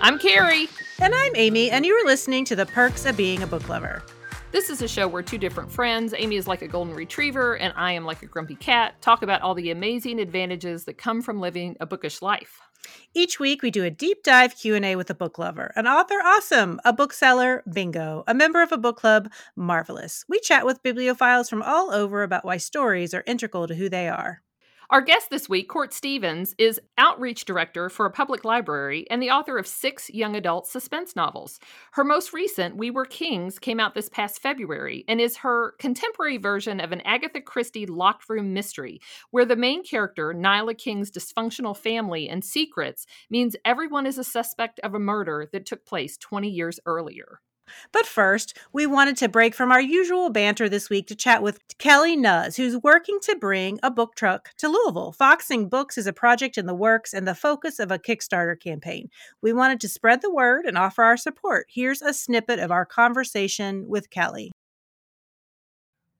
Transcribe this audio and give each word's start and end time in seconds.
I'm 0.00 0.20
Carrie. 0.20 0.68
And 1.00 1.12
I'm 1.12 1.34
Amy, 1.34 1.72
and 1.72 1.84
you're 1.84 2.06
listening 2.06 2.44
to 2.44 2.54
The 2.54 2.66
Perks 2.66 3.04
of 3.04 3.16
Being 3.16 3.42
a 3.42 3.48
Book 3.48 3.68
Lover. 3.68 4.04
This 4.52 4.70
is 4.70 4.80
a 4.80 4.86
show 4.86 5.08
where 5.08 5.24
two 5.24 5.38
different 5.38 5.72
friends, 5.72 6.14
Amy 6.16 6.36
is 6.36 6.46
like 6.46 6.62
a 6.62 6.68
golden 6.68 6.94
retriever 6.94 7.56
and 7.56 7.74
I 7.76 7.92
am 7.92 8.04
like 8.04 8.22
a 8.22 8.26
grumpy 8.26 8.54
cat, 8.54 8.94
talk 9.02 9.22
about 9.22 9.42
all 9.42 9.54
the 9.54 9.72
amazing 9.72 10.20
advantages 10.20 10.84
that 10.84 10.98
come 10.98 11.20
from 11.20 11.40
living 11.40 11.76
a 11.80 11.86
bookish 11.86 12.22
life. 12.22 12.60
Each 13.12 13.40
week 13.40 13.60
we 13.60 13.72
do 13.72 13.82
a 13.82 13.90
deep 13.90 14.22
dive 14.22 14.56
Q&A 14.56 14.94
with 14.94 15.10
a 15.10 15.14
book 15.14 15.36
lover, 15.36 15.72
an 15.74 15.88
author 15.88 16.20
awesome, 16.24 16.80
a 16.84 16.92
bookseller 16.92 17.64
bingo, 17.70 18.22
a 18.28 18.34
member 18.34 18.62
of 18.62 18.70
a 18.70 18.78
book 18.78 18.96
club 18.98 19.28
marvelous. 19.56 20.24
We 20.28 20.38
chat 20.38 20.64
with 20.64 20.82
bibliophiles 20.84 21.50
from 21.50 21.62
all 21.62 21.92
over 21.92 22.22
about 22.22 22.44
why 22.44 22.58
stories 22.58 23.14
are 23.14 23.24
integral 23.26 23.66
to 23.66 23.74
who 23.74 23.88
they 23.88 24.08
are. 24.08 24.42
Our 24.90 25.02
guest 25.02 25.28
this 25.28 25.50
week, 25.50 25.68
Court 25.68 25.92
Stevens, 25.92 26.54
is 26.56 26.80
outreach 26.96 27.44
director 27.44 27.90
for 27.90 28.06
a 28.06 28.10
public 28.10 28.42
library 28.42 29.06
and 29.10 29.22
the 29.22 29.30
author 29.30 29.58
of 29.58 29.66
six 29.66 30.08
young 30.08 30.34
adult 30.34 30.66
suspense 30.66 31.14
novels. 31.14 31.60
Her 31.92 32.04
most 32.04 32.32
recent, 32.32 32.74
We 32.78 32.90
Were 32.90 33.04
Kings, 33.04 33.58
came 33.58 33.80
out 33.80 33.92
this 33.92 34.08
past 34.08 34.40
February 34.40 35.04
and 35.06 35.20
is 35.20 35.36
her 35.36 35.72
contemporary 35.78 36.38
version 36.38 36.80
of 36.80 36.90
an 36.90 37.02
Agatha 37.02 37.42
Christie 37.42 37.84
locked 37.84 38.30
room 38.30 38.54
mystery, 38.54 39.02
where 39.30 39.44
the 39.44 39.56
main 39.56 39.84
character, 39.84 40.32
Nyla 40.32 40.78
King's 40.78 41.10
dysfunctional 41.10 41.76
family 41.76 42.26
and 42.26 42.42
secrets, 42.42 43.06
means 43.28 43.56
everyone 43.66 44.06
is 44.06 44.16
a 44.16 44.24
suspect 44.24 44.80
of 44.80 44.94
a 44.94 44.98
murder 44.98 45.50
that 45.52 45.66
took 45.66 45.84
place 45.84 46.16
20 46.16 46.48
years 46.48 46.80
earlier. 46.86 47.42
But 47.92 48.06
first, 48.06 48.56
we 48.72 48.86
wanted 48.86 49.16
to 49.18 49.28
break 49.28 49.54
from 49.54 49.72
our 49.72 49.80
usual 49.80 50.30
banter 50.30 50.68
this 50.68 50.90
week 50.90 51.06
to 51.08 51.14
chat 51.14 51.42
with 51.42 51.60
Kelly 51.78 52.16
Nuz, 52.16 52.56
who's 52.56 52.76
working 52.82 53.18
to 53.22 53.36
bring 53.36 53.78
a 53.82 53.90
book 53.90 54.14
truck 54.14 54.50
to 54.58 54.68
Louisville. 54.68 55.12
Foxing 55.12 55.68
Books 55.68 55.98
is 55.98 56.06
a 56.06 56.12
project 56.12 56.58
in 56.58 56.66
the 56.66 56.74
works 56.74 57.12
and 57.14 57.26
the 57.26 57.34
focus 57.34 57.78
of 57.78 57.90
a 57.90 57.98
Kickstarter 57.98 58.58
campaign. 58.58 59.08
We 59.42 59.52
wanted 59.52 59.80
to 59.80 59.88
spread 59.88 60.22
the 60.22 60.32
word 60.32 60.64
and 60.66 60.78
offer 60.78 61.02
our 61.02 61.16
support. 61.16 61.66
Here's 61.68 62.02
a 62.02 62.12
snippet 62.12 62.58
of 62.58 62.70
our 62.70 62.86
conversation 62.86 63.88
with 63.88 64.10
Kelly. 64.10 64.52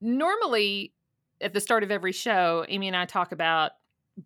Normally, 0.01 0.93
at 1.41 1.53
the 1.53 1.61
start 1.61 1.83
of 1.83 1.91
every 1.91 2.11
show, 2.11 2.65
Amy 2.67 2.87
and 2.87 2.95
I 2.95 3.05
talk 3.05 3.31
about 3.31 3.71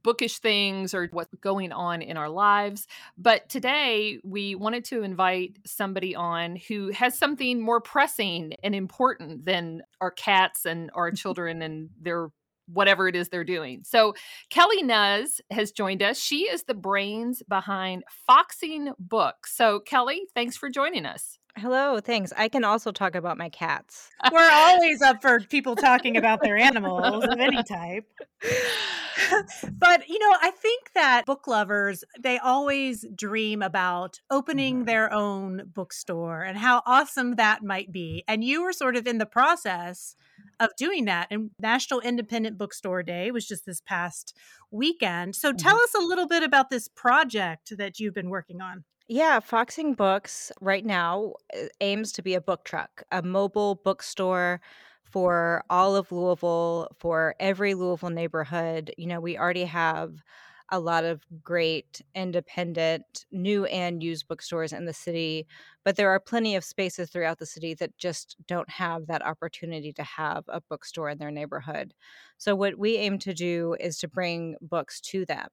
bookish 0.02 0.40
things 0.40 0.94
or 0.94 1.08
what's 1.12 1.34
going 1.36 1.72
on 1.72 2.02
in 2.02 2.18
our 2.18 2.30
lives. 2.30 2.88
But 3.18 3.50
today 3.50 4.20
we 4.24 4.56
wanted 4.56 4.86
to 4.86 5.04
invite 5.04 5.60
somebody 5.66 6.16
on 6.16 6.56
who 6.56 6.92
has 6.92 7.18
something 7.18 7.62
more 7.62 7.82
pressing 7.82 8.54
and 8.64 8.74
important 8.74 9.46
than 9.46 9.84
our 10.02 10.12
cats 10.12 10.66
and 10.66 10.90
our 10.94 11.10
mm-hmm. 11.10 11.16
children 11.16 11.62
and 11.62 11.90
their 12.02 12.30
whatever 12.68 13.08
it 13.08 13.16
is 13.16 13.30
they're 13.30 13.44
doing. 13.44 13.84
So 13.84 14.14
Kelly 14.50 14.82
Nuz 14.84 15.42
has 15.52 15.72
joined 15.72 16.02
us. 16.02 16.18
She 16.18 16.44
is 16.44 16.64
the 16.64 16.74
brains 16.74 17.44
behind 17.48 18.04
Foxing 18.26 18.94
Books. 18.98 19.56
So 19.56 19.80
Kelly, 19.82 20.24
thanks 20.34 20.56
for 20.56 20.70
joining 20.70 21.06
us. 21.06 21.40
Hello, 21.56 22.00
thanks. 22.00 22.34
I 22.36 22.50
can 22.50 22.64
also 22.64 22.92
talk 22.92 23.14
about 23.14 23.38
my 23.38 23.48
cats. 23.48 24.10
We're 24.32 24.50
always 24.52 25.04
up 25.04 25.22
for 25.22 25.40
people 25.40 25.76
talking 25.76 26.18
about 26.18 26.42
their 26.42 26.58
animals 26.58 27.24
of 27.26 27.40
any 27.40 27.62
type. 27.62 28.06
but, 29.72 30.10
you 30.10 30.18
know, 30.18 30.36
I 30.42 30.50
think 30.50 30.94
that 30.96 31.28
book 31.28 31.46
lovers, 31.46 32.04
they 32.20 32.40
always 32.40 33.06
dream 33.16 33.62
about 33.62 34.20
opening 34.32 34.78
mm-hmm. 34.78 34.86
their 34.86 35.14
own 35.14 35.70
bookstore 35.72 36.42
and 36.42 36.58
how 36.58 36.82
awesome 36.88 37.36
that 37.36 37.64
might 37.64 37.92
be. 37.92 38.24
And 38.28 38.44
you 38.44 38.64
were 38.64 38.74
sort 38.74 38.96
of 38.96 39.06
in 39.06 39.20
the 39.20 39.28
process 39.28 40.16
of 40.60 40.72
doing 40.76 41.06
that. 41.06 41.28
And 41.30 41.52
National 41.60 42.00
Independent 42.00 42.58
Bookstore 42.58 43.04
Day 43.04 43.30
was 43.30 43.48
just 43.48 43.68
this 43.68 43.80
past 43.80 44.36
weekend. 44.72 45.36
So 45.36 45.54
tell 45.54 45.76
mm-hmm. 45.76 45.84
us 45.84 46.04
a 46.04 46.06
little 46.06 46.28
bit 46.28 46.42
about 46.42 46.72
this 46.72 46.88
project 46.88 47.78
that 47.78 48.00
you've 48.00 48.16
been 48.16 48.30
working 48.30 48.60
on. 48.60 48.86
Yeah, 49.08 49.40
Foxing 49.40 49.94
Books 49.96 50.52
right 50.62 50.86
now 50.86 51.34
uh, 51.56 51.66
aims 51.82 52.12
to 52.14 52.22
be 52.22 52.34
a 52.36 52.42
book 52.42 52.64
truck, 52.64 53.04
a 53.12 53.22
mobile 53.22 53.76
bookstore 53.76 54.62
for 55.04 55.64
all 55.70 55.96
of 55.96 56.12
Louisville, 56.12 56.88
for 57.00 57.36
every 57.40 57.74
Louisville 57.76 58.10
neighborhood. 58.10 58.94
You 58.98 59.08
know, 59.08 59.20
we 59.20 59.38
already 59.38 59.66
have 59.66 60.24
a 60.72 60.80
lot 60.80 61.04
of 61.04 61.22
great 61.44 62.02
independent 62.16 63.26
new 63.32 63.66
and 63.66 64.02
used 64.02 64.28
bookstores 64.28 64.72
in 64.74 64.86
the 64.86 64.94
city, 64.94 65.46
but 65.84 65.98
there 65.98 66.10
are 66.10 66.20
plenty 66.20 66.56
of 66.56 66.64
spaces 66.64 67.10
throughout 67.10 67.38
the 67.38 67.46
city 67.46 67.74
that 67.76 67.98
just 67.98 68.38
don't 68.48 68.70
have 68.70 69.06
that 69.08 69.22
opportunity 69.24 69.92
to 69.94 70.04
have 70.04 70.46
a 70.48 70.62
bookstore 70.62 71.10
in 71.10 71.18
their 71.20 71.30
neighborhood. 71.32 71.94
So, 72.38 72.56
what 72.56 72.80
we 72.80 72.96
aim 72.98 73.20
to 73.20 73.34
do 73.34 73.76
is 73.80 73.98
to 74.00 74.08
bring 74.08 74.56
books 74.62 75.02
to 75.02 75.26
them 75.26 75.50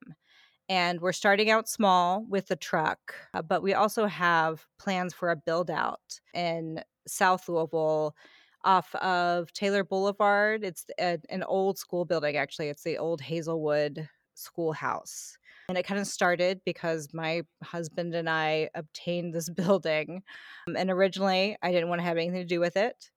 and 0.70 1.00
we're 1.00 1.12
starting 1.12 1.50
out 1.50 1.68
small 1.68 2.24
with 2.28 2.46
the 2.46 2.54
truck, 2.54 3.16
uh, 3.34 3.42
but 3.42 3.60
we 3.60 3.74
also 3.74 4.06
have 4.06 4.64
plans 4.78 5.12
for 5.12 5.30
a 5.30 5.36
build 5.36 5.68
out 5.68 6.20
in 6.32 6.80
South 7.08 7.48
Louisville 7.48 8.14
off 8.62 8.94
of 8.94 9.52
Taylor 9.52 9.82
Boulevard. 9.82 10.62
It's 10.62 10.86
a, 11.00 11.18
an 11.28 11.42
old 11.42 11.76
school 11.76 12.04
building, 12.04 12.36
actually. 12.36 12.68
It's 12.68 12.84
the 12.84 12.98
old 12.98 13.20
Hazelwood 13.20 14.08
schoolhouse. 14.34 15.36
And 15.68 15.76
it 15.76 15.86
kind 15.86 16.00
of 16.00 16.06
started 16.06 16.60
because 16.64 17.08
my 17.12 17.42
husband 17.64 18.14
and 18.14 18.30
I 18.30 18.70
obtained 18.76 19.34
this 19.34 19.50
building. 19.56 20.22
Um, 20.68 20.76
and 20.76 20.88
originally, 20.88 21.56
I 21.62 21.72
didn't 21.72 21.88
want 21.88 22.00
to 22.00 22.06
have 22.06 22.16
anything 22.16 22.42
to 22.42 22.44
do 22.44 22.60
with 22.60 22.76
it. 22.76 23.10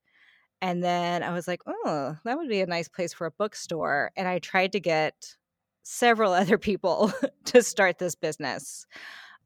And 0.60 0.84
then 0.84 1.22
I 1.22 1.32
was 1.34 1.48
like, 1.48 1.62
oh, 1.68 2.18
that 2.26 2.36
would 2.36 2.50
be 2.50 2.62
a 2.62 2.66
nice 2.66 2.88
place 2.88 3.14
for 3.14 3.28
a 3.28 3.32
bookstore. 3.32 4.12
And 4.16 4.28
I 4.28 4.40
tried 4.40 4.72
to 4.72 4.80
get 4.80 5.36
several 5.84 6.34
other 6.42 6.58
people 6.58 7.14
to 7.46 7.62
start 7.62 8.00
this 8.00 8.16
business. 8.16 8.88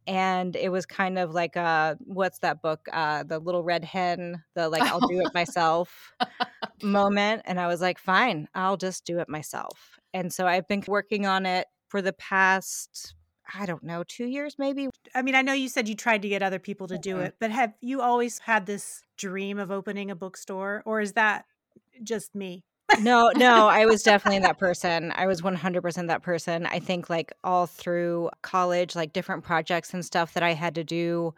And 0.05 0.55
it 0.55 0.69
was 0.69 0.85
kind 0.85 1.19
of 1.19 1.33
like 1.33 1.57
uh 1.57 1.95
what's 1.99 2.39
that 2.39 2.61
book 2.61 2.87
uh 2.93 3.23
the 3.23 3.39
little 3.39 3.61
red 3.61 3.83
hen 3.83 4.41
the 4.55 4.69
like 4.69 4.83
i'll 4.83 5.05
do 5.05 5.19
it 5.19 5.33
myself 5.33 6.13
moment? 6.81 7.41
And 7.43 7.59
i 7.59 7.67
was 7.67 7.81
like 7.81 7.99
fine 7.99 8.47
i'll 8.55 8.77
just 8.77 9.03
do 9.05 9.19
it 9.19 9.27
myself. 9.27 9.99
And 10.13 10.31
so 10.31 10.47
i've 10.47 10.67
been 10.67 10.83
working 10.87 11.25
on 11.25 11.45
it 11.45 11.67
for 11.89 12.01
the 12.01 12.13
past 12.13 13.15
i 13.53 13.65
don't 13.65 13.83
know 13.83 14.03
2 14.07 14.25
years 14.25 14.55
maybe. 14.57 14.87
I 15.13 15.21
mean 15.23 15.35
i 15.35 15.41
know 15.41 15.53
you 15.53 15.67
said 15.67 15.89
you 15.89 15.95
tried 15.95 16.21
to 16.21 16.29
get 16.29 16.41
other 16.41 16.59
people 16.59 16.87
to 16.87 16.97
do 16.97 17.19
it 17.19 17.35
but 17.39 17.51
have 17.51 17.73
you 17.81 18.01
always 18.01 18.39
had 18.39 18.65
this 18.65 19.03
dream 19.17 19.59
of 19.59 19.71
opening 19.71 20.09
a 20.09 20.15
bookstore 20.15 20.83
or 20.85 21.01
is 21.01 21.13
that 21.13 21.45
just 22.03 22.33
me 22.35 22.63
no, 22.99 23.31
no, 23.35 23.67
I 23.67 23.85
was 23.85 24.03
definitely 24.03 24.39
that 24.39 24.57
person. 24.59 25.11
I 25.15 25.27
was 25.27 25.41
100% 25.41 26.07
that 26.07 26.23
person. 26.23 26.65
I 26.65 26.79
think 26.79 27.09
like 27.09 27.33
all 27.43 27.67
through 27.67 28.29
college, 28.41 28.95
like 28.95 29.13
different 29.13 29.43
projects 29.43 29.93
and 29.93 30.05
stuff 30.05 30.33
that 30.33 30.43
I 30.43 30.53
had 30.53 30.75
to 30.75 30.83
do 30.83 31.33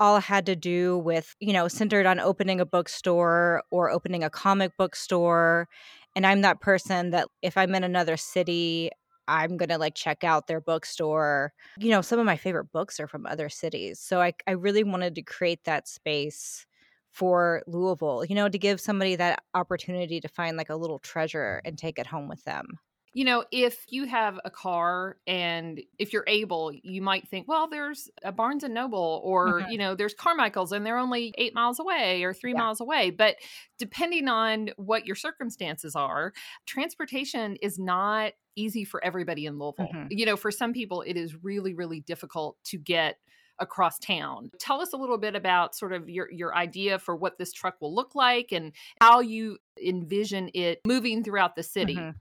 all 0.00 0.18
had 0.18 0.46
to 0.46 0.56
do 0.56 0.98
with, 0.98 1.36
you 1.38 1.52
know, 1.52 1.68
centered 1.68 2.06
on 2.06 2.18
opening 2.18 2.60
a 2.60 2.66
bookstore 2.66 3.62
or 3.70 3.90
opening 3.90 4.24
a 4.24 4.30
comic 4.30 4.76
book 4.76 4.96
store. 4.96 5.68
And 6.16 6.26
I'm 6.26 6.40
that 6.40 6.60
person 6.60 7.10
that 7.10 7.28
if 7.40 7.56
I'm 7.56 7.74
in 7.74 7.84
another 7.84 8.16
city, 8.16 8.90
I'm 9.28 9.56
going 9.56 9.68
to 9.68 9.78
like 9.78 9.94
check 9.94 10.24
out 10.24 10.48
their 10.48 10.60
bookstore. 10.60 11.52
You 11.78 11.90
know, 11.90 12.02
some 12.02 12.18
of 12.18 12.26
my 12.26 12.36
favorite 12.36 12.72
books 12.72 12.98
are 12.98 13.06
from 13.06 13.26
other 13.26 13.48
cities. 13.48 14.00
So 14.00 14.20
I, 14.20 14.32
I 14.46 14.52
really 14.52 14.82
wanted 14.82 15.14
to 15.14 15.22
create 15.22 15.64
that 15.64 15.86
space 15.86 16.66
for 17.12 17.62
Louisville, 17.66 18.24
you 18.24 18.34
know, 18.34 18.48
to 18.48 18.58
give 18.58 18.80
somebody 18.80 19.16
that 19.16 19.42
opportunity 19.54 20.20
to 20.20 20.28
find 20.28 20.56
like 20.56 20.70
a 20.70 20.76
little 20.76 20.98
treasure 20.98 21.60
and 21.64 21.78
take 21.78 21.98
it 21.98 22.06
home 22.06 22.26
with 22.26 22.42
them. 22.44 22.66
You 23.14 23.26
know, 23.26 23.44
if 23.52 23.84
you 23.90 24.06
have 24.06 24.40
a 24.42 24.50
car 24.50 25.18
and 25.26 25.82
if 25.98 26.14
you're 26.14 26.24
able, 26.26 26.72
you 26.82 27.02
might 27.02 27.28
think, 27.28 27.46
well, 27.46 27.68
there's 27.68 28.08
a 28.24 28.32
Barnes 28.32 28.64
and 28.64 28.72
Noble 28.72 29.20
or, 29.22 29.60
mm-hmm. 29.60 29.70
you 29.70 29.76
know, 29.76 29.94
there's 29.94 30.14
Carmichael's 30.14 30.72
and 30.72 30.86
they're 30.86 30.96
only 30.96 31.34
eight 31.36 31.54
miles 31.54 31.78
away 31.78 32.22
or 32.22 32.32
three 32.32 32.52
yeah. 32.52 32.60
miles 32.60 32.80
away. 32.80 33.10
But 33.10 33.36
depending 33.78 34.28
on 34.28 34.70
what 34.76 35.04
your 35.04 35.16
circumstances 35.16 35.94
are, 35.94 36.32
transportation 36.64 37.56
is 37.56 37.78
not 37.78 38.32
easy 38.56 38.84
for 38.84 39.04
everybody 39.04 39.44
in 39.44 39.58
Louisville. 39.58 39.90
Mm-hmm. 39.94 40.06
You 40.08 40.24
know, 40.24 40.36
for 40.36 40.50
some 40.50 40.72
people, 40.72 41.02
it 41.02 41.18
is 41.18 41.44
really, 41.44 41.74
really 41.74 42.00
difficult 42.00 42.56
to 42.64 42.78
get 42.78 43.18
across 43.58 43.98
town. 43.98 44.50
Tell 44.58 44.80
us 44.80 44.92
a 44.92 44.96
little 44.96 45.18
bit 45.18 45.34
about 45.34 45.74
sort 45.74 45.92
of 45.92 46.08
your 46.08 46.30
your 46.30 46.54
idea 46.54 46.98
for 46.98 47.14
what 47.16 47.38
this 47.38 47.52
truck 47.52 47.76
will 47.80 47.94
look 47.94 48.14
like 48.14 48.52
and 48.52 48.72
how 49.00 49.20
you 49.20 49.58
envision 49.82 50.50
it 50.54 50.80
moving 50.86 51.22
throughout 51.22 51.56
the 51.56 51.62
city. 51.62 51.96
Mm-hmm. 51.96 52.18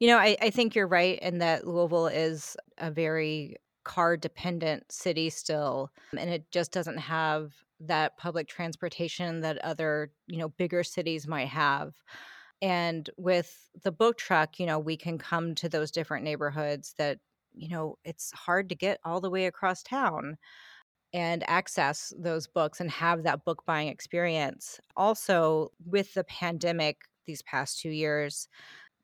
You 0.00 0.08
know, 0.08 0.18
I, 0.18 0.36
I 0.40 0.50
think 0.50 0.74
you're 0.74 0.88
right 0.88 1.18
in 1.20 1.38
that 1.38 1.66
Louisville 1.66 2.08
is 2.08 2.56
a 2.78 2.90
very 2.90 3.56
car 3.84 4.16
dependent 4.16 4.90
city 4.90 5.30
still, 5.30 5.90
and 6.16 6.30
it 6.30 6.50
just 6.50 6.72
doesn't 6.72 6.98
have 6.98 7.52
that 7.80 8.16
public 8.18 8.46
transportation 8.46 9.40
that 9.40 9.58
other, 9.64 10.12
you 10.26 10.38
know, 10.38 10.48
bigger 10.48 10.82
cities 10.82 11.26
might 11.26 11.48
have. 11.48 11.94
And 12.62 13.08
with 13.16 13.70
the 13.82 13.92
book 13.92 14.18
truck, 14.18 14.60
you 14.60 14.66
know, 14.66 14.78
we 14.78 14.96
can 14.96 15.16
come 15.16 15.54
to 15.56 15.68
those 15.68 15.90
different 15.90 16.24
neighborhoods 16.24 16.94
that, 16.98 17.18
you 17.54 17.68
know, 17.68 17.96
it's 18.04 18.32
hard 18.32 18.68
to 18.68 18.74
get 18.74 19.00
all 19.02 19.20
the 19.20 19.30
way 19.30 19.46
across 19.46 19.82
town 19.82 20.36
and 21.12 21.48
access 21.48 22.12
those 22.18 22.46
books 22.46 22.80
and 22.80 22.90
have 22.90 23.22
that 23.24 23.44
book 23.44 23.64
buying 23.66 23.88
experience. 23.88 24.80
Also, 24.96 25.70
with 25.84 26.14
the 26.14 26.24
pandemic 26.24 27.02
these 27.26 27.42
past 27.42 27.80
two 27.80 27.90
years, 27.90 28.48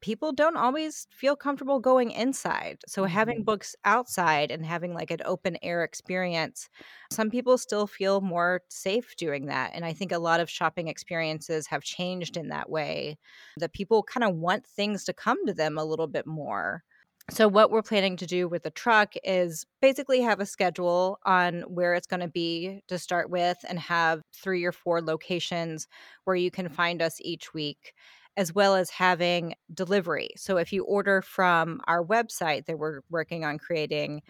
people 0.00 0.32
don't 0.32 0.56
always 0.56 1.06
feel 1.10 1.36
comfortable 1.36 1.80
going 1.80 2.10
inside. 2.10 2.78
So 2.86 3.04
having 3.06 3.42
Mhm. 3.42 3.44
books 3.44 3.74
outside 3.84 4.50
and 4.50 4.64
having 4.64 4.94
like 4.94 5.10
an 5.10 5.20
open 5.24 5.58
air 5.62 5.82
experience, 5.84 6.68
some 7.10 7.30
people 7.30 7.58
still 7.58 7.86
feel 7.86 8.20
more 8.20 8.62
safe 8.68 9.16
doing 9.16 9.46
that. 9.46 9.72
And 9.74 9.84
I 9.84 9.92
think 9.94 10.12
a 10.12 10.18
lot 10.18 10.40
of 10.40 10.50
shopping 10.50 10.88
experiences 10.88 11.66
have 11.68 11.82
changed 11.82 12.36
in 12.36 12.48
that 12.48 12.70
way 12.70 13.18
that 13.56 13.72
people 13.72 14.02
kind 14.02 14.24
of 14.24 14.36
want 14.36 14.66
things 14.66 15.04
to 15.06 15.12
come 15.14 15.44
to 15.46 15.54
them 15.54 15.78
a 15.78 15.84
little 15.84 16.08
bit 16.08 16.26
more. 16.26 16.84
So, 17.28 17.48
what 17.48 17.72
we're 17.72 17.82
planning 17.82 18.16
to 18.18 18.26
do 18.26 18.46
with 18.46 18.62
the 18.62 18.70
truck 18.70 19.14
is 19.24 19.66
basically 19.82 20.20
have 20.20 20.38
a 20.38 20.46
schedule 20.46 21.18
on 21.24 21.62
where 21.62 21.94
it's 21.94 22.06
going 22.06 22.20
to 22.20 22.28
be 22.28 22.82
to 22.86 22.98
start 23.00 23.30
with 23.30 23.58
and 23.68 23.80
have 23.80 24.22
three 24.32 24.64
or 24.64 24.70
four 24.70 25.02
locations 25.02 25.88
where 26.24 26.36
you 26.36 26.52
can 26.52 26.68
find 26.68 27.02
us 27.02 27.16
each 27.20 27.52
week, 27.52 27.94
as 28.36 28.54
well 28.54 28.76
as 28.76 28.90
having 28.90 29.54
delivery. 29.74 30.30
So, 30.36 30.56
if 30.56 30.72
you 30.72 30.84
order 30.84 31.20
from 31.20 31.80
our 31.88 32.04
website 32.04 32.66
that 32.66 32.78
we're 32.78 33.00
working 33.10 33.44
on 33.44 33.58
creating, 33.58 34.22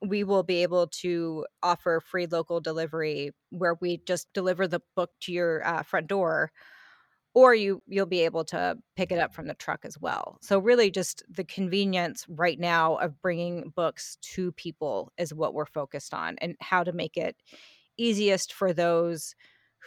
we 0.00 0.24
will 0.24 0.42
be 0.42 0.62
able 0.62 0.88
to 0.88 1.46
offer 1.62 2.00
free 2.00 2.26
local 2.26 2.60
delivery 2.60 3.30
where 3.50 3.74
we 3.80 3.98
just 3.98 4.32
deliver 4.32 4.66
the 4.66 4.82
book 4.96 5.10
to 5.20 5.32
your 5.32 5.64
uh, 5.66 5.82
front 5.82 6.08
door 6.08 6.50
or 7.34 7.54
you 7.54 7.82
you'll 7.86 8.06
be 8.06 8.20
able 8.20 8.44
to 8.44 8.76
pick 8.96 9.10
it 9.10 9.18
up 9.18 9.34
from 9.34 9.46
the 9.46 9.54
truck 9.54 9.84
as 9.84 9.98
well. 10.00 10.38
So 10.42 10.58
really 10.58 10.90
just 10.90 11.22
the 11.30 11.44
convenience 11.44 12.26
right 12.28 12.58
now 12.58 12.96
of 12.96 13.20
bringing 13.20 13.72
books 13.74 14.18
to 14.34 14.52
people 14.52 15.12
is 15.18 15.32
what 15.32 15.54
we're 15.54 15.66
focused 15.66 16.12
on 16.14 16.36
and 16.38 16.56
how 16.60 16.84
to 16.84 16.92
make 16.92 17.16
it 17.16 17.36
easiest 17.96 18.52
for 18.52 18.72
those 18.72 19.34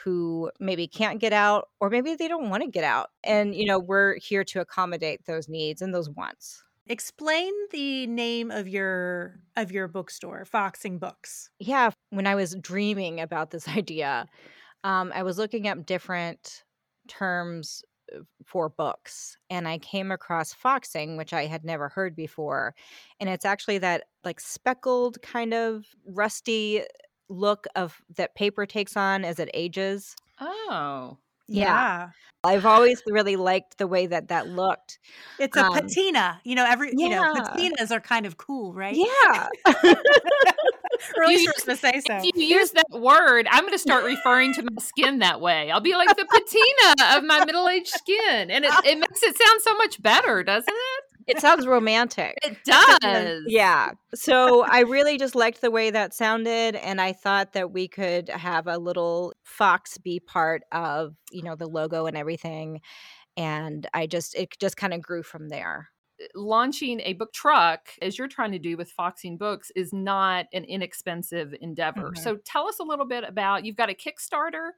who 0.03 0.51
maybe 0.59 0.87
can't 0.87 1.21
get 1.21 1.33
out 1.33 1.69
or 1.79 1.89
maybe 1.89 2.15
they 2.15 2.27
don't 2.27 2.49
want 2.49 2.63
to 2.63 2.69
get 2.69 2.83
out. 2.83 3.09
And 3.23 3.55
you 3.55 3.65
know, 3.65 3.79
we're 3.79 4.17
here 4.19 4.43
to 4.45 4.61
accommodate 4.61 5.25
those 5.25 5.47
needs 5.47 5.81
and 5.81 5.93
those 5.93 6.09
wants. 6.09 6.63
Explain 6.87 7.51
the 7.71 8.05
name 8.05 8.51
of 8.51 8.67
your 8.67 9.39
of 9.55 9.71
your 9.71 9.87
bookstore, 9.87 10.45
Foxing 10.45 10.99
Books. 10.99 11.49
Yeah, 11.59 11.91
when 12.11 12.27
I 12.27 12.35
was 12.35 12.55
dreaming 12.55 13.21
about 13.21 13.49
this 13.49 13.67
idea, 13.77 14.27
um, 14.83 15.11
I 15.15 15.23
was 15.23 15.37
looking 15.37 15.67
up 15.67 15.85
different 15.85 16.63
terms 17.07 17.83
uh, 18.15 18.19
for 18.45 18.69
books 18.69 19.37
and 19.49 19.67
I 19.67 19.77
came 19.79 20.11
across 20.11 20.53
foxing, 20.53 21.17
which 21.17 21.33
I 21.33 21.45
had 21.45 21.63
never 21.65 21.89
heard 21.89 22.15
before. 22.15 22.75
And 23.19 23.29
it's 23.29 23.45
actually 23.45 23.79
that 23.79 24.05
like 24.23 24.39
speckled 24.39 25.21
kind 25.21 25.53
of 25.53 25.85
rusty 26.05 26.83
look 27.29 27.65
of 27.75 28.01
that 28.17 28.35
paper 28.35 28.65
takes 28.65 28.95
on 28.95 29.25
as 29.25 29.39
it 29.39 29.49
ages. 29.53 30.15
Oh. 30.39 31.17
Yeah. 31.47 32.09
I've 32.43 32.65
always 32.65 33.01
really 33.07 33.35
liked 33.35 33.77
the 33.77 33.87
way 33.87 34.07
that 34.07 34.27
that 34.29 34.47
looked. 34.47 34.99
It's 35.39 35.55
a 35.57 35.65
Um, 35.65 35.73
patina. 35.73 36.41
You 36.43 36.55
know, 36.55 36.65
every 36.65 36.91
you 36.95 37.09
know, 37.09 37.33
patinas 37.33 37.91
are 37.91 37.99
kind 37.99 38.25
of 38.25 38.37
cool, 38.37 38.73
right? 38.73 38.95
Yeah. 38.95 39.47
or 41.17 41.31
You 41.31 41.51
to 41.65 41.75
say 41.75 42.01
so. 42.07 42.17
If 42.17 42.23
you 42.35 42.45
use 42.45 42.71
that 42.71 42.89
word, 42.91 43.47
I'm 43.49 43.61
going 43.61 43.73
to 43.73 43.79
start 43.79 44.03
referring 44.03 44.53
to 44.53 44.63
my 44.63 44.81
skin 44.81 45.19
that 45.19 45.41
way. 45.41 45.71
I'll 45.71 45.81
be 45.81 45.95
like 45.95 46.09
the 46.09 46.25
patina 46.25 47.17
of 47.17 47.23
my 47.23 47.45
middle 47.45 47.67
aged 47.67 47.89
skin. 47.89 48.51
And 48.51 48.65
it, 48.65 48.71
it 48.85 48.97
makes 48.99 49.23
it 49.23 49.37
sound 49.37 49.61
so 49.61 49.75
much 49.77 50.01
better, 50.01 50.43
doesn't 50.43 50.69
it? 50.69 51.15
it 51.27 51.39
sounds 51.39 51.65
romantic. 51.65 52.35
It 52.43 52.57
does. 52.65 53.43
Yeah. 53.47 53.91
So 54.13 54.63
I 54.63 54.81
really 54.81 55.17
just 55.17 55.35
liked 55.35 55.61
the 55.61 55.71
way 55.71 55.89
that 55.89 56.13
sounded 56.13 56.75
and 56.75 57.01
I 57.01 57.13
thought 57.13 57.53
that 57.53 57.71
we 57.71 57.87
could 57.87 58.29
have 58.29 58.67
a 58.67 58.77
little 58.77 59.33
fox 59.43 59.97
be 59.97 60.19
part 60.19 60.63
of, 60.71 61.15
you 61.31 61.43
know, 61.43 61.55
the 61.55 61.67
logo 61.67 62.05
and 62.05 62.17
everything. 62.17 62.81
And 63.37 63.87
I 63.93 64.07
just 64.07 64.35
it 64.35 64.55
just 64.59 64.77
kind 64.77 64.93
of 64.93 65.01
grew 65.01 65.23
from 65.23 65.49
there. 65.49 65.89
Launching 66.33 67.01
a 67.01 67.13
book 67.13 67.33
truck, 67.33 67.89
as 68.01 68.17
you're 68.17 68.27
trying 68.27 68.51
to 68.53 68.59
do 68.59 68.77
with 68.77 68.91
Foxing 68.91 69.37
Books, 69.37 69.71
is 69.75 69.91
not 69.93 70.45
an 70.53 70.63
inexpensive 70.63 71.53
endeavor. 71.61 72.11
Mhm. 72.11 72.17
So 72.17 72.37
tell 72.37 72.67
us 72.67 72.79
a 72.79 72.83
little 72.83 73.05
bit 73.05 73.23
about 73.23 73.65
you've 73.65 73.75
got 73.75 73.89
a 73.89 73.93
Kickstarter 73.93 74.71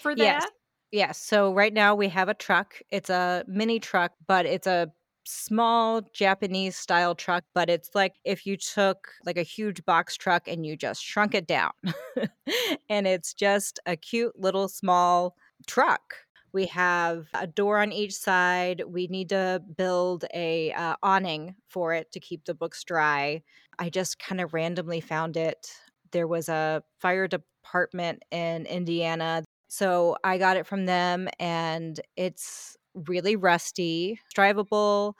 for 0.00 0.14
that. 0.14 0.44
Yes. 0.44 0.46
Yes. 0.92 1.18
So 1.18 1.52
right 1.52 1.72
now 1.72 1.94
we 1.94 2.08
have 2.08 2.28
a 2.28 2.34
truck. 2.34 2.80
It's 2.90 3.10
a 3.10 3.44
mini 3.48 3.80
truck, 3.80 4.12
but 4.28 4.46
it's 4.46 4.66
a 4.68 4.92
small 5.26 6.02
Japanese 6.12 6.76
style 6.76 7.14
truck, 7.14 7.44
but 7.54 7.68
it's 7.70 7.90
like 7.94 8.14
if 8.24 8.46
you 8.46 8.56
took 8.56 9.08
like 9.24 9.36
a 9.38 9.42
huge 9.42 9.84
box 9.84 10.16
truck 10.16 10.46
and 10.46 10.64
you 10.66 10.76
just 10.76 11.02
shrunk 11.02 11.34
it 11.34 11.46
down. 11.46 11.72
and 12.88 13.06
it's 13.06 13.34
just 13.34 13.80
a 13.86 13.96
cute 13.96 14.38
little 14.38 14.68
small 14.68 15.34
truck. 15.66 16.14
We 16.54 16.66
have 16.66 17.26
a 17.34 17.46
door 17.46 17.80
on 17.80 17.92
each 17.92 18.14
side. 18.14 18.82
We 18.86 19.08
need 19.08 19.28
to 19.30 19.60
build 19.76 20.24
a 20.32 20.72
uh, 20.72 20.96
awning 21.02 21.56
for 21.68 21.92
it 21.92 22.10
to 22.12 22.20
keep 22.20 22.46
the 22.46 22.54
books 22.54 22.82
dry. 22.84 23.42
I 23.78 23.90
just 23.90 24.18
kind 24.18 24.40
of 24.40 24.54
randomly 24.54 25.00
found 25.00 25.36
it. 25.36 25.70
There 26.12 26.28
was 26.28 26.48
a 26.48 26.82
fire 27.00 27.28
department 27.28 28.22
in 28.30 28.64
Indiana 28.66 29.42
so 29.74 30.16
I 30.22 30.38
got 30.38 30.56
it 30.56 30.68
from 30.68 30.86
them 30.86 31.28
and 31.40 31.98
it's 32.16 32.76
really 32.94 33.34
rusty, 33.34 34.20
drivable. 34.32 35.14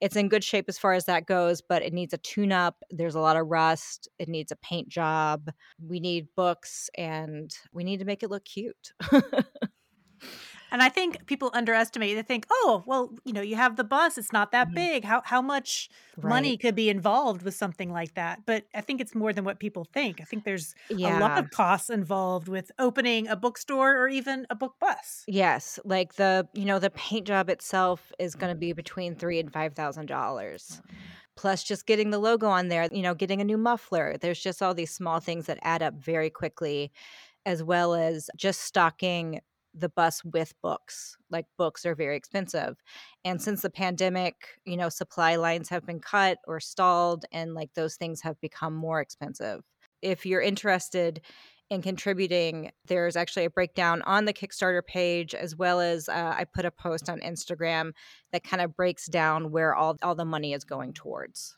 It's 0.00 0.16
in 0.16 0.30
good 0.30 0.42
shape 0.42 0.64
as 0.68 0.78
far 0.78 0.94
as 0.94 1.04
that 1.04 1.26
goes, 1.26 1.60
but 1.60 1.82
it 1.82 1.92
needs 1.92 2.14
a 2.14 2.18
tune 2.18 2.50
up. 2.50 2.76
There's 2.90 3.16
a 3.16 3.20
lot 3.20 3.36
of 3.36 3.48
rust. 3.48 4.08
It 4.18 4.30
needs 4.30 4.50
a 4.50 4.56
paint 4.56 4.88
job. 4.88 5.50
We 5.78 6.00
need 6.00 6.28
books 6.36 6.88
and 6.96 7.54
we 7.74 7.84
need 7.84 7.98
to 7.98 8.06
make 8.06 8.22
it 8.22 8.30
look 8.30 8.46
cute. 8.46 8.92
And 10.70 10.82
I 10.82 10.88
think 10.88 11.26
people 11.26 11.50
underestimate. 11.54 12.14
They 12.16 12.22
think, 12.22 12.46
"Oh, 12.50 12.84
well, 12.86 13.14
you 13.24 13.32
know, 13.32 13.40
you 13.40 13.56
have 13.56 13.76
the 13.76 13.84
bus; 13.84 14.18
it's 14.18 14.32
not 14.32 14.52
that 14.52 14.74
Mhm. 14.74 14.74
big. 14.74 15.04
How 15.04 15.22
how 15.24 15.40
much 15.42 15.88
money 16.22 16.56
could 16.58 16.74
be 16.74 16.88
involved 16.90 17.42
with 17.42 17.54
something 17.54 17.90
like 17.90 18.14
that?" 18.14 18.40
But 18.46 18.66
I 18.74 18.80
think 18.82 19.00
it's 19.00 19.14
more 19.14 19.32
than 19.32 19.44
what 19.44 19.60
people 19.60 19.84
think. 19.84 20.20
I 20.20 20.24
think 20.24 20.44
there's 20.44 20.74
a 21.04 21.10
lot 21.10 21.32
of 21.36 21.50
costs 21.50 21.90
involved 21.90 22.48
with 22.48 22.70
opening 22.78 23.28
a 23.28 23.36
bookstore 23.36 23.96
or 23.98 24.08
even 24.08 24.46
a 24.50 24.54
book 24.56 24.76
bus. 24.80 25.28
Yes, 25.30 25.78
like 25.84 26.14
the 26.14 26.48
you 26.54 26.64
know 26.64 26.78
the 26.78 26.90
paint 26.90 27.26
job 27.26 27.50
itself 27.50 28.12
is 28.18 28.34
going 28.34 28.50
to 28.54 28.58
be 28.58 28.72
between 28.72 29.14
three 29.14 29.38
and 29.38 29.52
five 29.52 29.74
thousand 29.74 30.06
dollars. 30.06 30.80
Plus, 31.36 31.64
just 31.64 31.86
getting 31.86 32.10
the 32.10 32.18
logo 32.18 32.48
on 32.48 32.68
there, 32.68 32.88
you 32.92 33.02
know, 33.02 33.14
getting 33.14 33.40
a 33.40 33.44
new 33.44 33.58
muffler. 33.58 34.18
There's 34.18 34.40
just 34.42 34.62
all 34.62 34.74
these 34.74 34.94
small 34.94 35.20
things 35.20 35.46
that 35.46 35.58
add 35.62 35.82
up 35.82 35.94
very 35.96 36.30
quickly, 36.30 36.92
as 37.46 37.62
well 37.64 37.94
as 37.94 38.30
just 38.36 38.62
stocking 38.62 39.40
the 39.74 39.88
bus 39.88 40.24
with 40.24 40.54
books. 40.62 41.16
Like 41.30 41.46
books 41.56 41.86
are 41.86 41.94
very 41.94 42.16
expensive, 42.16 42.76
and 43.24 43.40
since 43.40 43.62
the 43.62 43.70
pandemic, 43.70 44.34
you 44.64 44.76
know, 44.76 44.88
supply 44.88 45.36
lines 45.36 45.68
have 45.68 45.86
been 45.86 46.00
cut 46.00 46.38
or 46.46 46.60
stalled, 46.60 47.24
and 47.32 47.54
like 47.54 47.74
those 47.74 47.96
things 47.96 48.22
have 48.22 48.40
become 48.40 48.74
more 48.74 49.00
expensive. 49.00 49.62
If 50.02 50.26
you're 50.26 50.40
interested 50.40 51.20
in 51.70 51.82
contributing, 51.82 52.70
there's 52.86 53.16
actually 53.16 53.44
a 53.44 53.50
breakdown 53.50 54.00
on 54.02 54.24
the 54.24 54.32
Kickstarter 54.32 54.84
page, 54.84 55.34
as 55.34 55.54
well 55.54 55.80
as 55.80 56.08
uh, 56.08 56.34
I 56.36 56.44
put 56.44 56.64
a 56.64 56.70
post 56.70 57.10
on 57.10 57.20
Instagram 57.20 57.92
that 58.32 58.44
kind 58.44 58.62
of 58.62 58.74
breaks 58.74 59.06
down 59.06 59.50
where 59.50 59.74
all, 59.74 59.96
all 60.02 60.14
the 60.14 60.24
money 60.24 60.54
is 60.54 60.64
going 60.64 60.94
towards. 60.94 61.56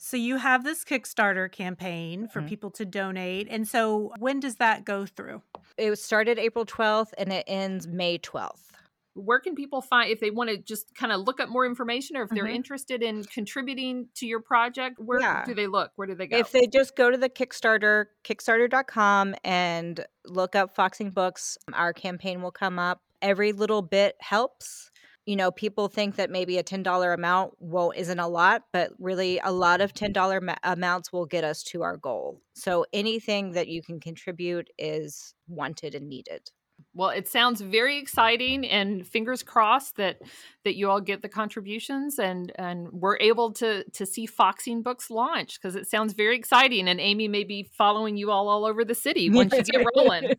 So 0.00 0.16
you 0.16 0.36
have 0.36 0.62
this 0.62 0.84
Kickstarter 0.84 1.50
campaign 1.50 2.28
for 2.28 2.40
Mhm. 2.40 2.48
people 2.48 2.70
to 2.70 2.84
donate. 2.84 3.48
And 3.50 3.66
so 3.66 4.12
when 4.18 4.38
does 4.38 4.56
that 4.56 4.84
go 4.84 5.04
through? 5.06 5.42
It 5.76 5.90
was 5.90 6.00
started 6.02 6.38
April 6.38 6.64
12th 6.64 7.12
and 7.18 7.32
it 7.32 7.44
ends 7.48 7.88
May 7.88 8.16
12th. 8.18 8.70
Where 9.14 9.40
can 9.40 9.56
people 9.56 9.82
find 9.82 10.08
if 10.12 10.20
they 10.20 10.30
want 10.30 10.50
to 10.50 10.56
just 10.56 10.94
kind 10.94 11.10
of 11.12 11.22
look 11.22 11.40
up 11.40 11.48
more 11.48 11.66
information 11.66 12.16
or 12.16 12.22
if 12.22 12.30
they're 12.30 12.44
Mhm. 12.44 12.54
interested 12.54 13.02
in 13.02 13.24
contributing 13.24 14.08
to 14.14 14.26
your 14.28 14.38
project? 14.40 15.00
Where 15.00 15.18
Yeah. 15.20 15.44
do 15.44 15.52
they 15.54 15.66
look? 15.66 15.90
Where 15.96 16.06
do 16.06 16.14
they 16.14 16.28
go? 16.28 16.36
If 16.36 16.52
they 16.52 16.68
just 16.68 16.94
go 16.94 17.10
to 17.10 17.16
the 17.16 17.28
Kickstarter, 17.28 18.06
kickstarter.com, 18.22 19.34
and 19.42 20.06
look 20.24 20.54
up 20.54 20.72
Foxing 20.76 21.10
Books, 21.10 21.58
our 21.72 21.92
campaign 21.92 22.40
will 22.40 22.52
come 22.52 22.78
up. 22.78 23.02
Every 23.20 23.50
little 23.50 23.82
bit 23.82 24.14
helps. 24.20 24.92
You 25.28 25.36
know, 25.36 25.50
people 25.50 25.88
think 25.88 26.16
that 26.16 26.30
maybe 26.30 26.56
a 26.56 26.62
$10 26.62 27.12
amount 27.12 27.52
won't 27.60 27.98
isn't 27.98 28.18
a 28.18 28.26
lot, 28.26 28.62
but 28.72 28.92
really 28.98 29.38
a 29.44 29.52
lot 29.52 29.82
of 29.82 29.92
mm-hmm. 29.92 30.18
$10 30.18 30.42
ma- 30.42 30.54
amounts 30.64 31.12
will 31.12 31.26
get 31.26 31.44
us 31.44 31.62
to 31.64 31.82
our 31.82 31.98
goal. 31.98 32.40
So 32.54 32.86
anything 32.94 33.52
that 33.52 33.68
you 33.68 33.82
can 33.82 34.00
contribute 34.00 34.70
is 34.78 35.34
wanted 35.46 35.94
and 35.94 36.08
needed. 36.08 36.50
Well, 36.94 37.10
it 37.10 37.28
sounds 37.28 37.60
very 37.60 37.98
exciting, 37.98 38.66
and 38.66 39.06
fingers 39.06 39.42
crossed 39.42 39.96
that 39.96 40.22
that 40.64 40.76
you 40.76 40.88
all 40.88 41.00
get 41.00 41.20
the 41.20 41.28
contributions 41.28 42.18
and 42.18 42.52
and 42.56 42.88
we're 42.90 43.18
able 43.18 43.52
to 43.54 43.84
to 43.84 44.06
see 44.06 44.26
Foxing 44.26 44.82
Books 44.82 45.10
launch 45.10 45.60
because 45.60 45.76
it 45.76 45.90
sounds 45.90 46.14
very 46.14 46.36
exciting. 46.36 46.88
And 46.88 47.00
Amy 47.00 47.28
may 47.28 47.44
be 47.44 47.68
following 47.76 48.16
you 48.16 48.30
all 48.30 48.48
all 48.48 48.64
over 48.64 48.84
the 48.84 48.94
city 48.94 49.28
once 49.28 49.52
you 49.52 49.62
get 49.62 49.84
rolling. 49.94 50.32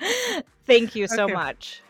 Thank 0.66 0.94
you 0.94 1.08
so 1.08 1.24
Okay. 1.24 1.32
much. 1.32 1.80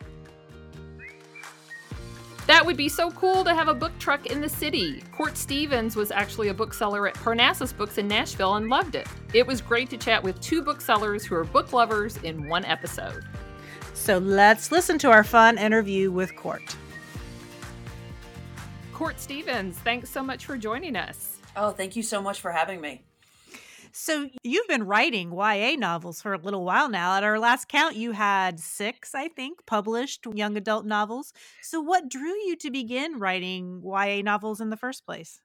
That 2.51 2.65
would 2.65 2.75
be 2.75 2.89
so 2.89 3.11
cool 3.11 3.45
to 3.45 3.55
have 3.55 3.69
a 3.69 3.73
book 3.73 3.97
truck 3.97 4.25
in 4.25 4.41
the 4.41 4.49
city. 4.49 5.01
Court 5.13 5.37
Stevens 5.37 5.95
was 5.95 6.11
actually 6.11 6.49
a 6.49 6.53
bookseller 6.53 7.07
at 7.07 7.13
Parnassus 7.13 7.71
Books 7.71 7.97
in 7.97 8.09
Nashville 8.09 8.55
and 8.55 8.67
loved 8.67 8.95
it. 8.95 9.07
It 9.33 9.47
was 9.47 9.61
great 9.61 9.89
to 9.91 9.95
chat 9.95 10.21
with 10.21 10.37
two 10.41 10.61
booksellers 10.61 11.23
who 11.23 11.35
are 11.35 11.45
book 11.45 11.71
lovers 11.71 12.17
in 12.17 12.49
one 12.49 12.65
episode. 12.65 13.23
So 13.93 14.17
let's 14.17 14.69
listen 14.69 14.97
to 14.97 15.09
our 15.11 15.23
fun 15.23 15.57
interview 15.57 16.11
with 16.11 16.35
Court. 16.35 16.75
Court 18.91 19.17
Stevens, 19.17 19.77
thanks 19.77 20.09
so 20.09 20.21
much 20.21 20.45
for 20.45 20.57
joining 20.57 20.97
us. 20.97 21.37
Oh, 21.55 21.71
thank 21.71 21.95
you 21.95 22.03
so 22.03 22.21
much 22.21 22.41
for 22.41 22.51
having 22.51 22.81
me. 22.81 23.01
So 23.93 24.29
you've 24.43 24.67
been 24.67 24.83
writing 24.83 25.31
YA 25.31 25.75
novels 25.77 26.21
for 26.21 26.33
a 26.33 26.37
little 26.37 26.63
while 26.63 26.89
now. 26.89 27.15
At 27.15 27.23
our 27.23 27.39
last 27.39 27.67
count, 27.67 27.95
you 27.95 28.13
had 28.13 28.59
six, 28.59 29.13
I 29.13 29.27
think, 29.27 29.65
published 29.65 30.25
young 30.33 30.55
adult 30.55 30.85
novels. 30.85 31.33
So 31.61 31.81
what 31.81 32.09
drew 32.09 32.35
you 32.45 32.55
to 32.57 32.71
begin 32.71 33.19
writing 33.19 33.81
YA 33.83 34.21
novels 34.21 34.61
in 34.61 34.69
the 34.69 34.77
first 34.77 35.05
place? 35.05 35.41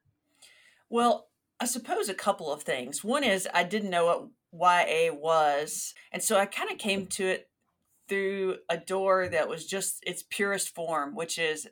Well, 0.89 1.29
I 1.59 1.67
suppose 1.67 2.09
a 2.09 2.15
couple 2.15 2.53
of 2.53 2.63
things. 2.63 3.03
One 3.03 3.25
is 3.25 3.49
I 3.53 3.65
didn't 3.65 3.91
know 3.91 4.31
what 4.51 4.89
YA 4.89 5.13
was. 5.13 5.95
And 6.13 6.23
so 6.23 6.39
I 6.39 6.47
kind 6.47 6.71
of 6.71 6.79
came 6.79 7.07
to 7.07 7.27
it 7.27 7.49
through 8.09 8.57
a 8.69 8.77
door 8.77 9.29
that 9.29 9.49
was 9.49 9.67
just 9.67 10.03
its 10.07 10.23
purest 10.29 10.75
form, 10.75 11.17
which 11.17 11.39
is 11.39 11.67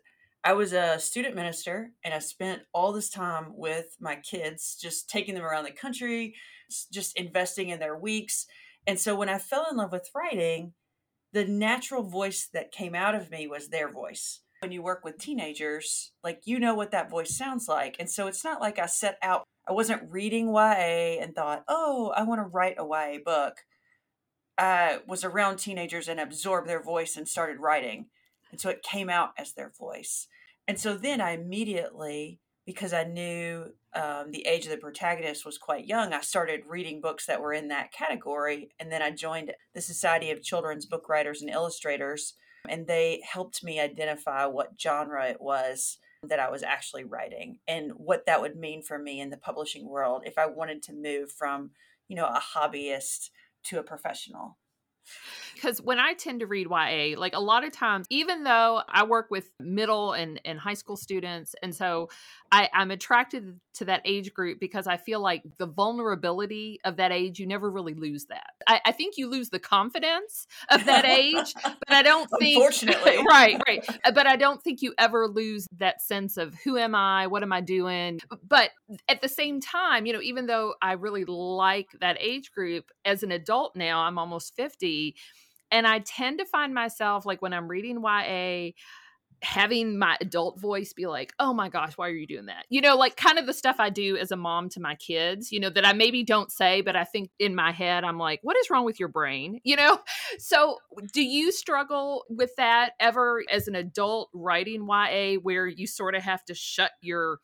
I 0.47 0.53
was 0.53 0.75
a 0.75 0.99
student 0.99 1.35
minister 1.35 1.93
and 2.05 2.13
I 2.13 2.19
spent 2.19 2.63
all 2.75 2.93
this 2.93 3.09
time 3.09 3.57
with 3.57 3.97
my 3.99 4.17
kids, 4.17 4.77
just 4.81 5.09
taking 5.09 5.35
them 5.35 5.45
around 5.45 5.65
the 5.65 5.71
country, 5.71 6.35
just 6.93 7.17
investing 7.17 7.69
in 7.69 7.79
their 7.79 7.97
weeks. 7.97 8.47
And 8.87 8.99
so 8.99 9.15
when 9.15 9.29
I 9.29 9.39
fell 9.39 9.67
in 9.71 9.77
love 9.77 9.93
with 9.93 10.11
writing, 10.15 10.75
the 11.33 11.45
natural 11.45 12.03
voice 12.03 12.49
that 12.53 12.73
came 12.73 12.95
out 12.95 13.15
of 13.15 13.31
me 13.31 13.47
was 13.47 13.69
their 13.69 13.91
voice. 13.91 14.41
When 14.61 14.73
you 14.73 14.83
work 14.83 15.05
with 15.05 15.19
teenagers, 15.19 16.13
like 16.23 16.43
you 16.45 16.59
know 16.59 16.75
what 16.75 16.93
that 16.93 17.11
voice 17.11 17.37
sounds 17.37 17.69
like. 17.69 17.97
And 17.99 18.09
so 18.09 18.27
it's 18.29 18.45
not 18.45 18.61
like 18.61 18.79
I 18.79 18.87
set 18.87 19.19
out, 19.23 19.45
I 19.69 19.73
wasn't 19.73 20.11
reading 20.11 20.49
YA 20.49 21.21
and 21.21 21.35
thought, 21.35 21.65
oh, 21.69 22.13
I 22.17 22.23
want 22.23 22.41
to 22.41 22.47
write 22.47 22.77
a 22.79 22.87
YA 22.87 23.19
book. 23.25 23.59
I 24.57 25.01
was 25.07 25.25
around 25.25 25.57
teenagers 25.57 26.09
and 26.09 26.21
absorbed 26.21 26.69
their 26.69 26.83
voice 26.83 27.17
and 27.17 27.27
started 27.27 27.59
writing. 27.59 28.07
And 28.53 28.61
so 28.61 28.71
it 28.71 28.83
came 28.83 29.11
out 29.11 29.33
as 29.37 29.53
their 29.53 29.73
voice. 29.77 30.29
And 30.69 30.79
so 30.79 30.97
then 30.97 31.21
I 31.21 31.33
immediately, 31.33 32.39
because 32.65 32.93
I 32.93 33.05
knew 33.05 33.73
um, 33.95 34.31
the 34.31 34.47
age 34.47 34.65
of 34.65 34.71
the 34.71 34.79
protagonist 34.79 35.45
was 35.45 35.59
quite 35.59 35.87
young, 35.87 36.13
I 36.13 36.21
started 36.21 36.67
reading 36.67 37.01
books 37.01 37.27
that 37.27 37.41
were 37.41 37.53
in 37.53 37.69
that 37.69 37.93
category. 37.93 38.71
And 38.81 38.91
then 38.91 39.03
I 39.03 39.11
joined 39.11 39.53
the 39.75 39.81
Society 39.81 40.31
of 40.31 40.43
Children's 40.43 40.87
Book 40.87 41.09
Writers 41.09 41.43
and 41.43 41.51
Illustrators, 41.51 42.35
and 42.69 42.87
they 42.87 43.23
helped 43.31 43.63
me 43.63 43.81
identify 43.81 44.47
what 44.47 44.81
genre 44.81 45.27
it 45.29 45.41
was 45.41 45.99
that 46.29 46.41
I 46.41 46.51
was 46.51 46.63
actually 46.63 47.05
writing 47.05 47.59
and 47.69 47.93
what 47.93 48.25
that 48.27 48.41
would 48.41 48.57
mean 48.57 48.83
for 48.83 48.99
me 48.99 49.21
in 49.21 49.31
the 49.31 49.37
publishing 49.37 49.87
world 49.87 50.23
if 50.25 50.39
I 50.39 50.47
wanted 50.47 50.83
to 50.85 50.93
move 50.95 51.31
from, 51.31 51.71
you 52.09 52.17
know, 52.17 52.27
a 52.27 52.41
hobbyist 52.41 53.29
to 53.65 53.79
a 53.79 53.83
professional 53.83 54.57
because 55.55 55.81
when 55.81 55.99
I 55.99 56.15
tend 56.15 56.41
to 56.41 56.47
read 56.47 56.67
YA, 56.71 57.19
like 57.19 57.35
a 57.35 57.41
lot 57.41 57.65
of 57.65 57.73
times, 57.73 58.07
even 58.11 58.45
though 58.45 58.83
I 58.89 59.05
work 59.05 59.29
with 59.31 59.51
middle 59.61 60.13
and, 60.13 60.41
and 60.45 60.59
high 60.59 60.75
school 60.75 60.97
students, 60.97 61.55
and 61.63 61.75
so 61.75 62.11
I, 62.53 62.69
I'm 62.73 62.91
attracted 62.91 63.59
to 63.75 63.85
that 63.87 64.03
age 64.05 64.33
group 64.33 64.61
because 64.61 64.87
I 64.87 64.97
feel 64.97 65.21
like 65.21 65.43
the 65.59 65.67
vulnerability 65.67 66.79
of 66.85 66.97
that 66.99 67.11
age, 67.11 67.39
you 67.41 67.47
never 67.47 67.71
really 67.71 67.95
lose 67.95 68.27
that. 68.27 68.51
I, 68.67 68.81
I 68.87 68.93
think 68.93 69.17
you 69.17 69.29
lose 69.29 69.51
the 69.51 69.59
confidence 69.59 70.47
of 70.71 70.85
that 70.85 71.05
age, 71.05 71.53
but 71.63 71.77
I 71.89 72.03
don't 72.03 72.29
think, 72.39 72.57
unfortunately, 72.57 73.19
right, 73.29 73.61
right. 73.67 73.85
Uh, 74.05 74.13
but 74.13 74.27
I 74.27 74.37
don't 74.37 74.63
think 74.63 74.83
you 74.83 74.95
ever 74.99 75.27
lose 75.27 75.67
that 75.79 76.03
sense 76.03 76.37
of 76.37 76.55
who 76.65 76.77
am 76.77 76.95
I, 76.95 77.27
what 77.27 77.43
am 77.43 77.53
I 77.53 77.61
doing. 77.61 78.21
But 78.47 78.71
at 79.09 79.23
the 79.23 79.29
same 79.29 79.61
time, 79.61 80.07
you 80.07 80.13
know, 80.13 80.23
even 80.23 80.47
though 80.47 80.75
I 80.81 80.93
really 80.93 81.25
like 81.25 81.89
that 82.01 82.17
age 82.21 82.53
group, 82.53 82.91
as 83.05 83.23
an 83.23 83.33
adult 83.33 83.75
now, 83.77 84.01
I'm 84.01 84.19
almost 84.19 84.55
50 84.55 85.15
and 85.75 85.89
I 85.89 85.99
tend 85.99 86.39
to 86.39 86.45
find 86.45 86.73
myself 86.73 87.27
like 87.27 87.43
when 87.43 87.53
I'm 87.53 87.67
reading 87.67 88.01
YA, 88.01 88.71
having 89.43 89.99
my 89.99 90.17
adult 90.21 90.61
voice 90.61 90.93
be 90.93 91.07
like, 91.07 91.33
oh 91.41 91.53
my 91.53 91.69
gosh, 91.69 91.95
why 91.99 92.07
are 92.07 92.15
you 92.15 92.29
doing 92.29 92.47
that? 92.47 92.65
You 92.71 92.81
know, 92.81 92.97
like 92.97 93.17
kind 93.17 93.41
of 93.41 93.47
the 93.47 93.53
stuff 93.53 93.77
I 93.81 93.91
do 93.91 94.17
as 94.17 94.31
a 94.31 94.37
mom 94.37 94.69
to 94.71 94.81
my 94.81 94.95
kids, 94.95 95.51
you 95.51 95.59
know, 95.59 95.71
that 95.71 95.85
I 95.85 95.93
maybe 95.93 96.23
don't 96.23 96.53
say, 96.53 96.81
but 96.81 96.95
I 96.95 97.03
think 97.03 97.31
in 97.41 97.57
my 97.57 97.73
head, 97.73 98.05
I'm 98.05 98.19
like, 98.19 98.39
what 98.45 98.57
is 98.57 98.71
wrong 98.71 98.85
with 98.85 99.01
your 99.01 99.09
brain? 99.09 99.61
You 99.65 99.77
know? 99.77 99.99
So 100.39 100.79
do 101.13 101.23
you 101.23 101.53
struggle 101.53 102.25
with 102.29 102.51
that 102.57 102.93
ever 102.99 103.45
as 103.51 103.69
an 103.69 103.75
adult 103.75 104.31
writing 104.33 104.87
YA 104.89 105.35
where 105.41 105.67
you 105.67 105.87
sort 105.87 106.15
of 106.15 106.23
have 106.23 106.45
to 106.47 106.55
shut 106.55 106.91
your 107.01 107.39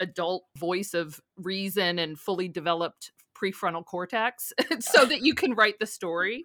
adult 0.00 0.44
voice 0.56 0.94
of 0.94 1.20
reason 1.36 1.98
and 1.98 2.18
fully 2.18 2.48
developed 2.48 3.12
prefrontal 3.36 3.84
cortex 3.84 4.52
so 4.80 5.04
that 5.04 5.22
you 5.22 5.34
can 5.34 5.54
write 5.54 5.78
the 5.78 5.86
story? 5.86 6.44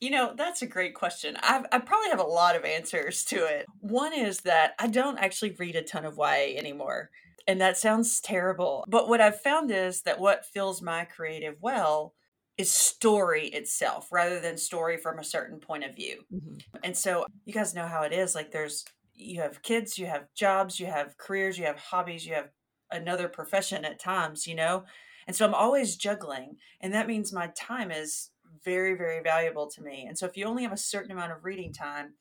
You 0.00 0.10
know, 0.10 0.32
that's 0.36 0.62
a 0.62 0.66
great 0.66 0.94
question. 0.94 1.36
I've, 1.42 1.66
I 1.72 1.78
probably 1.78 2.10
have 2.10 2.20
a 2.20 2.24
lot 2.24 2.56
of 2.56 2.64
answers 2.64 3.24
to 3.26 3.44
it. 3.44 3.66
One 3.80 4.12
is 4.12 4.40
that 4.40 4.74
I 4.78 4.86
don't 4.86 5.18
actually 5.18 5.56
read 5.58 5.76
a 5.76 5.82
ton 5.82 6.04
of 6.04 6.16
YA 6.16 6.56
anymore. 6.56 7.10
And 7.46 7.60
that 7.60 7.78
sounds 7.78 8.20
terrible. 8.20 8.84
But 8.88 9.08
what 9.08 9.20
I've 9.20 9.40
found 9.40 9.70
is 9.70 10.02
that 10.02 10.20
what 10.20 10.46
fills 10.46 10.82
my 10.82 11.04
creative 11.04 11.56
well 11.60 12.14
is 12.56 12.70
story 12.70 13.46
itself 13.48 14.08
rather 14.12 14.38
than 14.38 14.58
story 14.58 14.98
from 14.98 15.18
a 15.18 15.24
certain 15.24 15.58
point 15.58 15.84
of 15.84 15.96
view. 15.96 16.22
Mm-hmm. 16.32 16.56
And 16.84 16.96
so 16.96 17.24
you 17.44 17.54
guys 17.54 17.74
know 17.74 17.86
how 17.86 18.02
it 18.02 18.12
is. 18.12 18.34
Like 18.34 18.52
there's, 18.52 18.84
you 19.14 19.40
have 19.40 19.62
kids, 19.62 19.98
you 19.98 20.06
have 20.06 20.26
jobs, 20.34 20.78
you 20.78 20.86
have 20.86 21.16
careers, 21.16 21.58
you 21.58 21.64
have 21.64 21.78
hobbies, 21.78 22.26
you 22.26 22.34
have 22.34 22.50
another 22.90 23.28
profession 23.28 23.84
at 23.84 23.98
times, 23.98 24.46
you 24.46 24.54
know? 24.54 24.84
And 25.26 25.34
so 25.34 25.46
I'm 25.46 25.54
always 25.54 25.96
juggling. 25.96 26.56
And 26.80 26.92
that 26.92 27.06
means 27.06 27.32
my 27.32 27.50
time 27.56 27.90
is 27.90 28.30
very, 28.64 28.94
very 28.94 29.22
valuable 29.22 29.68
to 29.68 29.82
me. 29.82 30.06
And 30.06 30.18
so 30.18 30.26
if 30.26 30.36
you 30.36 30.44
only 30.46 30.62
have 30.62 30.72
a 30.72 30.76
certain 30.76 31.10
amount 31.10 31.32
of 31.32 31.44
reading 31.44 31.72
time, 31.72 32.14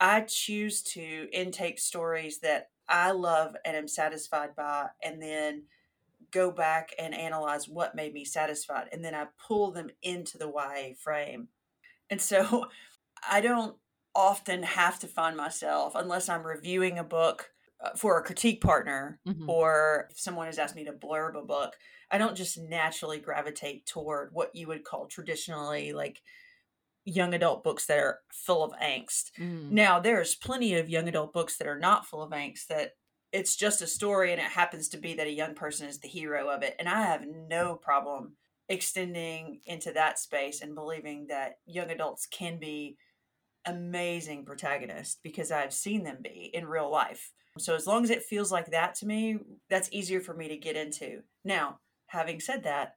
I 0.00 0.22
choose 0.22 0.82
to 0.82 1.28
intake 1.32 1.78
stories 1.78 2.40
that 2.40 2.70
I 2.88 3.12
love 3.12 3.56
and 3.64 3.76
am 3.76 3.88
satisfied 3.88 4.54
by, 4.56 4.88
and 5.02 5.22
then 5.22 5.64
go 6.30 6.50
back 6.50 6.90
and 6.98 7.14
analyze 7.14 7.68
what 7.68 7.94
made 7.94 8.12
me 8.12 8.24
satisfied. 8.24 8.88
And 8.92 9.04
then 9.04 9.14
I 9.14 9.26
pull 9.46 9.70
them 9.70 9.90
into 10.02 10.36
the 10.36 10.48
YA 10.48 10.94
frame. 10.98 11.48
And 12.10 12.20
so 12.20 12.66
I 13.30 13.40
don't 13.40 13.76
often 14.14 14.62
have 14.62 14.98
to 15.00 15.06
find 15.06 15.36
myself, 15.36 15.94
unless 15.94 16.28
I'm 16.28 16.44
reviewing 16.44 16.98
a 16.98 17.04
book 17.04 17.53
for 17.96 18.18
a 18.18 18.22
critique 18.22 18.60
partner 18.60 19.18
mm-hmm. 19.26 19.48
or 19.48 20.08
if 20.10 20.18
someone 20.18 20.46
has 20.46 20.58
asked 20.58 20.76
me 20.76 20.84
to 20.84 20.92
blurb 20.92 21.36
a 21.36 21.44
book, 21.44 21.74
I 22.10 22.18
don't 22.18 22.36
just 22.36 22.58
naturally 22.58 23.18
gravitate 23.18 23.86
toward 23.86 24.30
what 24.32 24.54
you 24.54 24.68
would 24.68 24.84
call 24.84 25.06
traditionally 25.06 25.92
like 25.92 26.22
young 27.04 27.34
adult 27.34 27.62
books 27.62 27.86
that 27.86 27.98
are 27.98 28.20
full 28.30 28.64
of 28.64 28.72
angst. 28.80 29.30
Mm. 29.38 29.70
Now, 29.70 30.00
there's 30.00 30.34
plenty 30.34 30.74
of 30.74 30.88
young 30.88 31.08
adult 31.08 31.32
books 31.32 31.58
that 31.58 31.66
are 31.66 31.78
not 31.78 32.06
full 32.06 32.22
of 32.22 32.30
angst 32.30 32.68
that 32.68 32.92
it's 33.32 33.56
just 33.56 33.82
a 33.82 33.86
story 33.86 34.32
and 34.32 34.40
it 34.40 34.46
happens 34.46 34.88
to 34.90 34.96
be 34.96 35.14
that 35.14 35.26
a 35.26 35.32
young 35.32 35.54
person 35.54 35.88
is 35.88 35.98
the 35.98 36.08
hero 36.08 36.48
of 36.48 36.62
it. 36.62 36.76
And 36.78 36.88
I 36.88 37.02
have 37.02 37.26
no 37.26 37.74
problem 37.74 38.36
extending 38.68 39.60
into 39.66 39.92
that 39.92 40.18
space 40.18 40.62
and 40.62 40.74
believing 40.74 41.26
that 41.28 41.58
young 41.66 41.90
adults 41.90 42.26
can 42.26 42.58
be 42.58 42.96
amazing 43.66 44.44
protagonists 44.44 45.18
because 45.22 45.50
I've 45.50 45.72
seen 45.72 46.04
them 46.04 46.18
be 46.22 46.50
in 46.52 46.66
real 46.66 46.90
life. 46.90 47.32
So 47.58 47.74
as 47.74 47.86
long 47.86 48.02
as 48.02 48.10
it 48.10 48.22
feels 48.22 48.50
like 48.50 48.70
that 48.70 48.94
to 48.96 49.06
me, 49.06 49.38
that's 49.70 49.88
easier 49.92 50.20
for 50.20 50.34
me 50.34 50.48
to 50.48 50.56
get 50.56 50.76
into. 50.76 51.22
Now, 51.44 51.78
having 52.08 52.40
said 52.40 52.64
that, 52.64 52.94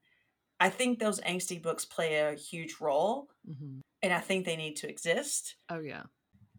I 0.60 0.70
think 0.70 0.98
those 1.00 1.22
angsty 1.22 1.62
books 1.62 1.86
play 1.86 2.16
a 2.16 2.34
huge 2.34 2.78
role 2.82 3.28
mm-hmm. 3.48 3.80
and 4.02 4.14
I 4.14 4.20
think 4.20 4.46
they 4.46 4.56
need 4.56 4.76
to 4.78 4.90
exist. 4.90 5.56
Oh, 5.70 5.80
yeah. 5.80 6.04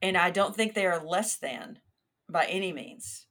And 0.01 0.17
I 0.17 0.31
don't 0.31 0.55
think 0.55 0.75
they 0.75 0.87
are 0.87 1.05
less 1.05 1.37
than 1.37 1.81
by 2.31 2.45
any 2.45 2.73
means. 2.73 3.27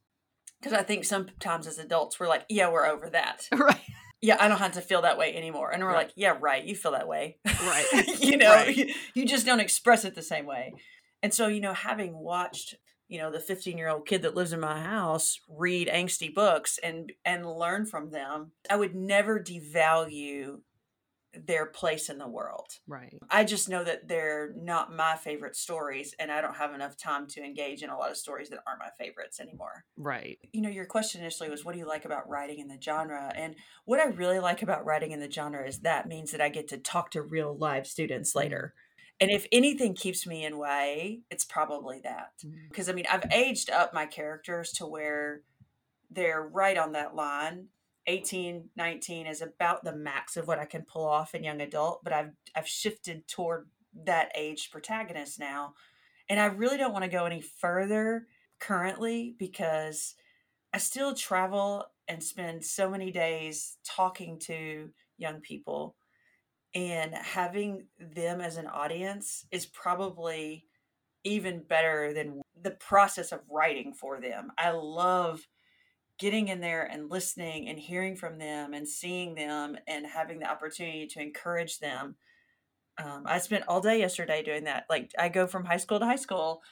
Because 0.60 0.76
I 0.78 0.82
think 0.82 1.04
sometimes 1.04 1.66
as 1.66 1.78
adults, 1.78 2.18
we're 2.18 2.28
like, 2.28 2.44
yeah, 2.48 2.70
we're 2.70 2.86
over 2.86 3.08
that. 3.10 3.48
Right. 3.56 3.80
Yeah, 4.20 4.36
I 4.40 4.48
don't 4.48 4.58
have 4.58 4.72
to 4.72 4.80
feel 4.80 5.02
that 5.02 5.18
way 5.18 5.36
anymore. 5.36 5.70
And 5.70 5.82
we're 5.82 5.90
right. 5.90 6.06
like, 6.06 6.12
yeah, 6.16 6.36
right. 6.40 6.64
You 6.64 6.74
feel 6.74 6.92
that 6.92 7.06
way. 7.06 7.38
Right. 7.44 7.86
you 8.20 8.36
know, 8.36 8.52
right. 8.52 8.76
You, 8.76 8.92
you 9.14 9.26
just 9.26 9.46
don't 9.46 9.60
express 9.60 10.04
it 10.04 10.14
the 10.14 10.22
same 10.22 10.44
way. 10.44 10.74
And 11.22 11.32
so, 11.32 11.46
you 11.46 11.60
know, 11.60 11.74
having 11.74 12.18
watched 12.18 12.74
you 13.08 13.18
know 13.18 13.32
the 13.32 13.40
15 13.40 13.78
year 13.78 13.88
old 13.88 14.06
kid 14.06 14.22
that 14.22 14.36
lives 14.36 14.52
in 14.52 14.60
my 14.60 14.80
house 14.80 15.40
read 15.48 15.88
angsty 15.88 16.32
books 16.32 16.78
and 16.82 17.12
and 17.24 17.50
learn 17.50 17.86
from 17.86 18.10
them 18.10 18.52
i 18.70 18.76
would 18.76 18.94
never 18.94 19.40
devalue 19.40 20.58
their 21.34 21.66
place 21.66 22.08
in 22.08 22.18
the 22.18 22.26
world 22.26 22.66
right 22.86 23.18
i 23.30 23.44
just 23.44 23.68
know 23.68 23.84
that 23.84 24.08
they're 24.08 24.52
not 24.56 24.94
my 24.94 25.14
favorite 25.14 25.54
stories 25.54 26.14
and 26.18 26.32
i 26.32 26.40
don't 26.40 26.56
have 26.56 26.72
enough 26.72 26.96
time 26.96 27.26
to 27.26 27.42
engage 27.42 27.82
in 27.82 27.90
a 27.90 27.96
lot 27.96 28.10
of 28.10 28.16
stories 28.16 28.48
that 28.48 28.60
aren't 28.66 28.80
my 28.80 28.88
favorites 28.98 29.38
anymore 29.38 29.84
right 29.96 30.38
you 30.52 30.62
know 30.62 30.70
your 30.70 30.86
question 30.86 31.20
initially 31.20 31.50
was 31.50 31.64
what 31.64 31.72
do 31.72 31.78
you 31.78 31.86
like 31.86 32.06
about 32.06 32.28
writing 32.28 32.58
in 32.58 32.68
the 32.68 32.78
genre 32.82 33.30
and 33.36 33.54
what 33.84 34.00
i 34.00 34.04
really 34.04 34.38
like 34.38 34.62
about 34.62 34.86
writing 34.86 35.12
in 35.12 35.20
the 35.20 35.30
genre 35.30 35.66
is 35.66 35.80
that 35.80 36.08
means 36.08 36.32
that 36.32 36.40
i 36.40 36.48
get 36.48 36.66
to 36.68 36.78
talk 36.78 37.10
to 37.10 37.20
real 37.20 37.56
live 37.56 37.86
students 37.86 38.34
later 38.34 38.72
mm-hmm 38.74 38.84
and 39.20 39.30
if 39.30 39.46
anything 39.50 39.94
keeps 39.94 40.26
me 40.26 40.44
in 40.44 40.58
way, 40.58 41.22
it's 41.30 41.44
probably 41.44 42.00
that. 42.04 42.32
Because 42.68 42.86
mm-hmm. 42.86 42.90
I 42.90 42.94
mean, 42.94 43.04
I've 43.10 43.32
aged 43.32 43.70
up 43.70 43.92
my 43.92 44.06
characters 44.06 44.72
to 44.74 44.86
where 44.86 45.42
they're 46.10 46.42
right 46.42 46.78
on 46.78 46.92
that 46.92 47.14
line. 47.14 47.66
18, 48.08 48.70
19 48.74 49.26
is 49.26 49.42
about 49.42 49.84
the 49.84 49.94
max 49.94 50.36
of 50.36 50.48
what 50.48 50.58
I 50.58 50.64
can 50.64 50.82
pull 50.82 51.06
off 51.06 51.34
in 51.34 51.44
young 51.44 51.60
adult, 51.60 52.02
but 52.02 52.12
I've 52.12 52.32
I've 52.56 52.66
shifted 52.66 53.28
toward 53.28 53.68
that 54.04 54.32
age 54.34 54.70
protagonist 54.70 55.38
now. 55.38 55.74
And 56.28 56.40
I 56.40 56.46
really 56.46 56.78
don't 56.78 56.92
want 56.92 57.04
to 57.04 57.10
go 57.10 57.26
any 57.26 57.40
further 57.40 58.26
currently 58.58 59.34
because 59.38 60.14
I 60.72 60.78
still 60.78 61.14
travel 61.14 61.84
and 62.08 62.22
spend 62.22 62.64
so 62.64 62.90
many 62.90 63.10
days 63.10 63.76
talking 63.84 64.38
to 64.40 64.90
young 65.18 65.40
people 65.40 65.96
and 66.74 67.14
having 67.14 67.86
them 67.98 68.40
as 68.40 68.56
an 68.56 68.66
audience 68.66 69.46
is 69.50 69.66
probably 69.66 70.66
even 71.24 71.62
better 71.62 72.12
than 72.12 72.40
the 72.62 72.70
process 72.72 73.32
of 73.32 73.40
writing 73.50 73.92
for 73.92 74.20
them. 74.20 74.50
I 74.58 74.70
love 74.70 75.46
getting 76.18 76.48
in 76.48 76.60
there 76.60 76.82
and 76.82 77.10
listening 77.10 77.68
and 77.68 77.78
hearing 77.78 78.16
from 78.16 78.38
them 78.38 78.74
and 78.74 78.88
seeing 78.88 79.34
them 79.34 79.76
and 79.86 80.06
having 80.06 80.40
the 80.40 80.50
opportunity 80.50 81.06
to 81.06 81.22
encourage 81.22 81.78
them. 81.78 82.16
Um, 83.02 83.22
I 83.26 83.38
spent 83.38 83.64
all 83.68 83.80
day 83.80 84.00
yesterday 84.00 84.42
doing 84.42 84.64
that. 84.64 84.86
Like 84.90 85.12
I 85.18 85.28
go 85.28 85.46
from 85.46 85.64
high 85.64 85.76
school 85.76 86.00
to 86.00 86.04
high 86.04 86.16
school, 86.16 86.62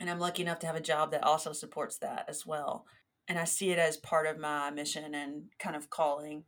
and 0.00 0.10
I'm 0.10 0.18
lucky 0.18 0.42
enough 0.42 0.58
to 0.60 0.66
have 0.66 0.76
a 0.76 0.80
job 0.80 1.12
that 1.12 1.22
also 1.22 1.52
supports 1.52 1.98
that 1.98 2.24
as 2.28 2.44
well. 2.44 2.86
And 3.28 3.38
I 3.38 3.44
see 3.44 3.70
it 3.70 3.78
as 3.78 3.96
part 3.96 4.26
of 4.26 4.38
my 4.38 4.70
mission 4.70 5.14
and 5.14 5.44
kind 5.60 5.76
of 5.76 5.88
calling 5.88 6.44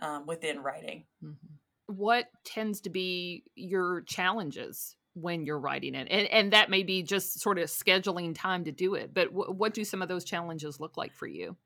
um, 0.00 0.26
within 0.26 0.60
writing. 0.60 1.04
Mm-hmm. 1.22 1.94
What 1.94 2.26
tends 2.44 2.80
to 2.82 2.90
be 2.90 3.44
your 3.54 4.02
challenges 4.02 4.96
when 5.14 5.46
you're 5.46 5.60
writing 5.60 5.94
it 5.94 6.08
and 6.10 6.26
and 6.26 6.52
that 6.52 6.68
may 6.68 6.82
be 6.82 7.02
just 7.02 7.40
sort 7.40 7.56
of 7.56 7.68
scheduling 7.68 8.34
time 8.34 8.64
to 8.64 8.72
do 8.72 8.94
it 8.94 9.14
but 9.14 9.26
w- 9.28 9.52
what 9.52 9.72
do 9.72 9.84
some 9.84 10.02
of 10.02 10.08
those 10.08 10.24
challenges 10.24 10.80
look 10.80 10.96
like 10.96 11.14
for 11.14 11.28
you 11.28 11.56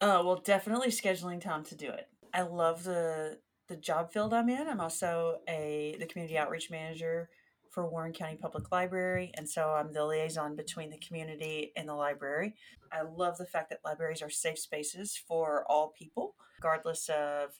uh 0.00 0.22
well 0.24 0.40
definitely 0.44 0.88
scheduling 0.88 1.40
time 1.40 1.64
to 1.64 1.74
do 1.74 1.88
it. 1.88 2.08
I 2.34 2.42
love 2.42 2.84
the 2.84 3.38
the 3.68 3.76
job 3.76 4.12
field 4.12 4.32
i'm 4.32 4.48
in. 4.48 4.68
I'm 4.68 4.80
also 4.80 5.38
a 5.48 5.96
the 5.98 6.06
community 6.06 6.38
outreach 6.38 6.70
manager 6.70 7.28
for 7.70 7.88
warren 7.88 8.12
county 8.12 8.36
public 8.36 8.72
library 8.72 9.32
and 9.34 9.46
so 9.46 9.68
i'm 9.70 9.92
the 9.92 10.04
liaison 10.04 10.56
between 10.56 10.88
the 10.88 10.98
community 10.98 11.72
and 11.76 11.88
the 11.88 11.94
library. 11.94 12.54
I 12.92 13.02
love 13.02 13.36
the 13.38 13.46
fact 13.46 13.70
that 13.70 13.80
libraries 13.84 14.22
are 14.22 14.30
safe 14.30 14.58
spaces 14.58 15.20
for 15.28 15.64
all 15.68 15.92
people 15.98 16.34
regardless 16.58 17.08
of 17.08 17.50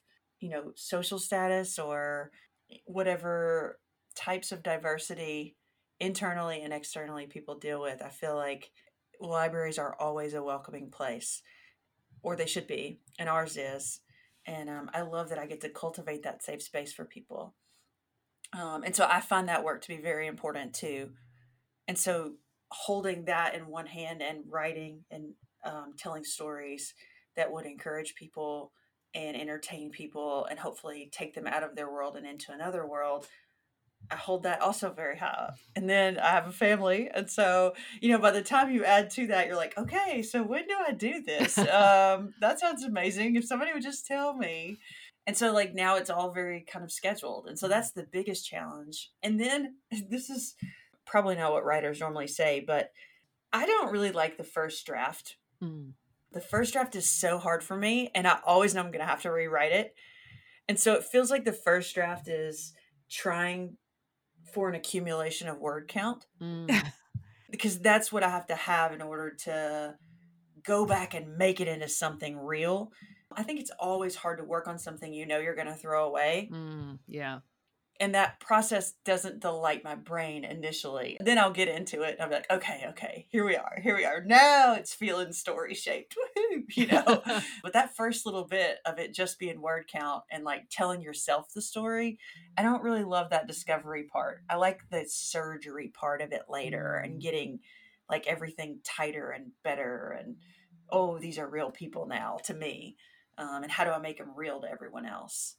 you 0.41 0.51
know 0.51 0.73
social 0.75 1.19
status 1.19 1.79
or 1.79 2.31
whatever 2.85 3.79
types 4.15 4.53
of 4.53 4.63
diversity 4.63 5.57
internally 6.01 6.63
and 6.63 6.73
externally 6.73 7.27
people 7.27 7.59
deal 7.59 7.81
with. 7.81 8.03
I 8.03 8.09
feel 8.09 8.35
like 8.35 8.71
libraries 9.21 9.79
are 9.79 9.97
always 10.01 10.35
a 10.35 10.43
welcoming 10.43 10.91
place, 10.91 11.43
or 12.27 12.35
they 12.35 12.45
should 12.45 12.67
be, 12.67 12.99
and 13.21 13.29
ours 13.29 13.57
is. 13.57 14.01
And 14.49 14.69
um, 14.69 14.91
I 14.93 15.03
love 15.03 15.29
that 15.29 15.39
I 15.39 15.47
get 15.47 15.61
to 15.61 15.69
cultivate 15.69 16.25
that 16.25 16.43
safe 16.43 16.61
space 16.61 16.93
for 16.93 17.05
people. 17.05 17.55
Um, 18.53 18.83
and 18.83 18.97
so 18.97 19.07
I 19.09 19.21
find 19.21 19.49
that 19.49 19.63
work 19.63 19.81
to 19.83 19.89
be 19.89 20.03
very 20.03 20.27
important 20.27 20.75
too. 20.75 21.11
And 21.87 21.97
so 21.97 22.33
holding 22.73 23.27
that 23.27 23.55
in 23.55 23.69
one 23.69 23.87
hand 23.87 24.23
and 24.23 24.41
writing 24.51 25.05
and 25.09 25.35
um, 25.65 25.93
telling 25.97 26.25
stories 26.25 26.95
that 27.37 27.53
would 27.53 27.65
encourage 27.65 28.17
people 28.17 28.73
and 29.15 29.37
entertain 29.37 29.93
people 29.93 30.49
and 30.51 30.59
hopefully 30.59 31.09
take 31.13 31.33
them 31.33 31.47
out 31.47 31.63
of 31.63 31.77
their 31.77 31.89
world 31.89 32.17
and 32.17 32.27
into 32.27 32.51
another 32.51 32.85
world 32.89 33.29
I 34.11 34.17
hold 34.17 34.45
that 34.45 34.61
also 34.61 34.93
very 34.93 35.17
high 35.17 35.27
up. 35.27 35.59
And 35.75 35.89
then 35.89 36.19
I 36.19 36.31
have 36.31 36.47
a 36.47 36.53
family. 36.53 37.11
And 37.13 37.29
so, 37.29 37.75
you 38.01 38.11
know, 38.11 38.19
by 38.19 38.31
the 38.31 38.43
time 38.43 38.73
you 38.73 38.85
add 38.85 39.11
to 39.11 39.27
that, 39.29 39.47
you're 39.47 39.57
like, 39.57 39.77
okay, 39.77 40.23
so 40.23 40.43
when 40.43 40.67
do 40.67 40.75
I 40.87 40.93
do 40.93 41.23
this? 41.23 41.59
um, 41.59 42.35
that 42.41 42.61
sounds 42.61 42.85
amazing. 42.85 43.37
If 43.37 43.47
somebody 43.47 43.73
would 43.73 43.83
just 43.83 44.07
tell 44.07 44.35
me. 44.35 44.79
And 45.27 45.37
so, 45.37 45.53
like, 45.53 45.75
now 45.75 45.97
it's 45.97 46.11
all 46.11 46.31
very 46.31 46.61
kind 46.61 46.85
of 46.85 46.93
scheduled. 46.93 47.49
And 47.49 47.59
so 47.59 47.67
that's 47.67 47.91
the 47.91 48.07
biggest 48.11 48.47
challenge. 48.49 49.11
And 49.23 49.41
then 49.41 49.77
this 50.11 50.31
is 50.31 50.55
probably 51.05 51.37
not 51.37 51.53
what 51.53 51.65
writers 51.65 52.01
normally 52.01 52.29
say, 52.29 52.63
but 52.67 52.91
I 53.53 53.67
don't 53.67 53.93
really 53.93 54.13
like 54.13 54.37
the 54.37 54.45
first 54.45 54.87
draft. 54.87 55.37
Mm. 55.63 55.93
The 56.33 56.41
first 56.41 56.73
draft 56.73 56.95
is 56.95 57.09
so 57.09 57.39
hard 57.39 57.65
for 57.65 57.77
me. 57.77 58.11
And 58.15 58.27
I 58.27 58.39
always 58.45 58.75
know 58.75 58.81
I'm 58.81 58.91
going 58.91 59.01
to 59.01 59.07
have 59.07 59.23
to 59.23 59.33
rewrite 59.33 59.73
it. 59.73 59.95
And 60.69 60.79
so 60.79 60.95
it 60.95 61.05
feels 61.05 61.31
like 61.31 61.45
the 61.45 61.53
first 61.53 61.95
draft 61.95 62.29
is 62.29 62.73
trying 63.09 63.77
for 64.53 64.69
an 64.69 64.75
accumulation 64.75 65.49
of 65.49 65.59
word 65.59 65.89
count 65.89 66.27
mm. 66.41 66.93
because 67.51 67.79
that's 67.79 68.13
what 68.13 68.23
I 68.23 68.29
have 68.29 68.47
to 68.49 68.55
have 68.55 68.93
in 68.93 69.03
order 69.03 69.31
to 69.45 69.95
go 70.65 70.87
back 70.87 71.15
and 71.15 71.37
make 71.37 71.61
it 71.61 71.69
into 71.69 71.89
something 71.89 72.39
real. 72.39 72.93
I 73.33 73.43
think 73.43 73.61
it's 73.61 73.73
always 73.79 74.15
hard 74.15 74.39
to 74.39 74.45
work 74.45 74.67
on 74.67 74.79
something 74.79 75.13
you 75.13 75.27
know 75.27 75.39
you're 75.39 75.55
going 75.55 75.67
to 75.67 75.75
throw 75.75 76.07
away. 76.07 76.49
Mm, 76.53 76.99
yeah 77.07 77.41
and 78.01 78.15
that 78.15 78.41
process 78.41 78.95
doesn't 79.05 79.41
delight 79.41 79.85
my 79.85 79.95
brain 79.95 80.45
initially. 80.45 81.17
Then 81.21 81.39
I'll 81.39 81.53
get 81.53 81.69
into 81.69 82.03
it 82.03 82.17
and 82.19 82.23
I'm 82.23 82.31
like, 82.31 82.51
okay, 82.51 82.85
okay, 82.91 83.27
here 83.31 83.45
we 83.45 83.57
are, 83.57 83.79
here 83.83 83.97
we 83.97 84.05
are. 84.05 84.23
Now 84.25 84.75
it's 84.75 84.95
feeling 84.95 85.33
story 85.33 85.75
shaped, 85.75 86.17
you 86.75 86.87
know. 86.87 87.23
but 87.63 87.73
that 87.73 87.97
first 87.97 88.27
little 88.27 88.45
bit 88.45 88.79
of 88.85 88.99
it 88.99 89.15
just 89.15 89.39
being 89.39 89.61
word 89.61 89.87
count 89.91 90.25
and 90.31 90.45
like 90.45 90.65
telling 90.71 91.03
yourself 91.03 91.53
the 91.55 91.63
story, 91.63 92.19
I 92.57 92.63
don't 92.63 92.83
really 92.83 93.05
love 93.05 93.31
that 93.31 93.49
discovery 93.49 94.05
part. 94.05 94.43
I 94.49 94.57
like 94.57 94.81
the 94.91 95.05
surgery 95.09 95.93
part 95.95 96.23
of 96.23 96.33
it 96.33 96.43
later 96.49 96.97
and 96.97 97.19
mm. 97.19 97.23
getting 97.23 97.61
like 98.09 98.27
everything 98.27 98.81
tighter 98.85 99.31
and 99.31 99.53
better 99.65 100.17
and 100.19 100.37
oh, 100.91 101.19
these 101.19 101.39
are 101.39 101.49
real 101.49 101.71
people 101.71 102.07
now 102.07 102.39
to 102.45 102.55
me. 102.55 102.97
Um, 103.39 103.65
and 103.65 103.73
how 103.73 103.85
do 103.85 103.91
I 103.91 103.99
make 103.99 104.19
them 104.19 104.33
real 104.35 104.61
to 104.61 104.71
everyone 104.71 105.07
else? 105.07 105.57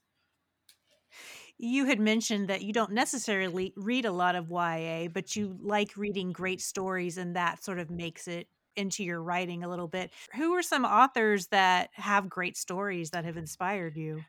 You 1.60 1.86
had 1.86 2.00
mentioned 2.00 2.50
that 2.50 2.62
you 2.62 2.72
don't 2.72 2.91
necessarily 2.91 3.74
read 3.76 4.06
a 4.06 4.12
lot 4.12 4.36
of 4.36 4.50
YA, 4.50 5.08
but 5.12 5.36
you 5.36 5.58
like 5.62 5.98
reading 5.98 6.32
great 6.32 6.62
stories, 6.62 7.17
and 7.17 7.36
that 7.36 7.63
sort 7.63 7.80
of 7.80 7.89
makes 7.89 8.28
it 8.28 8.48
into 8.76 9.04
your 9.04 9.22
writing 9.22 9.63
a 9.63 9.70
little 9.70 9.88
bit. 9.88 10.12
Who 10.36 10.54
are 10.54 10.62
some 10.62 10.86
authors 10.86 11.48
that 11.48 11.89
have 11.93 12.30
great 12.30 12.56
stories 12.56 13.10
that 13.10 13.26
have 13.26 13.38
inspired 13.38 13.98
you? 13.98 14.24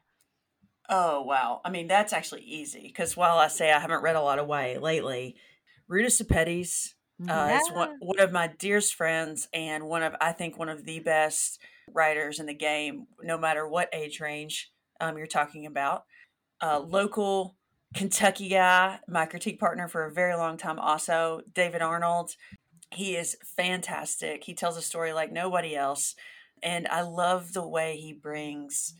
Oh, 0.88 1.22
wow. 1.22 1.60
I 1.64 1.70
mean, 1.70 1.86
that's 1.86 2.14
actually 2.14 2.42
easy 2.42 2.84
because 2.86 3.14
while 3.14 3.36
I 3.36 3.48
say 3.48 3.70
I 3.70 3.78
haven't 3.78 4.02
read 4.02 4.16
a 4.16 4.22
lot 4.22 4.38
of 4.38 4.48
YA 4.48 4.80
lately, 4.80 5.36
Ruta 5.86 6.08
Sepetys 6.08 6.94
uh, 7.20 7.26
yeah. 7.26 7.58
is 7.58 7.70
one, 7.70 7.96
one 8.00 8.20
of 8.20 8.32
my 8.32 8.46
dearest 8.58 8.94
friends 8.94 9.48
and 9.52 9.84
one 9.84 10.02
of, 10.02 10.14
I 10.18 10.32
think, 10.32 10.58
one 10.58 10.70
of 10.70 10.86
the 10.86 11.00
best 11.00 11.60
writers 11.92 12.40
in 12.40 12.46
the 12.46 12.54
game, 12.54 13.06
no 13.22 13.36
matter 13.36 13.68
what 13.68 13.90
age 13.92 14.18
range 14.18 14.70
um, 14.98 15.18
you're 15.18 15.26
talking 15.26 15.66
about 15.66 16.04
a 16.60 16.78
local 16.78 17.56
Kentucky 17.94 18.48
guy, 18.48 19.00
my 19.08 19.26
critique 19.26 19.60
partner 19.60 19.88
for 19.88 20.04
a 20.04 20.12
very 20.12 20.34
long 20.36 20.56
time, 20.56 20.78
also 20.78 21.42
David 21.52 21.82
Arnold. 21.82 22.32
He 22.92 23.16
is 23.16 23.36
fantastic. 23.56 24.44
He 24.44 24.54
tells 24.54 24.76
a 24.76 24.82
story 24.82 25.12
like 25.12 25.32
nobody 25.32 25.76
else. 25.76 26.14
And 26.62 26.88
I 26.88 27.02
love 27.02 27.52
the 27.52 27.66
way 27.66 27.96
he 27.96 28.12
brings 28.12 28.94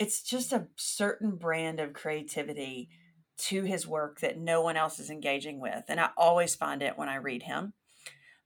it's 0.00 0.22
just 0.22 0.52
a 0.52 0.66
certain 0.76 1.36
brand 1.36 1.78
of 1.78 1.92
creativity 1.92 2.88
to 3.36 3.64
his 3.64 3.86
work 3.86 4.20
that 4.20 4.38
no 4.38 4.62
one 4.62 4.76
else 4.76 4.98
is 4.98 5.10
engaging 5.10 5.60
with. 5.60 5.84
And 5.88 6.00
I 6.00 6.08
always 6.16 6.54
find 6.54 6.82
it 6.82 6.96
when 6.96 7.10
I 7.10 7.16
read 7.16 7.42
him. 7.42 7.74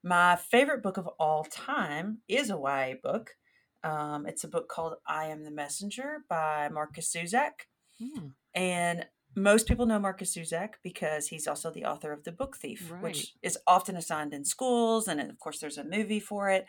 My 0.03 0.35
favorite 0.35 0.83
book 0.83 0.97
of 0.97 1.07
all 1.19 1.45
time 1.45 2.19
is 2.29 2.51
a 2.51 2.59
YA 2.59 2.95
book. 3.01 3.37
Um, 3.85 4.27
it's 4.27 4.43
a 4.43 4.49
book 4.49 4.69
called 4.69 4.95
I 5.07 5.27
Am 5.27 5.45
the 5.45 5.53
Messenger 5.53 6.25
by 6.29 6.69
Markus 6.73 7.13
Zusak. 7.13 7.69
Hmm. 8.01 8.29
And 8.55 9.07
most 9.37 9.67
people 9.67 9.87
know 9.87 9.99
Markus 9.99 10.35
Zusak 10.35 10.75
because 10.83 11.29
he's 11.29 11.47
also 11.47 11.71
the 11.71 11.85
author 11.85 12.13
of 12.13 12.25
The 12.25 12.33
Book 12.33 12.57
Thief, 12.57 12.91
right. 12.91 13.03
which 13.03 13.35
is 13.43 13.59
often 13.67 13.97
assigned 13.97 14.33
in 14.33 14.45
schools. 14.45 15.09
And 15.09 15.21
of 15.21 15.39
course, 15.39 15.59
there's 15.59 15.79
a 15.79 15.85
movie 15.85 16.21
for 16.21 16.51
it. 16.51 16.67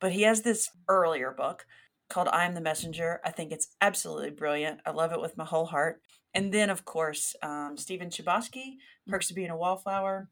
But 0.00 0.12
he 0.12 0.22
has 0.22 0.42
this 0.42 0.70
earlier 0.88 1.32
book 1.32 1.66
called 2.08 2.28
I 2.28 2.44
Am 2.44 2.54
the 2.54 2.60
Messenger. 2.60 3.20
I 3.24 3.30
think 3.30 3.52
it's 3.52 3.68
absolutely 3.80 4.30
brilliant. 4.30 4.80
I 4.84 4.90
love 4.90 5.12
it 5.12 5.20
with 5.20 5.36
my 5.36 5.44
whole 5.44 5.66
heart. 5.66 6.02
And 6.34 6.52
then, 6.52 6.70
of 6.70 6.84
course, 6.84 7.34
um, 7.42 7.76
Stephen 7.76 8.10
Chbosky, 8.10 8.76
Perks 9.06 9.30
of 9.30 9.36
Being 9.36 9.50
a 9.50 9.56
Wallflower. 9.56 10.28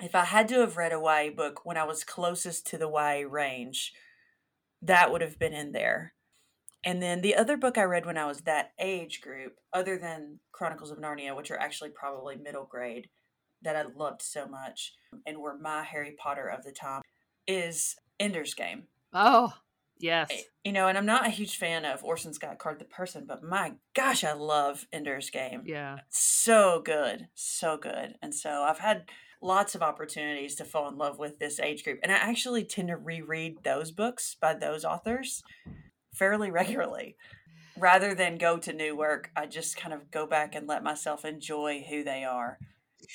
If 0.00 0.14
I 0.14 0.24
had 0.24 0.48
to 0.48 0.60
have 0.60 0.76
read 0.76 0.92
a 0.92 1.00
YA 1.00 1.30
book 1.34 1.64
when 1.64 1.76
I 1.76 1.84
was 1.84 2.04
closest 2.04 2.66
to 2.68 2.78
the 2.78 2.88
YA 2.88 3.26
range, 3.28 3.92
that 4.82 5.12
would 5.12 5.20
have 5.20 5.38
been 5.38 5.52
in 5.52 5.72
there. 5.72 6.14
And 6.84 7.02
then 7.02 7.20
the 7.20 7.36
other 7.36 7.56
book 7.56 7.76
I 7.76 7.82
read 7.82 8.06
when 8.06 8.16
I 8.16 8.26
was 8.26 8.42
that 8.42 8.72
age 8.78 9.20
group, 9.20 9.56
other 9.72 9.98
than 9.98 10.40
Chronicles 10.52 10.90
of 10.90 10.98
Narnia, 10.98 11.36
which 11.36 11.50
are 11.50 11.58
actually 11.58 11.90
probably 11.90 12.36
middle 12.36 12.64
grade, 12.64 13.08
that 13.62 13.76
I 13.76 13.82
loved 13.82 14.22
so 14.22 14.46
much 14.46 14.94
and 15.26 15.38
were 15.38 15.58
my 15.58 15.82
Harry 15.82 16.14
Potter 16.18 16.46
of 16.46 16.64
the 16.64 16.72
time, 16.72 17.02
is 17.46 17.96
Ender's 18.18 18.54
Game. 18.54 18.84
Oh, 19.12 19.52
eh, 19.52 19.58
yes. 19.98 20.30
You 20.64 20.72
know, 20.72 20.88
and 20.88 20.96
I'm 20.96 21.04
not 21.04 21.26
a 21.26 21.30
huge 21.30 21.58
fan 21.58 21.84
of 21.84 22.02
Orson 22.02 22.32
Scott 22.32 22.58
Card 22.58 22.78
the 22.78 22.86
Person, 22.86 23.24
but 23.28 23.42
my 23.42 23.74
gosh, 23.94 24.24
I 24.24 24.32
love 24.32 24.86
Ender's 24.90 25.28
Game. 25.28 25.62
Yeah. 25.66 25.98
So 26.08 26.80
good. 26.82 27.28
So 27.34 27.76
good. 27.76 28.14
And 28.22 28.34
so 28.34 28.62
I've 28.62 28.78
had 28.78 29.04
lots 29.42 29.74
of 29.74 29.82
opportunities 29.82 30.54
to 30.54 30.64
fall 30.64 30.88
in 30.88 30.96
love 30.96 31.18
with 31.18 31.38
this 31.38 31.60
age 31.60 31.84
group. 31.84 31.98
And 32.02 32.12
I 32.12 32.16
actually 32.16 32.64
tend 32.64 32.88
to 32.88 32.96
reread 32.96 33.62
those 33.64 33.90
books 33.90 34.36
by 34.40 34.54
those 34.54 34.84
authors 34.84 35.42
fairly 36.12 36.50
regularly. 36.50 37.16
Rather 37.76 38.14
than 38.14 38.36
go 38.36 38.58
to 38.58 38.72
new 38.72 38.96
work, 38.96 39.30
I 39.36 39.46
just 39.46 39.76
kind 39.76 39.94
of 39.94 40.10
go 40.10 40.26
back 40.26 40.54
and 40.54 40.66
let 40.66 40.82
myself 40.82 41.24
enjoy 41.24 41.84
who 41.88 42.04
they 42.04 42.24
are. 42.24 42.58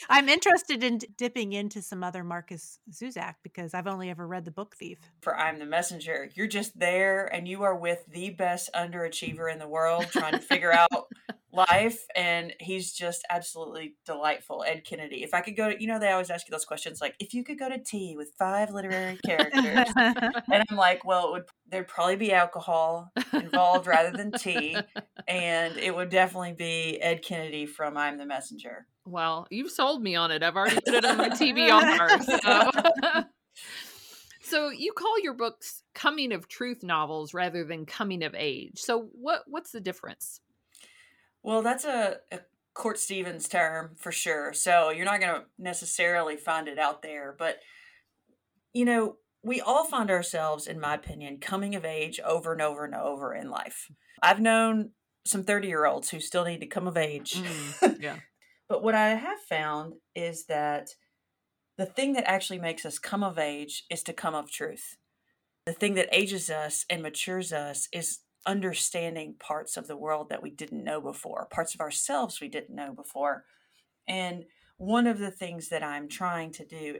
I'm 0.09 0.29
interested 0.29 0.83
in 0.83 0.99
dipping 1.17 1.53
into 1.53 1.81
some 1.81 2.03
other 2.03 2.23
Markus 2.23 2.79
Zusak 2.91 3.35
because 3.43 3.73
I've 3.73 3.87
only 3.87 4.09
ever 4.09 4.27
read 4.27 4.45
The 4.45 4.51
Book 4.51 4.75
Thief. 4.75 4.97
For 5.21 5.37
I'm 5.37 5.59
the 5.59 5.65
Messenger, 5.65 6.29
you're 6.33 6.47
just 6.47 6.77
there 6.77 7.25
and 7.25 7.47
you 7.47 7.63
are 7.63 7.75
with 7.75 8.03
the 8.07 8.31
best 8.31 8.69
underachiever 8.73 9.51
in 9.51 9.59
the 9.59 9.67
world 9.67 10.07
trying 10.11 10.33
to 10.33 10.39
figure 10.39 10.73
out 10.91 11.07
life 11.55 12.05
and 12.15 12.53
he's 12.59 12.91
just 12.91 13.25
absolutely 13.29 13.95
delightful 14.05 14.63
ed 14.67 14.83
kennedy 14.83 15.23
if 15.23 15.33
i 15.33 15.39
could 15.39 15.55
go 15.55 15.69
to 15.69 15.81
you 15.81 15.87
know 15.87 15.97
they 15.99 16.11
always 16.11 16.29
ask 16.29 16.45
you 16.47 16.51
those 16.51 16.65
questions 16.65 16.99
like 16.99 17.15
if 17.19 17.33
you 17.33 17.43
could 17.43 17.57
go 17.57 17.69
to 17.69 17.77
tea 17.77 18.15
with 18.17 18.31
five 18.37 18.71
literary 18.71 19.17
characters 19.25 19.87
and 19.95 20.63
i'm 20.69 20.75
like 20.75 21.05
well 21.05 21.27
it 21.27 21.31
would 21.31 21.45
there'd 21.75 21.87
probably 21.87 22.15
be 22.15 22.31
alcohol 22.31 23.11
involved 23.33 23.87
rather 23.87 24.15
than 24.15 24.31
tea 24.31 24.77
and 25.27 25.77
it 25.77 25.93
would 25.93 26.09
definitely 26.09 26.53
be 26.53 26.99
ed 27.01 27.21
kennedy 27.21 27.65
from 27.65 27.97
i'm 27.97 28.17
the 28.17 28.25
messenger 28.25 28.87
well 29.05 29.45
you've 29.49 29.71
sold 29.71 30.01
me 30.01 30.15
on 30.15 30.31
it 30.31 30.41
i've 30.41 30.55
already 30.55 30.75
put 30.75 30.93
it 30.93 31.05
on 31.05 31.17
my 31.17 31.29
TV 31.29 31.69
tbr 31.69 32.81
so. 33.13 33.23
so 34.41 34.69
you 34.69 34.93
call 34.93 35.19
your 35.19 35.33
books 35.33 35.83
coming 35.93 36.31
of 36.31 36.47
truth 36.47 36.83
novels 36.83 37.33
rather 37.33 37.63
than 37.63 37.85
coming 37.85 38.23
of 38.23 38.33
age 38.37 38.79
so 38.79 39.09
what 39.13 39.41
what's 39.47 39.71
the 39.71 39.81
difference 39.81 40.39
well, 41.45 41.61
that's 41.61 41.85
a, 41.85 42.17
a 42.31 42.39
Court 42.73 42.97
Stevens 42.97 43.47
term 43.47 43.91
for 43.97 44.11
sure. 44.11 44.51
So 44.51 44.89
you're 44.89 45.05
not 45.05 45.21
going 45.21 45.41
to 45.41 45.45
necessarily 45.59 46.37
find 46.37 46.67
it 46.67 46.79
out 46.79 47.03
there. 47.03 47.35
But, 47.37 47.59
you 48.73 48.83
know, 48.83 49.17
we 49.45 49.61
all 49.61 49.85
find 49.85 50.09
ourselves, 50.09 50.65
in 50.65 50.79
my 50.79 50.95
opinion, 50.95 51.37
coming 51.37 51.75
of 51.75 51.85
age 51.85 52.19
over 52.25 52.51
and 52.51 52.63
over 52.63 52.83
and 52.83 52.95
over 52.95 53.33
in 53.33 53.51
life. 53.51 53.91
I've 54.21 54.41
known 54.41 54.89
some 55.23 55.43
30 55.43 55.67
year 55.67 55.85
olds 55.85 56.09
who 56.09 56.19
still 56.19 56.45
need 56.45 56.61
to 56.61 56.67
come 56.67 56.87
of 56.87 56.97
age. 56.97 57.35
Mm, 57.35 57.97
yeah. 58.01 58.15
but 58.67 58.81
what 58.81 58.95
I 58.95 59.09
have 59.09 59.39
found 59.47 59.93
is 60.15 60.45
that 60.47 60.89
the 61.77 61.85
thing 61.85 62.13
that 62.13 62.27
actually 62.27 62.57
makes 62.57 62.85
us 62.85 62.97
come 62.97 63.23
of 63.23 63.37
age 63.37 63.83
is 63.91 64.01
to 64.03 64.13
come 64.13 64.33
of 64.33 64.49
truth. 64.49 64.97
The 65.67 65.73
thing 65.73 65.93
that 65.93 66.09
ages 66.11 66.49
us 66.49 66.83
and 66.89 67.03
matures 67.03 67.53
us 67.53 67.87
is 67.93 68.21
understanding 68.47 69.35
parts 69.39 69.77
of 69.77 69.85
the 69.85 69.97
world 69.97 70.29
that 70.29 70.41
we 70.41 70.49
didn't 70.49 70.83
know 70.83 71.01
before, 71.01 71.47
parts 71.51 71.75
of 71.75 71.81
ourselves 71.81 72.41
we 72.41 72.47
didn't 72.47 72.75
know 72.75 72.93
before. 72.93 73.43
And 74.07 74.45
one 74.77 75.05
of 75.05 75.19
the 75.19 75.31
things 75.31 75.69
that 75.69 75.83
I'm 75.83 76.07
trying 76.07 76.51
to 76.53 76.65
do, 76.65 76.99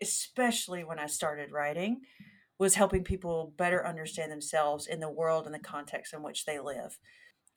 especially 0.00 0.84
when 0.84 0.98
I 0.98 1.06
started 1.06 1.52
writing, 1.52 2.02
was 2.58 2.74
helping 2.74 3.04
people 3.04 3.54
better 3.56 3.86
understand 3.86 4.30
themselves 4.30 4.86
in 4.86 5.00
the 5.00 5.10
world 5.10 5.46
and 5.46 5.54
the 5.54 5.58
context 5.58 6.12
in 6.12 6.22
which 6.22 6.44
they 6.44 6.60
live. 6.60 6.98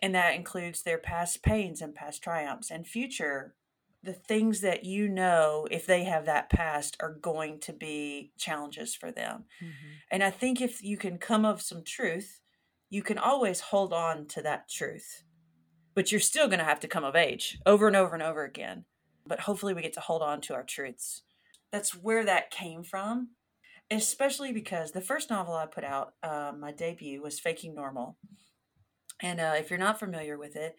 And 0.02 0.14
that 0.16 0.36
includes 0.36 0.82
their 0.82 0.98
past 0.98 1.44
pains 1.44 1.82
and 1.82 1.96
past 1.96 2.24
triumphs 2.24 2.72
and 2.72 2.88
future 2.88 3.56
the 4.04 4.14
things 4.14 4.62
that 4.62 4.84
you 4.84 5.08
know 5.08 5.68
if 5.72 5.88
they 5.88 6.04
have 6.04 6.26
that 6.26 6.50
past 6.50 6.96
are 7.00 7.14
going 7.14 7.60
to 7.60 7.74
be 7.74 8.32
challenges 8.38 8.94
for 8.94 9.12
them. 9.12 9.46
Mm-hmm. 9.64 9.94
And 10.12 10.24
I 10.24 10.30
think 10.30 10.62
if 10.62 10.84
you 10.84 10.96
can 10.96 11.18
come 11.18 11.44
of 11.44 11.62
some 11.62 11.84
truth 11.84 12.42
you 12.90 13.04
can 13.04 13.18
always 13.18 13.60
hold 13.60 13.94
on 13.94 14.26
to 14.28 14.42
that 14.42 14.70
truth. 14.70 15.24
But 15.94 16.12
you're 16.12 16.22
still 16.22 16.48
going 16.48 16.60
to 16.60 16.66
have 16.66 16.80
to 16.82 16.88
come 16.88 17.04
of 17.04 17.16
age 17.16 17.60
over 17.66 17.88
and 17.88 17.96
over 17.96 18.14
and 18.14 18.24
over 18.24 18.44
again. 18.44 18.86
But 19.26 19.42
hopefully, 19.42 19.74
we 19.74 19.82
get 19.82 19.94
to 19.94 20.02
hold 20.02 20.22
on 20.22 20.42
to 20.42 20.54
our 20.54 20.64
truths. 20.64 21.24
That's 21.72 21.92
where 21.92 22.24
that 22.26 22.52
came 22.52 22.84
from, 22.84 23.30
especially 23.92 24.54
because 24.54 24.92
the 24.92 25.02
first 25.02 25.30
novel 25.30 25.54
I 25.54 25.66
put 25.66 25.84
out, 25.84 26.14
uh, 26.24 26.52
my 26.58 26.72
debut, 26.72 27.22
was 27.22 27.40
Faking 27.40 27.76
Normal. 27.76 28.18
And 29.22 29.40
uh, 29.40 29.54
if 29.58 29.70
you're 29.70 29.80
not 29.80 30.00
familiar 30.00 30.38
with 30.38 30.56
it, 30.56 30.76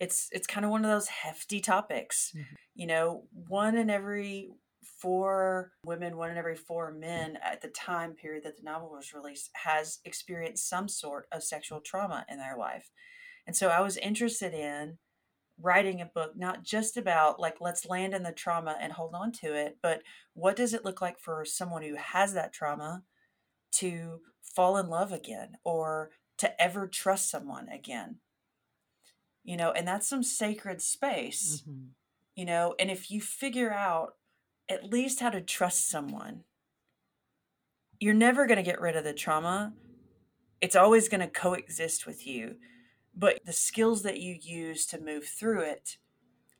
it's 0.00 0.28
it's 0.30 0.46
kind 0.46 0.64
of 0.64 0.70
one 0.70 0.84
of 0.84 0.90
those 0.90 1.08
hefty 1.08 1.60
topics. 1.60 2.32
Mm-hmm. 2.34 2.54
You 2.74 2.86
know, 2.86 3.24
one 3.32 3.76
in 3.76 3.90
every 3.90 4.50
four 5.00 5.72
women, 5.84 6.16
one 6.16 6.30
in 6.30 6.36
every 6.36 6.56
four 6.56 6.92
men 6.92 7.38
at 7.42 7.62
the 7.62 7.68
time 7.68 8.14
period 8.14 8.44
that 8.44 8.56
the 8.56 8.62
novel 8.62 8.90
was 8.90 9.12
released 9.12 9.50
has 9.64 9.98
experienced 10.04 10.68
some 10.68 10.88
sort 10.88 11.26
of 11.32 11.42
sexual 11.42 11.80
trauma 11.80 12.24
in 12.28 12.38
their 12.38 12.56
life. 12.56 12.90
And 13.46 13.56
so 13.56 13.68
I 13.68 13.80
was 13.80 13.96
interested 13.96 14.52
in 14.54 14.98
writing 15.60 16.00
a 16.00 16.06
book 16.06 16.36
not 16.36 16.62
just 16.62 16.96
about 16.96 17.40
like 17.40 17.56
let's 17.60 17.86
land 17.86 18.14
in 18.14 18.22
the 18.22 18.32
trauma 18.32 18.76
and 18.80 18.92
hold 18.92 19.14
on 19.14 19.32
to 19.32 19.54
it, 19.54 19.78
but 19.82 20.02
what 20.34 20.56
does 20.56 20.74
it 20.74 20.84
look 20.84 21.00
like 21.00 21.18
for 21.18 21.44
someone 21.44 21.82
who 21.82 21.96
has 21.96 22.34
that 22.34 22.52
trauma 22.52 23.02
to 23.72 24.20
fall 24.42 24.78
in 24.78 24.88
love 24.88 25.12
again 25.12 25.56
or 25.64 26.10
to 26.38 26.62
ever 26.62 26.86
trust 26.86 27.30
someone 27.30 27.68
again? 27.68 28.16
You 29.44 29.56
know, 29.56 29.72
and 29.72 29.88
that's 29.88 30.08
some 30.08 30.22
sacred 30.22 30.80
space. 30.82 31.62
Mm-hmm. 31.62 31.86
You 32.36 32.44
know, 32.44 32.74
and 32.78 32.90
if 32.90 33.10
you 33.10 33.20
figure 33.20 33.72
out 33.72 34.14
at 34.68 34.84
least 34.84 35.20
how 35.20 35.30
to 35.30 35.40
trust 35.40 35.88
someone. 35.88 36.44
You're 38.00 38.14
never 38.14 38.46
going 38.46 38.58
to 38.58 38.62
get 38.62 38.80
rid 38.80 38.96
of 38.96 39.04
the 39.04 39.12
trauma. 39.12 39.72
It's 40.60 40.76
always 40.76 41.08
going 41.08 41.20
to 41.20 41.26
coexist 41.26 42.06
with 42.06 42.26
you. 42.26 42.56
But 43.18 43.40
the 43.44 43.52
skills 43.52 44.02
that 44.02 44.20
you 44.20 44.36
use 44.40 44.86
to 44.86 45.00
move 45.00 45.24
through 45.24 45.62
it, 45.62 45.98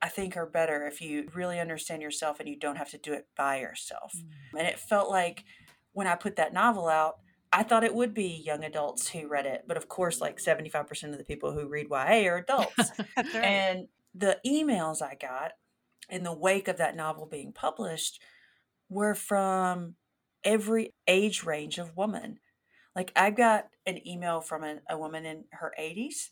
I 0.03 0.09
think, 0.09 0.37
are 0.37 0.45
better 0.45 0.87
if 0.87 1.01
you 1.01 1.29
really 1.33 1.61
understand 1.61 2.03
yourself 2.03 2.41
and 2.41 2.49
you 2.49 2.59
don't 2.59 2.77
have 2.77 2.91
to 2.91 2.99
do 2.99 3.13
it 3.13 3.29
by 3.37 3.61
yourself. 3.61 4.13
Mm. 4.17 4.59
And 4.59 4.69
it 4.69 4.81
felt 4.81 5.09
like 5.09 5.45
when 5.93 6.09
I 6.09 6.17
put 6.17 6.35
that 6.37 6.53
novel 6.53 6.89
out, 6.89 7.19
I 7.53 7.63
thought 7.63 7.85
it 7.85 7.95
would 7.95 8.13
be 8.13 8.43
young 8.45 8.65
adults 8.65 9.09
who 9.09 9.29
read 9.29 9.47
it. 9.47 9.65
But 9.69 9.77
of 9.77 9.89
course, 9.89 10.21
like 10.21 10.39
75% 10.39 11.13
of 11.13 11.19
the 11.19 11.25
people 11.25 11.53
who 11.53 11.69
read 11.69 11.87
YA 11.91 12.29
are 12.29 12.39
adults. 12.39 12.91
right. 13.17 13.35
And 13.37 13.89
the 14.13 14.39
emails 14.45 15.01
I 15.01 15.15
got 15.15 15.53
in 16.11 16.25
the 16.25 16.37
wake 16.37 16.67
of 16.67 16.79
that 16.79 16.97
novel 16.97 17.27
being 17.27 17.53
published 17.53 18.21
were 18.89 19.15
from 19.15 19.95
every 20.43 20.93
age 21.07 21.45
range 21.45 21.79
of 21.79 21.97
woman. 21.97 22.41
Like 22.97 23.13
I 23.15 23.31
got 23.31 23.69
an 23.87 24.07
email 24.07 24.41
from 24.41 24.65
a, 24.65 24.79
a 24.91 24.99
woman 24.99 25.25
in 25.25 25.45
her 25.53 25.73
80s 25.79 26.31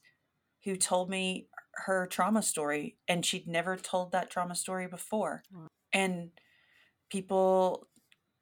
who 0.66 0.76
told 0.76 1.09
me 1.09 1.46
her 1.72 2.07
trauma 2.09 2.42
story 2.42 2.96
and 3.07 3.24
she'd 3.24 3.46
never 3.46 3.76
told 3.76 4.11
that 4.12 4.31
trauma 4.31 4.57
story 4.57 4.88
before. 4.88 5.44
And 5.92 6.31
people 7.09 7.87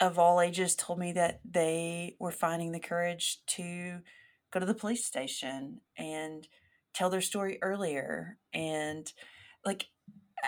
of 0.00 0.18
all 0.18 0.40
ages 0.40 0.74
told 0.74 0.98
me 0.98 1.12
that 1.12 1.40
they 1.44 2.16
were 2.18 2.32
finding 2.32 2.72
the 2.72 2.80
courage 2.80 3.40
to 3.46 3.98
go 4.50 4.58
to 4.58 4.66
the 4.66 4.74
police 4.74 5.04
station 5.04 5.82
and 5.98 6.48
tell 6.94 7.10
their 7.10 7.20
story 7.20 7.58
earlier 7.60 8.38
and 8.54 9.12
like 9.66 9.86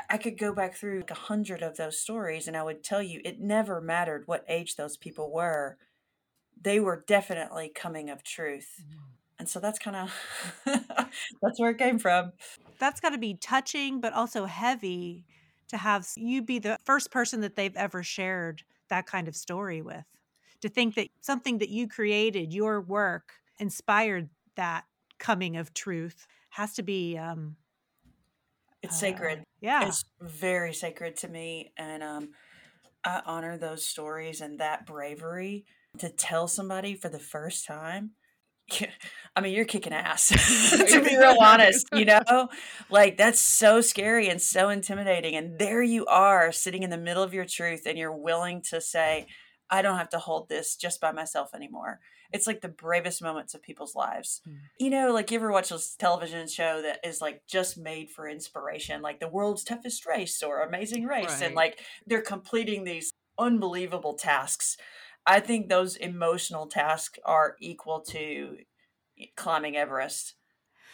I 0.08 0.16
could 0.16 0.38
go 0.38 0.54
back 0.54 0.74
through 0.76 1.00
like 1.00 1.10
a 1.10 1.14
hundred 1.14 1.62
of 1.62 1.76
those 1.76 2.00
stories 2.00 2.48
and 2.48 2.56
I 2.56 2.62
would 2.62 2.82
tell 2.82 3.02
you 3.02 3.20
it 3.22 3.38
never 3.38 3.80
mattered 3.82 4.22
what 4.26 4.44
age 4.48 4.76
those 4.76 4.96
people 4.96 5.30
were. 5.30 5.76
They 6.60 6.80
were 6.80 7.04
definitely 7.06 7.70
coming 7.74 8.08
of 8.08 8.22
truth. 8.22 8.68
Mm-hmm. 8.80 9.15
And 9.46 9.50
so 9.52 9.60
that's 9.60 9.78
kind 9.78 9.94
of 9.94 10.12
that's 11.40 11.60
where 11.60 11.70
it 11.70 11.78
came 11.78 12.00
from. 12.00 12.32
That's 12.80 12.98
got 12.98 13.10
to 13.10 13.18
be 13.18 13.34
touching 13.34 14.00
but 14.00 14.12
also 14.12 14.44
heavy 14.44 15.24
to 15.68 15.76
have 15.76 16.08
you 16.16 16.42
be 16.42 16.58
the 16.58 16.78
first 16.84 17.12
person 17.12 17.42
that 17.42 17.54
they've 17.54 17.76
ever 17.76 18.02
shared 18.02 18.64
that 18.88 19.06
kind 19.06 19.28
of 19.28 19.36
story 19.36 19.82
with. 19.82 20.04
To 20.62 20.68
think 20.68 20.96
that 20.96 21.10
something 21.20 21.58
that 21.58 21.68
you 21.68 21.86
created, 21.86 22.52
your 22.52 22.80
work 22.80 23.34
inspired 23.60 24.30
that 24.56 24.82
coming 25.20 25.56
of 25.56 25.72
truth 25.72 26.26
has 26.50 26.72
to 26.74 26.82
be 26.82 27.16
um 27.16 27.54
it's 28.82 28.98
sacred. 28.98 29.44
Yeah. 29.60 29.86
It's 29.86 30.04
very 30.20 30.74
sacred 30.74 31.14
to 31.18 31.28
me. 31.28 31.72
And 31.76 32.02
um, 32.02 32.30
I 33.04 33.22
honor 33.24 33.56
those 33.58 33.86
stories 33.86 34.40
and 34.40 34.58
that 34.58 34.86
bravery 34.86 35.66
to 35.98 36.08
tell 36.08 36.48
somebody 36.48 36.96
for 36.96 37.08
the 37.08 37.20
first 37.20 37.64
time. 37.64 38.12
I 39.36 39.40
mean, 39.42 39.54
you're 39.54 39.66
kicking 39.66 39.92
ass, 39.92 40.28
to 40.90 41.02
be 41.04 41.16
real 41.16 41.36
honest, 41.40 41.86
you 41.92 42.04
know? 42.06 42.48
Like, 42.88 43.18
that's 43.18 43.38
so 43.38 43.80
scary 43.80 44.28
and 44.28 44.40
so 44.40 44.70
intimidating. 44.70 45.36
And 45.36 45.58
there 45.58 45.82
you 45.82 46.06
are 46.06 46.52
sitting 46.52 46.82
in 46.82 46.90
the 46.90 46.96
middle 46.96 47.22
of 47.22 47.34
your 47.34 47.44
truth, 47.44 47.82
and 47.86 47.98
you're 47.98 48.16
willing 48.16 48.62
to 48.70 48.80
say, 48.80 49.26
I 49.68 49.82
don't 49.82 49.98
have 49.98 50.08
to 50.10 50.18
hold 50.18 50.48
this 50.48 50.76
just 50.76 51.00
by 51.00 51.12
myself 51.12 51.54
anymore 51.54 52.00
it's 52.32 52.46
like 52.46 52.60
the 52.60 52.68
bravest 52.68 53.22
moments 53.22 53.54
of 53.54 53.62
people's 53.62 53.94
lives. 53.94 54.40
Mm. 54.48 54.56
You 54.78 54.90
know, 54.90 55.12
like 55.12 55.30
you 55.30 55.38
ever 55.38 55.52
watch 55.52 55.70
a 55.70 55.78
television 55.98 56.48
show 56.48 56.82
that 56.82 57.00
is 57.04 57.20
like 57.20 57.42
just 57.46 57.78
made 57.78 58.10
for 58.10 58.28
inspiration, 58.28 59.02
like 59.02 59.20
the 59.20 59.28
world's 59.28 59.64
toughest 59.64 60.06
race 60.06 60.42
or 60.42 60.60
amazing 60.62 61.04
race, 61.04 61.28
right. 61.28 61.42
and 61.42 61.54
like 61.54 61.80
they're 62.06 62.22
completing 62.22 62.84
these 62.84 63.12
unbelievable 63.38 64.14
tasks. 64.14 64.76
I 65.26 65.40
think 65.40 65.68
those 65.68 65.96
emotional 65.96 66.66
tasks 66.68 67.18
are 67.24 67.56
equal 67.60 68.00
to 68.02 68.58
climbing 69.36 69.76
Everest. 69.76 70.35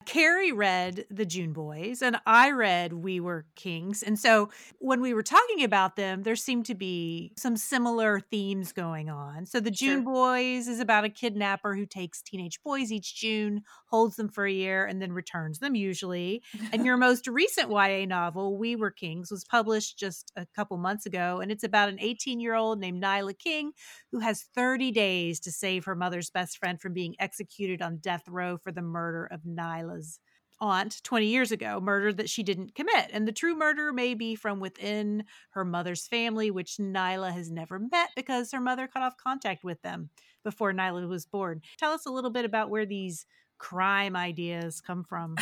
Carrie 0.05 0.53
read 0.53 1.07
The 1.11 1.25
June 1.25 1.53
Boys 1.53 2.03
and 2.03 2.17
I 2.27 2.51
read 2.51 2.93
We 2.93 3.21
Were 3.21 3.47
Kings. 3.55 4.03
And 4.03 4.19
so 4.19 4.51
when 4.79 5.01
we 5.01 5.15
were 5.15 5.23
talking 5.23 5.65
about 5.65 5.97
them, 5.97 6.23
there 6.23 6.37
seemed 6.37 6.67
to 6.67 6.75
be 6.75 7.33
some 7.37 7.57
similar 7.57 8.21
themes 8.21 8.73
going 8.73 9.09
on. 9.09 9.47
So 9.47 9.61
The 9.61 9.71
June 9.71 10.03
Sure. 10.03 10.13
Boys 10.13 10.69
is 10.69 10.81
about 10.81 11.05
a 11.05 11.09
kidnapper 11.09 11.75
who 11.75 11.87
takes 11.87 12.23
teenage 12.23 12.63
boys 12.63 12.93
each 12.93 13.15
June, 13.17 13.63
holds 13.87 14.17
them 14.17 14.29
for 14.29 14.45
a 14.45 14.53
year, 14.53 14.85
and 14.85 15.01
then 15.01 15.13
returns 15.13 15.59
them 15.59 15.75
usually. 15.75 16.43
And 16.73 16.85
your 16.85 16.97
most 16.99 17.27
recent 17.27 17.71
YA 17.71 18.05
novel, 18.07 18.57
We 18.57 18.77
Were 18.77 18.91
Kings, 18.91 19.31
was 19.31 19.45
published 19.45 19.99
just 19.99 20.33
a 20.37 20.47
couple 20.55 20.77
months 20.77 21.07
ago. 21.07 21.41
And 21.41 21.51
it's 21.51 21.65
about 21.65 21.89
an 21.89 22.01
18 22.01 22.41
year 22.41 22.55
old 22.55 22.79
named 22.81 23.03
Nyla 23.03 23.39
King 23.39 23.73
who 24.11 24.21
has 24.21 24.43
30 24.55 24.91
days 24.93 25.41
to 25.41 25.53
save 25.53 25.85
her 25.85 25.95
mother's 25.95 26.31
best 26.31 26.59
friend 26.59 26.81
from 26.81 26.93
being 26.93 27.17
executed 27.19 27.81
on 27.83 27.97
death 27.99 28.29
row 28.29 28.59
for 28.59 28.73
the 28.73 28.83
murder 28.83 29.27
of 29.27 29.43
Nyla's 29.93 30.21
aunt 30.61 31.03
20 31.03 31.27
years 31.27 31.51
ago, 31.51 31.81
murder 31.81 32.13
that 32.13 32.31
she 32.31 32.45
didn't 32.45 32.75
commit. 32.75 33.11
And 33.13 33.27
the 33.27 33.33
true 33.33 33.57
murder 33.57 33.93
may 33.93 34.15
be 34.15 34.37
from 34.37 34.61
within 34.61 35.25
her 35.51 35.65
mother's 35.65 36.07
family, 36.07 36.51
which 36.53 36.77
Nyla 36.77 37.33
has 37.33 37.51
never 37.51 37.81
met 37.81 38.11
because 38.15 38.53
her 38.53 38.61
mother 38.61 38.87
cut 38.87 39.03
off 39.03 39.17
contact 39.17 39.65
with 39.65 39.83
them 39.83 40.11
before 40.45 40.73
Nyla 40.73 41.09
was 41.09 41.27
born. 41.27 41.63
Tell 41.79 41.93
us 41.93 42.07
a 42.07 42.11
little 42.13 42.31
bit 42.31 42.45
about 42.45 42.71
where 42.71 42.87
these 42.87 43.27
crime 43.59 44.15
ideas 44.15 44.81
come 44.81 45.03
from. 45.03 45.37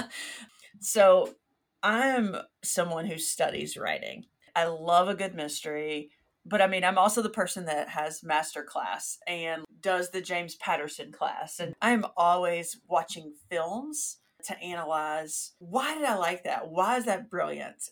so 0.80 1.34
I'm 1.82 2.36
someone 2.62 3.06
who 3.06 3.18
studies 3.18 3.76
writing. 3.76 4.26
I 4.54 4.64
love 4.66 5.08
a 5.08 5.14
good 5.14 5.34
mystery, 5.34 6.10
but 6.44 6.60
I 6.60 6.66
mean, 6.66 6.84
I'm 6.84 6.98
also 6.98 7.22
the 7.22 7.30
person 7.30 7.64
that 7.66 7.88
has 7.88 8.22
master 8.22 8.62
class 8.62 9.18
and 9.26 9.64
does 9.82 10.10
the 10.10 10.20
James 10.20 10.54
Patterson 10.56 11.12
class. 11.12 11.58
And 11.60 11.74
I'm 11.82 12.04
always 12.16 12.80
watching 12.88 13.34
films 13.50 14.18
to 14.44 14.58
analyze 14.60 15.52
why 15.58 15.94
did 15.94 16.04
I 16.04 16.16
like 16.16 16.44
that? 16.44 16.68
Why 16.68 16.96
is 16.96 17.04
that 17.04 17.30
brilliant? 17.30 17.90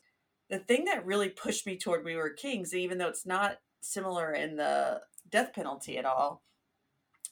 The 0.48 0.59
thing 0.59 0.87
that 0.87 1.07
really 1.07 1.29
pushed 1.29 1.66
me 1.66 1.76
toward 1.76 2.05
We 2.05 2.16
Were 2.16 2.31
Kings, 2.31 2.74
even 2.74 2.98
though 2.98 3.09
it's 3.09 3.26
not 3.26 3.59
similar 3.81 4.33
in 4.33 4.57
the 4.57 5.00
death 5.31 5.53
penalty 5.53 5.96
at 5.96 6.05
all, 6.05 6.42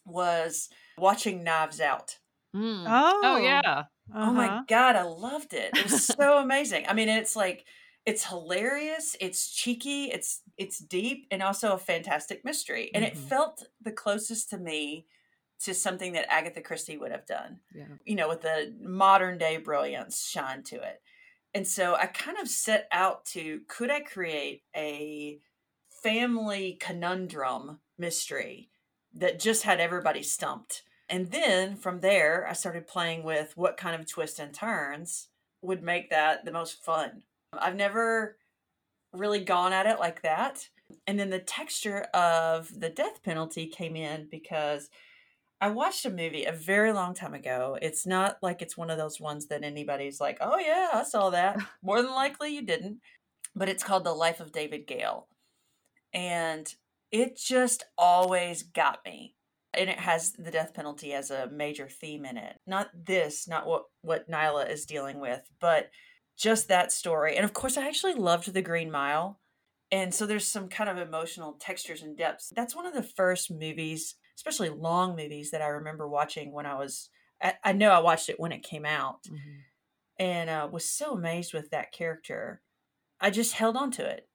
was 0.06 0.68
watching 0.96 1.42
Knives 1.42 1.80
Out. 1.80 2.18
Mm. 2.54 2.84
Oh, 2.86 3.20
Oh, 3.24 3.36
yeah. 3.38 3.84
Oh 4.14 4.32
my 4.32 4.48
uh-huh. 4.48 4.62
god, 4.68 4.96
I 4.96 5.02
loved 5.02 5.52
it. 5.52 5.76
It 5.76 5.90
was 5.90 6.06
so 6.06 6.38
amazing. 6.38 6.86
I 6.88 6.94
mean, 6.94 7.08
it's 7.08 7.36
like 7.36 7.64
it's 8.08 8.24
hilarious, 8.26 9.16
it's 9.20 9.50
cheeky, 9.52 10.06
it's 10.06 10.42
it's 10.58 10.80
deep 10.80 11.28
and 11.30 11.42
also 11.44 11.74
a 11.74 11.78
fantastic 11.78 12.44
mystery. 12.44 12.90
And 12.94 13.04
it 13.04 13.16
Mhm. 13.16 13.18
felt 13.18 13.64
the 13.82 13.92
closest 13.92 14.50
to 14.50 14.58
me 14.58 15.06
to 15.60 15.74
something 15.74 16.12
that 16.14 16.32
Agatha 16.32 16.62
Christie 16.62 16.98
would 16.98 17.12
have 17.12 17.26
done. 17.26 17.60
Yeah. 17.72 17.98
You 18.06 18.16
know, 18.16 18.28
with 18.28 18.42
the 18.42 18.76
modern 18.80 19.38
day 19.38 19.58
brilliance 19.58 20.24
shine 20.26 20.62
to 20.64 20.76
it. 20.82 21.02
And 21.54 21.66
so 21.66 21.94
I 21.96 22.06
kind 22.06 22.38
of 22.38 22.48
set 22.48 22.88
out 22.92 23.26
to 23.26 23.62
could 23.68 23.90
I 23.90 24.00
create 24.00 24.64
a 24.76 25.40
family 25.90 26.74
conundrum 26.80 27.80
mystery 27.98 28.70
that 29.14 29.40
just 29.40 29.64
had 29.64 29.80
everybody 29.80 30.22
stumped? 30.22 30.84
And 31.08 31.30
then 31.30 31.76
from 31.76 32.00
there, 32.00 32.46
I 32.46 32.52
started 32.54 32.86
playing 32.86 33.22
with 33.24 33.56
what 33.56 33.76
kind 33.78 33.98
of 34.00 34.06
twists 34.06 34.38
and 34.38 34.54
turns 34.54 35.28
would 35.62 35.82
make 35.82 36.10
that 36.10 36.44
the 36.44 36.52
most 36.52 36.84
fun. 36.84 37.24
I've 37.52 37.76
never 37.76 38.36
really 39.12 39.40
gone 39.44 39.72
at 39.72 39.86
it 39.86 39.98
like 39.98 40.22
that. 40.22 40.68
And 41.06 41.18
then 41.18 41.30
the 41.30 41.38
texture 41.38 42.06
of 42.14 42.70
the 42.78 42.88
death 42.88 43.22
penalty 43.22 43.66
came 43.66 43.96
in 43.96 44.28
because 44.30 44.88
I 45.60 45.70
watched 45.70 46.04
a 46.06 46.10
movie 46.10 46.44
a 46.44 46.52
very 46.52 46.92
long 46.92 47.14
time 47.14 47.34
ago. 47.34 47.78
It's 47.82 48.06
not 48.06 48.38
like 48.42 48.62
it's 48.62 48.76
one 48.76 48.90
of 48.90 48.98
those 48.98 49.20
ones 49.20 49.46
that 49.48 49.64
anybody's 49.64 50.20
like, 50.20 50.38
oh, 50.40 50.58
yeah, 50.58 50.88
I 50.94 51.02
saw 51.02 51.30
that. 51.30 51.58
More 51.82 52.00
than 52.00 52.12
likely 52.12 52.54
you 52.54 52.62
didn't. 52.62 53.00
But 53.54 53.68
it's 53.68 53.82
called 53.82 54.04
The 54.04 54.12
Life 54.12 54.40
of 54.40 54.52
David 54.52 54.86
Gale. 54.86 55.26
And 56.14 56.72
it 57.10 57.36
just 57.36 57.84
always 57.96 58.62
got 58.62 59.00
me 59.04 59.34
and 59.74 59.90
it 59.90 59.98
has 59.98 60.32
the 60.32 60.50
death 60.50 60.74
penalty 60.74 61.12
as 61.12 61.30
a 61.30 61.50
major 61.50 61.88
theme 61.88 62.24
in 62.24 62.36
it. 62.36 62.56
Not 62.66 62.88
this, 62.94 63.46
not 63.48 63.66
what 63.66 63.84
what 64.02 64.30
Nyla 64.30 64.70
is 64.70 64.86
dealing 64.86 65.20
with, 65.20 65.42
but 65.60 65.90
just 66.38 66.68
that 66.68 66.92
story. 66.92 67.36
And 67.36 67.44
of 67.44 67.52
course, 67.52 67.76
I 67.76 67.86
actually 67.88 68.14
loved 68.14 68.52
The 68.52 68.62
Green 68.62 68.90
Mile. 68.90 69.40
And 69.90 70.14
so 70.14 70.26
there's 70.26 70.46
some 70.46 70.68
kind 70.68 70.90
of 70.90 70.98
emotional 70.98 71.54
textures 71.54 72.02
and 72.02 72.16
depths. 72.16 72.52
That's 72.54 72.76
one 72.76 72.86
of 72.86 72.94
the 72.94 73.02
first 73.02 73.50
movies, 73.50 74.16
especially 74.36 74.68
long 74.70 75.16
movies, 75.16 75.50
that 75.52 75.62
I 75.62 75.68
remember 75.68 76.08
watching 76.08 76.52
when 76.52 76.66
I 76.66 76.74
was. 76.76 77.10
I, 77.42 77.54
I 77.64 77.72
know 77.72 77.90
I 77.90 78.00
watched 78.00 78.28
it 78.28 78.40
when 78.40 78.52
it 78.52 78.62
came 78.64 78.84
out, 78.86 79.22
Mhm. 79.24 79.62
and 80.18 80.50
uh, 80.50 80.68
was 80.70 80.90
so 80.90 81.12
amazed 81.14 81.54
with 81.54 81.70
that 81.70 81.92
character. 81.92 82.62
I 83.20 83.30
just 83.30 83.54
held 83.54 83.76
on 83.76 83.90
to 83.92 84.06
it 84.06 84.27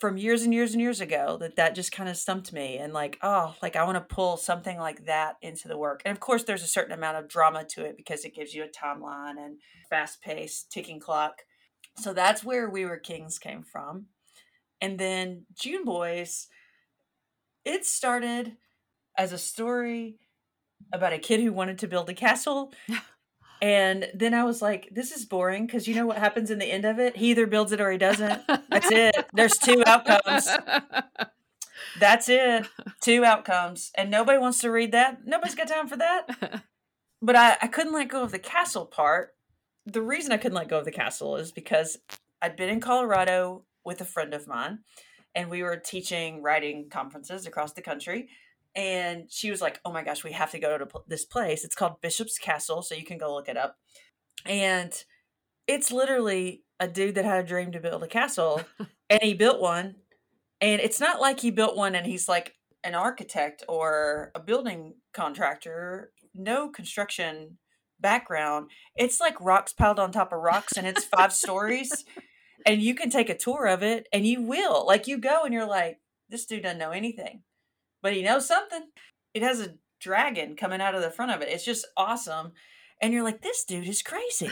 from 0.00 0.16
years 0.16 0.42
and 0.42 0.52
years 0.52 0.72
and 0.72 0.80
years 0.80 1.00
ago 1.00 1.36
that 1.40 1.56
that 1.56 1.74
just 1.74 1.92
kind 1.92 2.08
of 2.08 2.16
stumped 2.16 2.52
me 2.52 2.78
and 2.78 2.92
like 2.92 3.18
oh 3.22 3.54
like 3.62 3.76
i 3.76 3.84
want 3.84 3.96
to 3.96 4.14
pull 4.14 4.36
something 4.36 4.78
like 4.78 5.06
that 5.06 5.36
into 5.42 5.68
the 5.68 5.78
work. 5.78 6.02
And 6.04 6.12
of 6.12 6.20
course 6.20 6.44
there's 6.44 6.62
a 6.62 6.68
certain 6.68 6.92
amount 6.92 7.16
of 7.16 7.28
drama 7.28 7.64
to 7.70 7.84
it 7.84 7.96
because 7.96 8.24
it 8.24 8.34
gives 8.34 8.54
you 8.54 8.64
a 8.64 8.68
timeline 8.68 9.38
and 9.38 9.58
fast 9.90 10.22
paced 10.22 10.70
ticking 10.70 11.00
clock. 11.00 11.42
So 11.98 12.12
that's 12.12 12.44
where 12.44 12.68
we 12.70 12.84
were 12.84 12.98
kings 12.98 13.38
came 13.38 13.62
from. 13.62 14.06
And 14.80 14.98
then 14.98 15.46
june 15.54 15.84
boys 15.84 16.48
it 17.64 17.84
started 17.84 18.56
as 19.16 19.32
a 19.32 19.38
story 19.38 20.16
about 20.92 21.12
a 21.12 21.18
kid 21.18 21.40
who 21.40 21.52
wanted 21.52 21.78
to 21.78 21.88
build 21.88 22.08
a 22.08 22.14
castle 22.14 22.72
and 23.60 24.08
then 24.14 24.34
i 24.34 24.44
was 24.44 24.62
like 24.62 24.88
this 24.92 25.10
is 25.10 25.24
boring 25.24 25.66
because 25.66 25.88
you 25.88 25.94
know 25.94 26.06
what 26.06 26.18
happens 26.18 26.50
in 26.50 26.58
the 26.58 26.66
end 26.66 26.84
of 26.84 26.98
it 26.98 27.16
he 27.16 27.30
either 27.30 27.46
builds 27.46 27.72
it 27.72 27.80
or 27.80 27.90
he 27.90 27.98
doesn't 27.98 28.42
that's 28.70 28.90
it 28.90 29.14
there's 29.32 29.58
two 29.58 29.82
outcomes 29.86 30.48
that's 31.98 32.28
it. 32.28 32.66
Two 33.00 33.24
outcomes. 33.24 33.90
And 33.94 34.10
nobody 34.10 34.38
wants 34.38 34.60
to 34.60 34.70
read 34.70 34.92
that. 34.92 35.26
Nobody's 35.26 35.54
got 35.54 35.68
time 35.68 35.88
for 35.88 35.96
that. 35.96 36.62
But 37.20 37.34
I, 37.34 37.56
I 37.62 37.66
couldn't 37.66 37.92
let 37.92 38.08
go 38.08 38.22
of 38.22 38.30
the 38.30 38.38
castle 38.38 38.86
part. 38.86 39.34
The 39.86 40.02
reason 40.02 40.30
I 40.30 40.36
couldn't 40.36 40.56
let 40.56 40.68
go 40.68 40.78
of 40.78 40.84
the 40.84 40.92
castle 40.92 41.36
is 41.36 41.50
because 41.50 41.98
I'd 42.40 42.56
been 42.56 42.68
in 42.68 42.80
Colorado 42.80 43.64
with 43.84 44.00
a 44.00 44.04
friend 44.04 44.34
of 44.34 44.46
mine 44.46 44.80
and 45.34 45.50
we 45.50 45.64
were 45.64 45.76
teaching 45.76 46.42
writing 46.42 46.88
conferences 46.90 47.46
across 47.46 47.72
the 47.72 47.82
country. 47.82 48.28
And 48.74 49.30
she 49.30 49.50
was 49.50 49.60
like, 49.60 49.80
Oh 49.84 49.92
my 49.92 50.04
gosh, 50.04 50.22
we 50.22 50.32
have 50.32 50.50
to 50.52 50.58
go 50.58 50.78
to 50.78 50.86
this 51.06 51.24
place. 51.24 51.64
It's 51.64 51.74
called 51.74 52.00
Bishop's 52.00 52.38
Castle. 52.38 52.82
So 52.82 52.94
you 52.94 53.04
can 53.04 53.18
go 53.18 53.34
look 53.34 53.48
it 53.48 53.56
up. 53.56 53.76
And 54.46 54.92
it's 55.66 55.90
literally 55.90 56.64
a 56.80 56.88
dude 56.88 57.16
that 57.16 57.24
had 57.24 57.44
a 57.44 57.46
dream 57.46 57.72
to 57.72 57.80
build 57.80 58.02
a 58.02 58.06
castle 58.06 58.62
and 59.10 59.20
he 59.20 59.34
built 59.34 59.60
one 59.60 59.96
and 60.60 60.80
it's 60.80 61.00
not 61.00 61.20
like 61.20 61.40
he 61.40 61.50
built 61.50 61.76
one 61.76 61.94
and 61.94 62.06
he's 62.06 62.28
like 62.28 62.54
an 62.84 62.94
architect 62.94 63.62
or 63.68 64.30
a 64.34 64.40
building 64.40 64.94
contractor, 65.12 66.12
no 66.34 66.68
construction 66.68 67.58
background. 68.00 68.70
It's 68.96 69.20
like 69.20 69.40
rocks 69.40 69.72
piled 69.72 69.98
on 69.98 70.12
top 70.12 70.32
of 70.32 70.40
rocks 70.40 70.76
and 70.76 70.86
it's 70.86 71.04
five 71.04 71.32
stories. 71.32 72.04
And 72.66 72.82
you 72.82 72.96
can 72.96 73.08
take 73.08 73.30
a 73.30 73.38
tour 73.38 73.66
of 73.66 73.84
it 73.84 74.08
and 74.12 74.26
you 74.26 74.42
will. 74.42 74.84
Like 74.84 75.06
you 75.06 75.18
go 75.18 75.44
and 75.44 75.54
you're 75.54 75.64
like, 75.64 76.00
this 76.28 76.44
dude 76.44 76.64
doesn't 76.64 76.78
know 76.78 76.90
anything, 76.90 77.44
but 78.02 78.12
he 78.14 78.22
knows 78.22 78.46
something. 78.46 78.82
It 79.34 79.42
has 79.42 79.60
a 79.60 79.74
dragon 80.00 80.56
coming 80.56 80.80
out 80.80 80.94
of 80.94 81.02
the 81.02 81.10
front 81.10 81.32
of 81.32 81.42
it. 81.42 81.48
It's 81.48 81.64
just 81.64 81.86
awesome. 81.96 82.52
And 83.00 83.12
you're 83.12 83.22
like, 83.24 83.42
this 83.42 83.64
dude 83.64 83.88
is 83.88 84.02
crazy. 84.02 84.50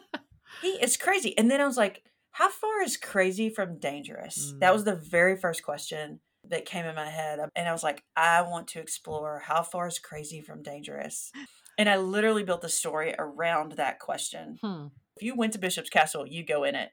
he 0.62 0.68
is 0.68 0.96
crazy. 0.96 1.36
And 1.38 1.50
then 1.50 1.60
I 1.60 1.66
was 1.66 1.76
like, 1.76 2.02
how 2.32 2.48
far 2.50 2.82
is 2.82 2.96
crazy 2.96 3.48
from 3.50 3.78
dangerous? 3.78 4.54
That 4.60 4.70
Mm. 4.70 4.74
was 4.74 4.84
the 4.84 4.94
very 4.96 5.36
first 5.36 5.62
question 5.62 6.20
that 6.48 6.64
came 6.64 6.86
in 6.86 6.94
my 6.94 7.08
head. 7.08 7.38
And 7.56 7.68
I 7.68 7.72
was 7.72 7.82
like, 7.82 8.02
I 8.16 8.42
want 8.42 8.68
to 8.68 8.80
explore 8.80 9.40
how 9.44 9.62
far 9.62 9.86
is 9.88 9.98
crazy 9.98 10.40
from 10.40 10.62
dangerous? 10.62 11.32
And 11.78 11.88
I 11.88 11.96
literally 11.96 12.44
built 12.44 12.62
the 12.62 12.68
story 12.68 13.14
around 13.18 13.72
that 13.72 13.98
question. 13.98 14.58
Hmm. 14.62 14.86
If 15.16 15.22
you 15.22 15.34
went 15.36 15.52
to 15.54 15.58
Bishop's 15.58 15.90
Castle, 15.90 16.26
you 16.26 16.44
go 16.44 16.64
in 16.64 16.74
it. 16.74 16.90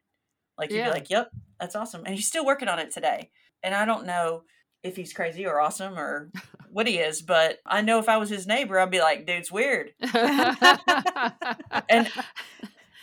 Like 0.57 0.71
you'd 0.71 0.77
Yeah. 0.77 0.86
be 0.86 0.91
like, 0.91 1.10
Yep, 1.10 1.31
that's 1.60 1.75
awesome. 1.75 2.03
And 2.05 2.15
he's 2.15 2.27
still 2.27 2.45
working 2.45 2.67
on 2.67 2.79
it 2.79 2.91
today. 2.91 3.31
And 3.63 3.73
I 3.75 3.86
don't 3.86 4.05
know 4.05 4.43
if 4.83 4.95
he's 4.95 5.13
crazy 5.13 5.45
or 5.45 5.59
awesome 5.59 5.97
or 5.97 6.31
what 6.71 6.87
he 6.87 6.97
is, 6.97 7.21
but 7.21 7.59
I 7.65 7.81
know 7.81 7.99
if 7.99 8.07
I 8.09 8.17
was 8.17 8.29
his 8.29 8.47
neighbor, 8.47 8.79
I'd 8.79 8.91
be 8.91 8.99
like, 8.99 9.25
dude's 9.25 9.51
weird. 9.51 9.93
And 11.89 12.09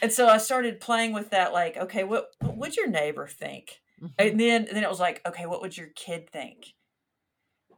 and 0.02 0.12
so 0.12 0.28
I 0.28 0.38
started 0.38 0.80
playing 0.80 1.12
with 1.14 1.30
that, 1.30 1.52
like, 1.52 1.76
okay, 1.76 2.04
what, 2.04 2.26
what 2.40 2.56
would 2.58 2.76
your 2.76 2.88
neighbor 2.88 3.26
think? 3.26 3.80
Mhm. 4.02 4.10
And 4.18 4.40
then 4.40 4.66
and 4.66 4.76
then 4.76 4.84
it 4.84 4.90
was 4.90 5.00
like, 5.00 5.20
okay, 5.26 5.46
what 5.46 5.62
would 5.62 5.76
your 5.76 5.88
kid 5.94 6.28
think? 6.30 6.74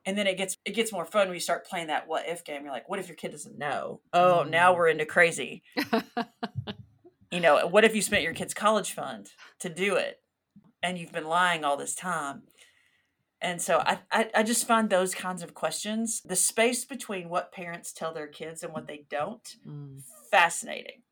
And 0.05 0.17
then 0.17 0.27
it 0.27 0.37
gets 0.37 0.57
it 0.65 0.73
gets 0.75 0.93
more 0.93 1.05
fun 1.05 1.29
when 1.29 1.35
you 1.35 1.41
start 1.41 1.67
playing 1.67 1.89
that 1.89 2.07
what 2.09 2.29
if 2.29 2.45
game. 2.45 2.63
You're 2.65 2.73
like, 2.73 2.89
what 2.89 2.99
if 2.99 3.09
your 3.09 3.17
kid 3.17 3.33
doesn't 3.33 3.59
know? 3.59 4.01
Oh, 4.13 4.45
now 4.49 4.73
Mm. 4.73 4.77
we're 4.77 4.89
into 4.89 5.07
crazy. 5.07 5.63
You 7.33 7.41
know, 7.41 7.67
what 7.67 7.85
if 7.85 7.95
you 7.95 8.03
spent 8.03 8.23
your 8.23 8.35
kid's 8.35 8.55
college 8.55 8.93
fund 8.93 9.31
to 9.61 9.69
do 9.69 9.97
it 9.97 10.21
and 10.83 10.97
you've 10.97 11.13
been 11.13 11.27
lying 11.27 11.65
all 11.65 11.77
this 11.77 11.95
time? 11.95 12.43
And 13.47 13.63
so 13.63 13.79
I, 13.87 14.01
I, 14.11 14.31
I 14.35 14.43
just 14.43 14.67
find 14.67 14.91
those 14.91 15.15
kinds 15.15 15.41
of 15.41 15.55
questions, 15.55 16.21
the 16.23 16.35
space 16.35 16.85
between 16.85 17.29
what 17.29 17.53
parents 17.53 17.93
tell 17.93 18.13
their 18.13 18.27
kids 18.27 18.65
and 18.65 18.73
what 18.73 18.89
they 18.89 19.05
don't, 19.09 19.57
Mm. 19.65 20.03
fascinating. 20.33 21.03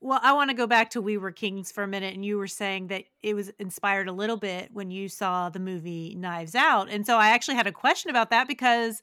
Well, 0.00 0.20
I 0.22 0.34
want 0.34 0.50
to 0.50 0.54
go 0.56 0.66
back 0.66 0.90
to 0.90 1.00
We 1.00 1.16
Were 1.16 1.32
Kings 1.32 1.72
for 1.72 1.82
a 1.82 1.88
minute. 1.88 2.12
And 2.14 2.24
you 2.24 2.36
were 2.36 2.46
saying 2.46 2.88
that 2.88 3.04
it 3.22 3.32
was 3.34 3.48
inspired 3.58 4.06
a 4.06 4.12
little 4.12 4.36
bit 4.36 4.68
when 4.70 4.90
you 4.90 5.08
saw 5.08 5.48
the 5.48 5.58
movie 5.60 6.14
Knives 6.14 6.54
Out. 6.54 6.90
And 6.90 7.06
so 7.06 7.16
I 7.16 7.30
actually 7.30 7.56
had 7.56 7.66
a 7.66 7.72
question 7.72 8.10
about 8.10 8.28
that 8.30 8.46
because 8.46 9.00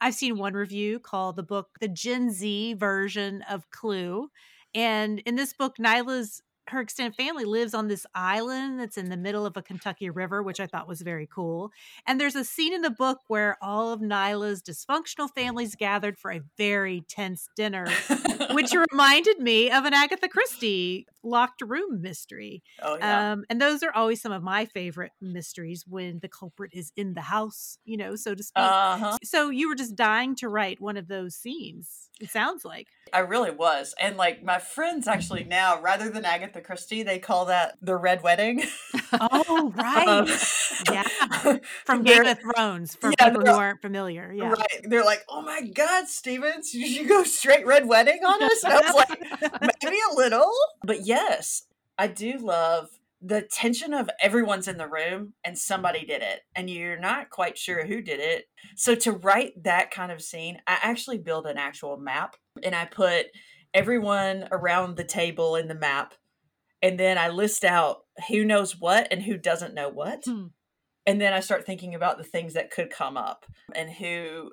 I've 0.00 0.14
seen 0.14 0.38
one 0.38 0.54
review 0.54 1.00
called 1.00 1.34
the 1.34 1.42
book 1.42 1.70
The 1.80 1.88
Gen 1.88 2.30
Z 2.30 2.74
version 2.74 3.42
of 3.50 3.68
Clue. 3.70 4.30
And 4.72 5.18
in 5.26 5.34
this 5.34 5.52
book, 5.52 5.76
Nyla's 5.78 6.42
her 6.70 6.80
extended 6.80 7.14
family 7.14 7.44
lives 7.44 7.74
on 7.74 7.88
this 7.88 8.06
island 8.14 8.80
that's 8.80 8.96
in 8.96 9.08
the 9.08 9.16
middle 9.16 9.46
of 9.46 9.56
a 9.56 9.62
Kentucky 9.62 10.10
river, 10.10 10.42
which 10.42 10.60
I 10.60 10.66
thought 10.66 10.88
was 10.88 11.02
very 11.02 11.26
cool. 11.26 11.70
And 12.06 12.20
there's 12.20 12.36
a 12.36 12.44
scene 12.44 12.72
in 12.72 12.82
the 12.82 12.90
book 12.90 13.18
where 13.28 13.56
all 13.60 13.92
of 13.92 14.00
Nyla's 14.00 14.62
dysfunctional 14.62 15.28
families 15.34 15.74
gathered 15.74 16.18
for 16.18 16.32
a 16.32 16.40
very 16.56 17.02
tense 17.08 17.48
dinner, 17.56 17.86
which 18.52 18.72
reminded 18.92 19.38
me 19.38 19.70
of 19.70 19.84
an 19.84 19.94
Agatha 19.94 20.28
Christie 20.28 21.06
locked 21.22 21.62
room 21.62 22.02
mystery. 22.02 22.62
Oh 22.82 22.96
yeah. 22.98 23.32
Um, 23.32 23.44
and 23.50 23.60
those 23.60 23.82
are 23.82 23.92
always 23.94 24.20
some 24.20 24.32
of 24.32 24.42
my 24.42 24.64
favorite 24.66 25.12
mysteries 25.20 25.84
when 25.86 26.20
the 26.20 26.28
culprit 26.28 26.70
is 26.72 26.92
in 26.96 27.14
the 27.14 27.20
house, 27.22 27.78
you 27.84 27.96
know, 27.96 28.16
so 28.16 28.34
to 28.34 28.42
speak. 28.42 28.62
Uh-huh. 28.62 29.18
So 29.22 29.50
you 29.50 29.68
were 29.68 29.74
just 29.74 29.96
dying 29.96 30.34
to 30.36 30.48
write 30.48 30.80
one 30.80 30.96
of 30.96 31.08
those 31.08 31.34
scenes. 31.34 32.10
It 32.20 32.30
sounds 32.30 32.64
like. 32.64 32.88
I 33.12 33.20
really 33.20 33.50
was. 33.50 33.94
And 33.98 34.16
like 34.16 34.44
my 34.44 34.58
friends 34.58 35.08
actually 35.08 35.44
now, 35.44 35.80
rather 35.80 36.10
than 36.10 36.24
Agatha 36.24 36.60
Christie, 36.60 37.02
they 37.02 37.18
call 37.18 37.46
that 37.46 37.76
the 37.80 37.96
Red 37.96 38.22
Wedding. 38.22 38.62
Oh, 39.12 39.72
right. 39.76 40.06
Um, 40.06 40.26
yeah. 40.92 41.56
From 41.84 42.02
Game 42.02 42.26
of 42.26 42.38
Thrones 42.38 42.94
for 42.94 43.10
Yeah, 43.18 43.30
people 43.30 43.46
who 43.46 43.52
aren't 43.52 43.80
familiar. 43.82 44.32
Yeah. 44.32 44.50
Right. 44.50 44.84
They're 44.84 45.04
like, 45.04 45.24
oh 45.28 45.42
my 45.42 45.62
God, 45.62 46.08
Stevens, 46.08 46.74
you 46.74 46.86
should 46.86 47.08
go 47.08 47.24
straight 47.24 47.66
red 47.66 47.86
wedding 47.86 48.20
on 48.24 48.42
us. 48.42 48.62
And 48.64 48.72
I 48.74 48.80
was 48.80 48.94
like, 48.94 49.82
maybe 49.82 49.96
a 50.12 50.14
little. 50.14 50.52
But 50.84 51.06
yes, 51.10 51.64
I 51.98 52.06
do 52.06 52.38
love 52.38 52.88
the 53.20 53.42
tension 53.42 53.92
of 53.92 54.08
everyone's 54.22 54.68
in 54.68 54.78
the 54.78 54.86
room 54.86 55.34
and 55.44 55.58
somebody 55.58 56.06
did 56.06 56.22
it 56.22 56.42
and 56.54 56.70
you're 56.70 56.98
not 56.98 57.30
quite 57.30 57.58
sure 57.58 57.84
who 57.84 58.00
did 58.00 58.20
it. 58.20 58.44
So 58.76 58.94
to 58.94 59.12
write 59.12 59.64
that 59.64 59.90
kind 59.90 60.12
of 60.12 60.22
scene, 60.22 60.58
I 60.68 60.78
actually 60.80 61.18
build 61.18 61.46
an 61.46 61.58
actual 61.58 61.96
map 61.96 62.36
and 62.62 62.76
I 62.76 62.84
put 62.84 63.26
everyone 63.74 64.48
around 64.52 64.96
the 64.96 65.04
table 65.04 65.56
in 65.56 65.66
the 65.66 65.74
map 65.74 66.14
and 66.80 66.98
then 66.98 67.18
I 67.18 67.28
list 67.28 67.64
out 67.64 68.04
who 68.28 68.44
knows 68.44 68.78
what 68.78 69.08
and 69.10 69.20
who 69.24 69.36
doesn't 69.36 69.74
know 69.74 69.88
what. 69.88 70.22
Hmm. 70.24 70.46
And 71.06 71.20
then 71.20 71.32
I 71.32 71.40
start 71.40 71.66
thinking 71.66 71.96
about 71.96 72.18
the 72.18 72.24
things 72.24 72.54
that 72.54 72.70
could 72.70 72.88
come 72.88 73.16
up 73.16 73.46
and 73.74 73.90
who 73.90 74.52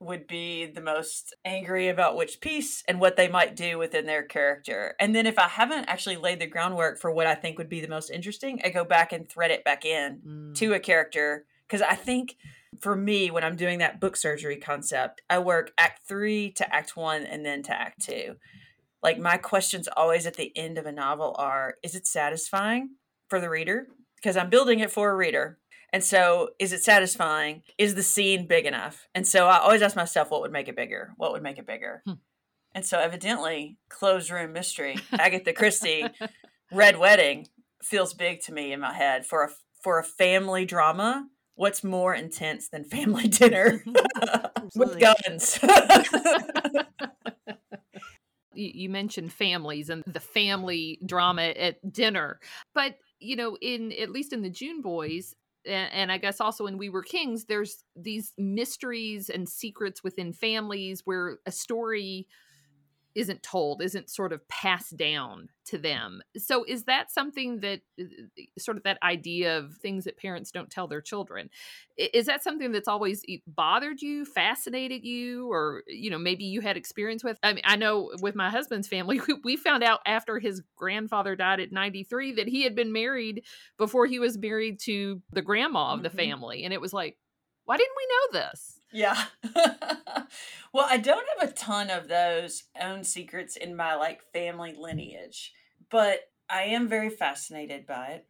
would 0.00 0.26
be 0.26 0.66
the 0.66 0.80
most 0.80 1.34
angry 1.44 1.88
about 1.88 2.16
which 2.16 2.40
piece 2.40 2.84
and 2.86 3.00
what 3.00 3.16
they 3.16 3.26
might 3.26 3.56
do 3.56 3.78
within 3.78 4.06
their 4.06 4.22
character. 4.22 4.94
And 5.00 5.14
then 5.14 5.26
if 5.26 5.38
I 5.38 5.48
haven't 5.48 5.86
actually 5.86 6.16
laid 6.16 6.40
the 6.40 6.46
groundwork 6.46 7.00
for 7.00 7.10
what 7.10 7.26
I 7.26 7.34
think 7.34 7.58
would 7.58 7.68
be 7.68 7.80
the 7.80 7.88
most 7.88 8.10
interesting, 8.10 8.60
I 8.64 8.68
go 8.68 8.84
back 8.84 9.12
and 9.12 9.28
thread 9.28 9.50
it 9.50 9.64
back 9.64 9.84
in 9.84 10.20
Mm. 10.24 10.54
to 10.56 10.74
a 10.74 10.80
character 10.80 11.46
because 11.66 11.82
I 11.82 11.94
think 11.94 12.36
for 12.80 12.94
me 12.94 13.30
when 13.30 13.42
I'm 13.42 13.56
doing 13.56 13.78
that 13.80 14.00
book 14.00 14.16
surgery 14.16 14.56
concept, 14.56 15.20
I 15.28 15.40
work 15.40 15.72
act 15.76 16.06
3 16.06 16.52
to 16.52 16.74
act 16.74 16.96
1 16.96 17.24
and 17.24 17.44
then 17.44 17.62
to 17.64 17.72
act 17.72 18.02
2. 18.02 18.36
Like 19.02 19.18
my 19.18 19.36
questions 19.36 19.88
always 19.96 20.26
at 20.26 20.34
the 20.34 20.56
end 20.56 20.78
of 20.78 20.86
a 20.86 20.92
novel 20.92 21.34
are 21.38 21.74
is 21.82 21.94
it 21.96 22.06
satisfying 22.06 22.90
for 23.28 23.40
the 23.40 23.50
reader? 23.50 23.88
Because 24.16 24.36
I'm 24.36 24.50
building 24.50 24.80
it 24.80 24.90
for 24.90 25.10
a 25.10 25.16
reader. 25.16 25.58
And 25.92 26.04
so, 26.04 26.50
is 26.58 26.72
it 26.72 26.82
satisfying? 26.82 27.62
Is 27.78 27.94
the 27.94 28.02
scene 28.02 28.46
big 28.46 28.66
enough? 28.66 29.08
And 29.14 29.26
so, 29.26 29.46
I 29.46 29.58
always 29.58 29.82
ask 29.82 29.96
myself, 29.96 30.30
what 30.30 30.42
would 30.42 30.52
make 30.52 30.68
it 30.68 30.76
bigger? 30.76 31.12
What 31.16 31.32
would 31.32 31.42
make 31.42 31.58
it 31.58 31.66
bigger? 31.66 32.02
Hmm. 32.04 32.14
And 32.74 32.84
so, 32.84 32.98
evidently, 32.98 33.78
closed 33.88 34.30
room 34.30 34.52
mystery, 34.52 34.98
Agatha 35.12 35.52
Christie, 35.52 36.06
Red 36.70 36.98
Wedding 36.98 37.46
feels 37.82 38.12
big 38.12 38.40
to 38.42 38.52
me 38.52 38.72
in 38.72 38.80
my 38.80 38.92
head 38.92 39.24
for 39.24 39.44
a 39.44 39.48
for 39.82 39.98
a 39.98 40.04
family 40.04 40.64
drama. 40.64 41.26
What's 41.54 41.82
more 41.82 42.14
intense 42.14 42.68
than 42.68 42.84
family 42.84 43.26
dinner 43.26 43.82
with 44.76 45.00
guns? 45.00 45.58
you, 48.58 48.70
you 48.74 48.88
mentioned 48.88 49.32
families 49.32 49.88
and 49.88 50.02
the 50.06 50.20
family 50.20 50.98
drama 51.06 51.42
at 51.42 51.92
dinner 51.92 52.40
but 52.74 52.96
you 53.20 53.36
know 53.36 53.56
in 53.62 53.92
at 53.92 54.10
least 54.10 54.32
in 54.32 54.42
the 54.42 54.50
june 54.50 54.82
boys 54.82 55.34
and, 55.68 56.10
i 56.12 56.18
guess 56.18 56.40
also 56.40 56.66
in 56.66 56.78
we 56.78 56.88
were 56.88 57.02
kings 57.02 57.44
there's 57.44 57.84
these 57.96 58.32
mysteries 58.38 59.28
and 59.30 59.48
secrets 59.48 60.02
within 60.02 60.32
families 60.32 61.02
where 61.04 61.38
a 61.46 61.52
story 61.52 62.26
isn't 63.18 63.42
told 63.42 63.82
isn't 63.82 64.08
sort 64.10 64.32
of 64.32 64.46
passed 64.48 64.96
down 64.96 65.48
to 65.66 65.76
them. 65.78 66.22
So 66.36 66.64
is 66.64 66.84
that 66.84 67.10
something 67.10 67.60
that 67.60 67.80
uh, 68.00 68.04
sort 68.58 68.76
of 68.76 68.84
that 68.84 68.98
idea 69.02 69.58
of 69.58 69.76
things 69.76 70.04
that 70.04 70.16
parents 70.16 70.50
don't 70.50 70.70
tell 70.70 70.86
their 70.88 71.02
children 71.02 71.50
is 71.96 72.26
that 72.26 72.42
something 72.42 72.70
that's 72.72 72.88
always 72.88 73.24
bothered 73.46 74.00
you 74.00 74.24
fascinated 74.24 75.04
you 75.04 75.50
or 75.50 75.82
you 75.86 76.10
know 76.10 76.18
maybe 76.18 76.44
you 76.44 76.60
had 76.60 76.76
experience 76.76 77.24
with? 77.24 77.38
I 77.42 77.52
mean 77.52 77.62
i 77.64 77.76
know 77.76 78.10
with 78.20 78.34
my 78.34 78.50
husband's 78.50 78.88
family 78.88 79.20
we, 79.28 79.34
we 79.44 79.56
found 79.56 79.82
out 79.82 80.00
after 80.06 80.38
his 80.38 80.62
grandfather 80.76 81.34
died 81.36 81.60
at 81.60 81.72
93 81.72 82.32
that 82.32 82.48
he 82.48 82.62
had 82.62 82.74
been 82.74 82.92
married 82.92 83.44
before 83.76 84.06
he 84.06 84.18
was 84.18 84.38
married 84.38 84.78
to 84.80 85.22
the 85.32 85.42
grandma 85.42 85.92
of 85.94 86.02
the 86.02 86.10
Mhm. 86.10 86.10
family 86.10 86.64
and 86.64 86.72
it 86.72 86.80
was 86.80 86.92
like 86.92 87.18
why 87.64 87.76
didn't 87.76 87.96
we 87.96 88.06
know 88.38 88.40
this 88.40 88.77
Yeah. 88.92 89.22
well, 90.72 90.86
I 90.88 90.96
don't 90.96 91.26
have 91.38 91.48
a 91.50 91.52
ton 91.52 91.90
of 91.90 92.08
those 92.08 92.64
own 92.80 93.04
secrets 93.04 93.56
in 93.56 93.76
my 93.76 93.94
like 93.96 94.22
family 94.32 94.74
lineage, 94.78 95.52
but 95.90 96.20
I 96.48 96.62
am 96.62 96.88
very 96.88 97.10
fascinated 97.10 97.86
by 97.86 98.06
it. 98.08 98.26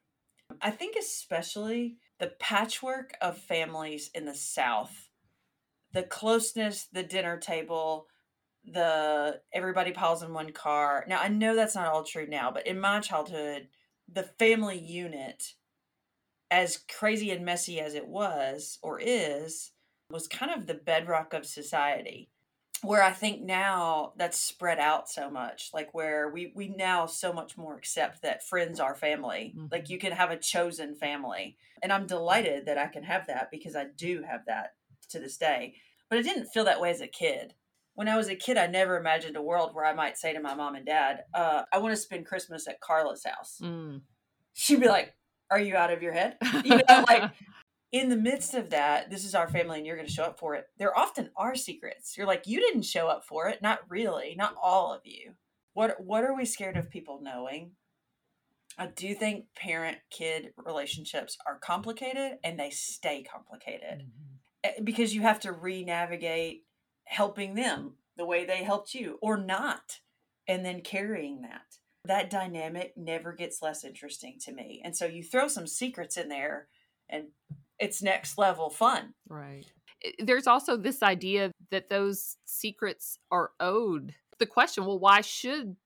I 0.60 0.70
think 0.70 0.96
especially 0.96 1.96
the 2.18 2.32
patchwork 2.40 3.12
of 3.20 3.38
families 3.38 4.10
in 4.14 4.24
the 4.24 4.34
South, 4.34 5.08
the 5.92 6.02
closeness, 6.02 6.88
the 6.92 7.02
dinner 7.02 7.38
table, 7.38 8.06
the 8.64 9.40
everybody 9.52 9.92
piles 9.92 10.22
in 10.22 10.32
one 10.32 10.50
car. 10.50 11.04
Now, 11.08 11.20
I 11.20 11.28
know 11.28 11.54
that's 11.54 11.74
not 11.74 11.86
all 11.92 12.02
true 12.02 12.26
now, 12.26 12.50
but 12.50 12.66
in 12.66 12.80
my 12.80 13.00
childhood, 13.00 13.68
the 14.12 14.24
family 14.24 14.78
unit 14.78 15.54
as 16.50 16.78
crazy 16.88 17.30
and 17.30 17.44
messy 17.44 17.78
as 17.78 17.94
it 17.94 18.08
was 18.08 18.78
or 18.82 18.98
is 18.98 19.70
was 20.10 20.26
kind 20.26 20.50
of 20.52 20.66
the 20.66 20.74
bedrock 20.74 21.34
of 21.34 21.44
society 21.44 22.30
where 22.82 23.02
i 23.02 23.10
think 23.10 23.42
now 23.42 24.12
that's 24.16 24.40
spread 24.40 24.78
out 24.78 25.08
so 25.08 25.28
much 25.28 25.70
like 25.74 25.92
where 25.92 26.30
we 26.30 26.52
we 26.54 26.68
now 26.68 27.06
so 27.06 27.32
much 27.32 27.56
more 27.58 27.76
accept 27.76 28.22
that 28.22 28.46
friends 28.46 28.78
are 28.80 28.94
family 28.94 29.54
like 29.72 29.84
Mhm. 29.84 29.90
you 29.90 29.98
can 29.98 30.12
have 30.12 30.30
a 30.30 30.36
chosen 30.36 30.94
family. 30.94 31.56
And 31.82 31.92
i'm 31.92 32.06
delighted 32.06 32.66
that 32.66 32.78
i 32.78 32.86
can 32.86 33.02
have 33.02 33.26
that 33.26 33.50
because 33.50 33.74
i 33.76 33.86
do 33.96 34.22
have 34.22 34.42
that 34.46 34.74
to 35.10 35.18
this 35.18 35.36
day. 35.38 35.74
But 36.08 36.18
it 36.18 36.22
didn't 36.22 36.46
feel 36.46 36.64
that 36.64 36.80
way 36.80 36.90
as 36.90 37.00
a 37.00 37.06
kid. 37.08 37.54
When 37.94 38.08
i 38.08 38.16
was 38.16 38.28
a 38.28 38.36
kid 38.36 38.56
i 38.56 38.66
never 38.68 38.96
imagined 38.96 39.36
a 39.36 39.42
world 39.42 39.74
where 39.74 39.84
i 39.84 39.92
might 39.92 40.16
say 40.16 40.32
to 40.32 40.40
my 40.40 40.54
mom 40.54 40.76
and 40.76 40.86
dad 40.86 41.24
uh, 41.34 41.64
i 41.72 41.78
want 41.78 41.92
to 41.92 42.00
spend 42.00 42.26
christmas 42.26 42.68
at 42.68 42.80
carla's 42.80 43.24
house. 43.24 43.58
Mm. 43.60 44.02
she'd 44.54 44.80
be 44.80 44.88
like 44.88 45.14
are 45.50 45.58
you 45.60 45.74
out 45.76 45.90
of 45.90 46.02
your 46.02 46.12
head? 46.12 46.36
You 46.62 46.76
know 46.88 47.04
like 47.08 47.32
in 47.92 48.08
the 48.08 48.16
midst 48.16 48.54
of 48.54 48.70
that, 48.70 49.10
this 49.10 49.24
is 49.24 49.34
our 49.34 49.48
family 49.48 49.78
and 49.78 49.86
you're 49.86 49.96
going 49.96 50.08
to 50.08 50.12
show 50.12 50.24
up 50.24 50.38
for 50.38 50.54
it. 50.54 50.66
There 50.78 50.96
often 50.96 51.30
are 51.36 51.54
secrets. 51.54 52.16
You're 52.16 52.26
like, 52.26 52.46
you 52.46 52.60
didn't 52.60 52.82
show 52.82 53.08
up 53.08 53.24
for 53.24 53.48
it. 53.48 53.62
Not 53.62 53.80
really. 53.88 54.34
Not 54.36 54.54
all 54.62 54.92
of 54.92 55.02
you. 55.04 55.32
What 55.72 56.02
what 56.02 56.24
are 56.24 56.34
we 56.34 56.44
scared 56.44 56.76
of 56.76 56.90
people 56.90 57.20
knowing? 57.22 57.72
I 58.76 58.86
do 58.86 59.14
think 59.14 59.46
parent 59.56 59.98
kid 60.10 60.52
relationships 60.56 61.36
are 61.46 61.58
complicated 61.58 62.38
and 62.44 62.58
they 62.58 62.70
stay 62.70 63.24
complicated 63.24 64.06
Eh, 64.64 64.72
because 64.82 65.14
you 65.14 65.22
have 65.22 65.40
to 65.40 65.52
re-navigate 65.52 66.64
helping 67.04 67.54
them 67.54 67.94
the 68.16 68.26
way 68.26 68.44
they 68.44 68.64
helped 68.64 68.94
you 68.94 69.18
or 69.22 69.36
not 69.36 70.00
and 70.46 70.64
then 70.64 70.80
carrying 70.80 71.42
that. 71.42 71.76
That 72.04 72.30
dynamic 72.30 72.94
never 72.96 73.32
gets 73.32 73.62
less 73.62 73.84
interesting 73.84 74.38
to 74.44 74.52
me. 74.52 74.80
And 74.84 74.96
so 74.96 75.06
you 75.06 75.22
throw 75.22 75.48
some 75.48 75.66
secrets 75.66 76.16
in 76.16 76.28
there 76.28 76.68
and 77.08 77.28
it's 77.78 78.02
next 78.02 78.38
level 78.38 78.70
fun. 78.70 79.14
Right. 79.28 79.66
There's 80.18 80.46
also 80.46 80.76
this 80.76 81.02
idea 81.02 81.50
that 81.70 81.88
those 81.88 82.36
secrets 82.44 83.18
are 83.30 83.50
owed. 83.60 84.14
The 84.38 84.46
question, 84.46 84.84
well, 84.84 84.98
why 84.98 85.20
should 85.22 85.76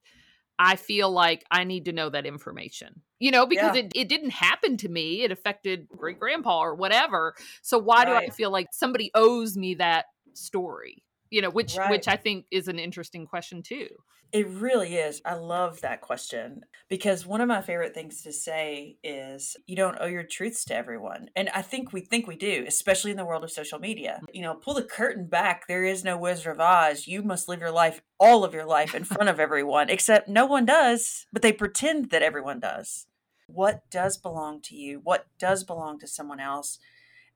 I 0.59 0.77
feel 0.77 1.11
like 1.11 1.45
I 1.51 1.65
need 1.65 1.87
to 1.87 1.93
know 1.93 2.11
that 2.11 2.27
information? 2.27 3.03
You 3.19 3.31
know, 3.31 3.47
because 3.47 3.75
Yeah. 3.75 3.83
it, 3.83 3.93
it 3.95 4.09
didn't 4.09 4.31
happen 4.31 4.77
to 4.79 4.89
me. 4.89 5.23
It 5.23 5.33
affected 5.33 5.89
great 5.97 6.19
grandpa 6.19 6.61
or 6.61 6.75
whatever. 6.75 7.35
So 7.63 7.79
why 7.79 8.05
do 8.05 8.13
I 8.13 8.29
feel 8.29 8.51
like 8.51 8.67
somebody 8.73 9.11
owes 9.15 9.57
me 9.57 9.75
that 9.75 10.07
story? 10.35 11.03
You 11.33 11.43
know 11.43 11.51
which 11.51 11.77
right. 11.77 11.91
which 11.91 12.07
i 12.07 12.17
think 12.17 12.47
is 12.51 12.69
an 12.69 12.79
interesting 12.79 13.27
question 13.27 13.63
too 13.63 13.89
it 14.33 14.49
really 14.49 14.97
is. 14.97 15.21
I 15.27 15.35
love 15.35 15.83
that 15.83 16.01
question 16.01 16.63
because 16.89 17.27
one 17.27 17.43
of 17.43 17.49
my 17.49 17.61
favorite 17.61 17.93
things 17.93 18.23
to 18.23 18.33
say 18.33 18.97
is 19.05 19.57
you 19.67 19.77
don't 19.77 19.99
owe 20.01 20.07
your 20.07 20.23
truths 20.23 20.65
to 20.67 20.75
everyone. 20.75 21.29
And 21.37 21.51
I 21.51 21.61
think 21.61 21.93
we 21.93 22.01
think 22.01 22.27
we 22.27 22.37
do, 22.37 22.65
especially 22.67 23.11
in 23.11 23.19
the 23.19 23.27
world 23.27 23.45
of 23.45 23.51
social 23.51 23.79
media. 23.79 24.21
Mm. 24.23 24.27
You 24.33 24.43
know, 24.43 24.55
pull 24.55 24.73
the 24.73 24.85
curtain 24.85 25.27
back. 25.27 25.67
There 25.69 25.85
is 25.85 26.03
no 26.03 26.17
Wizard 26.17 26.55
of 26.55 26.61
Oz. 26.61 27.07
You 27.07 27.23
must 27.23 27.47
live 27.47 27.61
your 27.61 27.71
life, 27.71 28.01
all 28.19 28.43
of 28.43 28.55
your 28.55 28.65
life, 28.65 28.95
in 28.95 29.05
front 29.05 29.29
of 29.29 29.39
everyone, 29.39 29.91
except 29.91 30.31
no 30.31 30.47
one 30.47 30.65
does, 30.65 31.27
but 31.31 31.43
they 31.43 31.53
pretend 31.53 32.09
that 32.09 32.23
everyone 32.23 32.59
does. 32.59 33.07
What 33.49 33.83
does 33.91 34.17
belong 34.17 34.63
to 34.63 34.75
you? 34.75 35.03
What 35.05 35.27
does 35.39 35.63
belong 35.63 35.99
to 35.99 36.07
someone 36.07 36.41
else? 36.41 36.79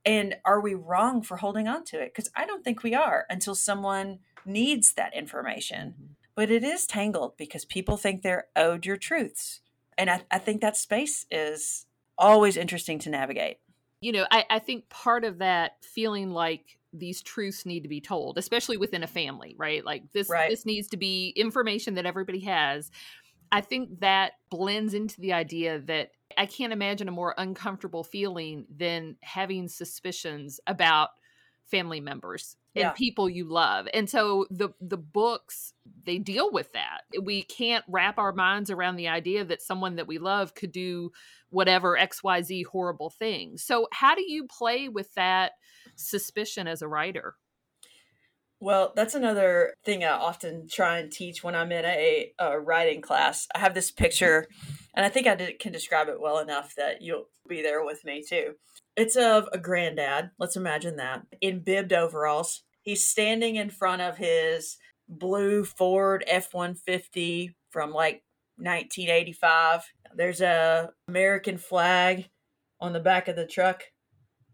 And 0.07 0.37
are 0.45 0.61
we 0.61 0.75
wrong 0.75 1.21
for 1.21 1.37
holding 1.37 1.69
on 1.69 1.85
to 1.87 2.01
it? 2.01 2.15
Because 2.15 2.31
I 2.35 2.47
don't 2.47 2.65
think 2.65 2.83
we 2.83 2.95
are 2.95 3.27
until 3.29 3.55
someone 3.55 4.21
needs 4.47 4.95
that 4.95 5.15
information. 5.15 5.91
Mm-hmm 5.91 6.13
but 6.37 6.51
it 6.51 6.63
is 6.63 6.87
tangled 6.87 7.37
because 7.37 7.65
people 7.65 7.97
think 7.97 8.23
they're 8.23 8.47
owed 8.55 8.87
your 8.87 8.99
truths. 8.99 9.61
And 9.99 10.11
I, 10.11 10.21
I 10.31 10.39
think 10.39 10.61
that 10.61 10.77
space 10.77 11.25
is 11.31 11.87
always 12.19 12.57
interesting 12.57 12.99
to 13.01 13.11
navigate. 13.11 13.57
You 14.01 14.13
know, 14.13 14.27
I, 14.31 14.45
I 14.49 14.59
think 14.59 14.89
part 14.91 15.25
of 15.25 15.39
that 15.39 15.79
feeling 15.83 16.31
like 16.31 16.79
these 16.93 17.23
truths 17.23 17.65
need 17.65 17.83
to 17.83 17.89
be 17.89 18.03
told, 18.03 18.37
especially 18.37 18.77
within 18.77 19.03
a 19.03 19.07
family, 19.07 19.55
right? 19.59 19.85
Like 19.85 20.05
this 20.13 20.29
right. 20.29 20.51
this 20.51 20.67
needs 20.67 20.89
to 20.89 20.99
be 20.99 21.33
information 21.35 21.95
that 21.95 22.05
everybody 22.05 22.41
has. 22.41 22.91
I 23.53 23.61
think 23.61 24.01
that 24.01 24.33
blends 24.51 24.95
into 24.95 25.21
the 25.21 25.33
idea 25.33 25.79
that 25.81 26.11
I 26.37 26.47
can't 26.47 26.73
imagine 26.73 27.09
a 27.09 27.13
more 27.13 27.35
uncomfortable 27.39 28.05
feeling 28.05 28.67
than 28.75 29.17
having 29.23 29.69
suspicions 29.69 30.61
about 30.67 31.11
family 31.71 32.01
members 32.01 32.57
and 32.75 32.83
yeah. 32.83 32.91
people 32.93 33.29
you 33.29 33.45
love. 33.45 33.89
And 33.93 34.09
so 34.09 34.47
the 34.51 34.71
the 34.81 34.97
books 34.97 35.73
they 36.05 36.19
deal 36.19 36.53
with 36.53 36.73
that. 36.73 37.01
We 37.21 37.43
can't 37.43 37.85
wrap 37.89 38.19
our 38.19 38.33
minds 38.33 38.71
around 38.71 38.97
the 38.97 39.09
idea 39.09 39.45
that 39.45 39.63
someone 39.63 39.97
that 39.97 40.07
we 40.07 40.19
love 40.19 40.55
could 40.55 40.73
do 40.73 41.11
whatever 41.51 41.99
XYZ 42.01 42.67
horrible 42.67 43.11
thing. 43.11 43.57
So 43.57 43.89
how 43.93 44.15
do 44.15 44.23
you 44.31 44.47
play 44.47 44.89
with 44.89 45.13
that 45.15 45.53
suspicion 45.97 46.69
as 46.69 46.83
a 46.83 46.89
writer? 46.89 47.35
Well, 48.59 48.93
that's 48.97 49.15
another 49.15 49.75
thing 49.85 50.03
I 50.03 50.11
often 50.11 50.67
try 50.69 50.99
and 50.99 51.13
teach 51.13 51.45
when 51.45 51.55
I'm 51.55 51.73
in 51.73 51.85
a, 51.85 52.33
a 52.39 52.59
writing 52.59 53.03
class. 53.03 53.47
I 53.55 53.59
have 53.59 53.75
this 53.75 53.91
picture, 53.91 54.47
and 54.95 55.05
I 55.05 55.11
think 55.11 55.27
I 55.27 55.35
did, 55.35 55.59
can 55.59 55.73
describe 55.73 56.09
it 56.09 56.21
well 56.21 56.39
enough 56.39 56.75
that 56.77 57.03
you'll 57.03 57.29
be 57.47 57.61
there 57.61 57.85
with 57.85 58.05
me 58.05 58.25
too. 58.27 58.55
It's 58.97 59.17
of 59.17 59.49
a 59.53 59.59
granddad. 59.59 60.31
Let's 60.39 60.57
imagine 60.57 60.97
that 60.97 61.23
in 61.43 61.61
bibbed 61.61 61.93
overalls. 61.93 62.63
He's 62.81 63.05
standing 63.05 63.57
in 63.57 63.69
front 63.69 64.01
of 64.01 64.17
his 64.17 64.79
blue 65.09 65.65
Ford 65.65 66.25
F 66.27 66.55
150 66.55 67.55
from 67.71 67.91
like 67.91 68.23
1985. 68.57 69.83
There's 70.15 70.41
a 70.41 70.91
American 71.09 71.59
flag 71.59 72.31
on 72.81 72.95
the 72.95 73.01
back 73.01 73.29
of 73.29 73.37
the 73.37 73.47
truck. 73.47 73.83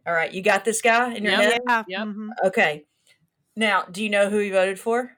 All 0.05 0.13
right, 0.13 0.33
you 0.33 0.43
got 0.43 0.65
this 0.65 0.83
guy 0.83 1.15
in 1.15 1.23
your 1.23 1.35
yep. 1.35 1.53
head? 1.53 1.61
Yeah. 1.69 1.83
Yep. 1.87 2.09
Mm-hmm. 2.09 2.29
Okay. 2.47 2.85
Now, 3.57 3.83
do 3.83 4.03
you 4.03 4.11
know 4.11 4.31
who 4.31 4.39
he 4.39 4.51
voted 4.51 4.79
for? 4.79 5.13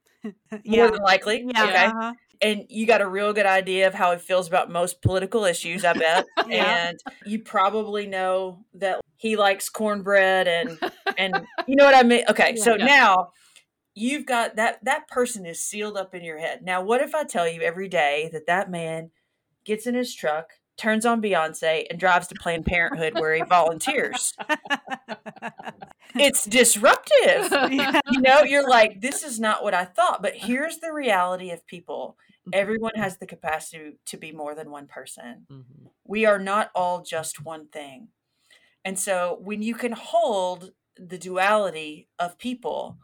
yeah. 0.64 0.82
More 0.82 0.90
than 0.90 1.02
likely. 1.02 1.44
Yeah. 1.46 1.64
Okay. 1.64 1.84
Uh-huh 1.86 2.12
and 2.40 2.64
you 2.68 2.86
got 2.86 3.00
a 3.00 3.08
real 3.08 3.32
good 3.32 3.46
idea 3.46 3.86
of 3.86 3.94
how 3.94 4.12
he 4.12 4.18
feels 4.18 4.48
about 4.48 4.70
most 4.70 5.02
political 5.02 5.44
issues, 5.44 5.84
I 5.84 5.92
bet. 5.92 6.26
yeah. 6.48 6.88
And 6.88 6.98
you 7.26 7.40
probably 7.40 8.06
know 8.06 8.64
that 8.74 9.00
he 9.16 9.36
likes 9.36 9.68
cornbread 9.68 10.48
and 10.48 10.78
and 11.18 11.46
you 11.66 11.76
know 11.76 11.84
what 11.84 11.94
I 11.94 12.02
mean? 12.02 12.24
Okay, 12.28 12.54
yeah, 12.56 12.62
so 12.62 12.76
yeah. 12.76 12.86
now 12.86 13.32
you've 13.94 14.26
got 14.26 14.56
that 14.56 14.82
that 14.84 15.08
person 15.08 15.44
is 15.44 15.62
sealed 15.62 15.96
up 15.96 16.14
in 16.14 16.24
your 16.24 16.38
head. 16.38 16.62
Now, 16.62 16.82
what 16.82 17.02
if 17.02 17.14
I 17.14 17.24
tell 17.24 17.48
you 17.48 17.60
every 17.60 17.88
day 17.88 18.30
that 18.32 18.46
that 18.46 18.70
man 18.70 19.10
gets 19.64 19.86
in 19.86 19.94
his 19.94 20.14
truck, 20.14 20.50
turns 20.78 21.04
on 21.04 21.20
Beyonce 21.20 21.86
and 21.90 22.00
drives 22.00 22.28
to 22.28 22.34
Planned 22.34 22.64
Parenthood 22.64 23.14
where 23.14 23.34
he 23.34 23.42
volunteers? 23.42 24.34
it's 26.14 26.44
disruptive. 26.44 27.50
Yeah. 27.72 28.00
You 28.10 28.20
know, 28.22 28.42
you're 28.42 28.68
like, 28.68 29.00
this 29.00 29.22
is 29.22 29.38
not 29.38 29.62
what 29.62 29.74
I 29.74 29.84
thought. 29.84 30.22
But 30.22 30.34
here's 30.34 30.78
the 30.78 30.92
reality 30.92 31.50
of 31.50 31.66
people 31.66 32.16
everyone 32.52 32.94
has 32.96 33.18
the 33.18 33.26
capacity 33.26 33.98
to 34.06 34.16
be 34.16 34.32
more 34.32 34.54
than 34.54 34.70
one 34.70 34.86
person. 34.86 35.46
Mm-hmm. 35.50 35.86
We 36.04 36.26
are 36.26 36.38
not 36.38 36.70
all 36.74 37.02
just 37.02 37.44
one 37.44 37.68
thing. 37.68 38.08
And 38.84 38.98
so 38.98 39.38
when 39.42 39.62
you 39.62 39.74
can 39.74 39.92
hold 39.92 40.72
the 40.96 41.18
duality 41.18 42.08
of 42.18 42.38
people 42.38 42.98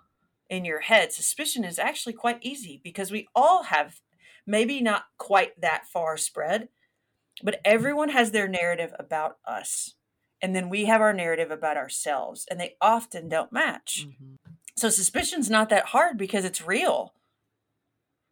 in 0.49 0.65
your 0.65 0.81
head, 0.81 1.13
suspicion 1.13 1.65
is 1.65 1.79
actually 1.79 2.15
quite 2.15 2.39
easy 2.43 2.81
because 2.83 3.11
we 3.11 3.29
all 3.35 3.65
have 3.65 4.01
maybe 4.47 4.81
not 4.81 5.05
quite 5.19 5.61
that 5.61 5.87
far 5.87 6.17
spread, 6.17 6.69
but 7.43 7.61
everyone 7.65 8.11
has 8.11 8.31
their 8.31 8.49
narrative 8.49 8.95
about 8.99 9.37
us. 9.47 9.95
And 10.43 10.55
then 10.55 10.69
we 10.69 10.85
have 10.85 11.01
our 11.01 11.13
narrative 11.13 11.51
about 11.51 11.77
ourselves, 11.77 12.47
and 12.51 12.61
they 12.61 12.77
often 12.81 13.29
don't 13.29 13.53
match. 13.53 14.07
Mm-hmm. 14.07 14.35
So 14.77 14.91
suspicion's 14.91 15.49
not 15.49 15.71
that 15.71 15.87
hard 15.87 16.19
because 16.19 16.45
it's 16.45 16.67
real 16.67 17.15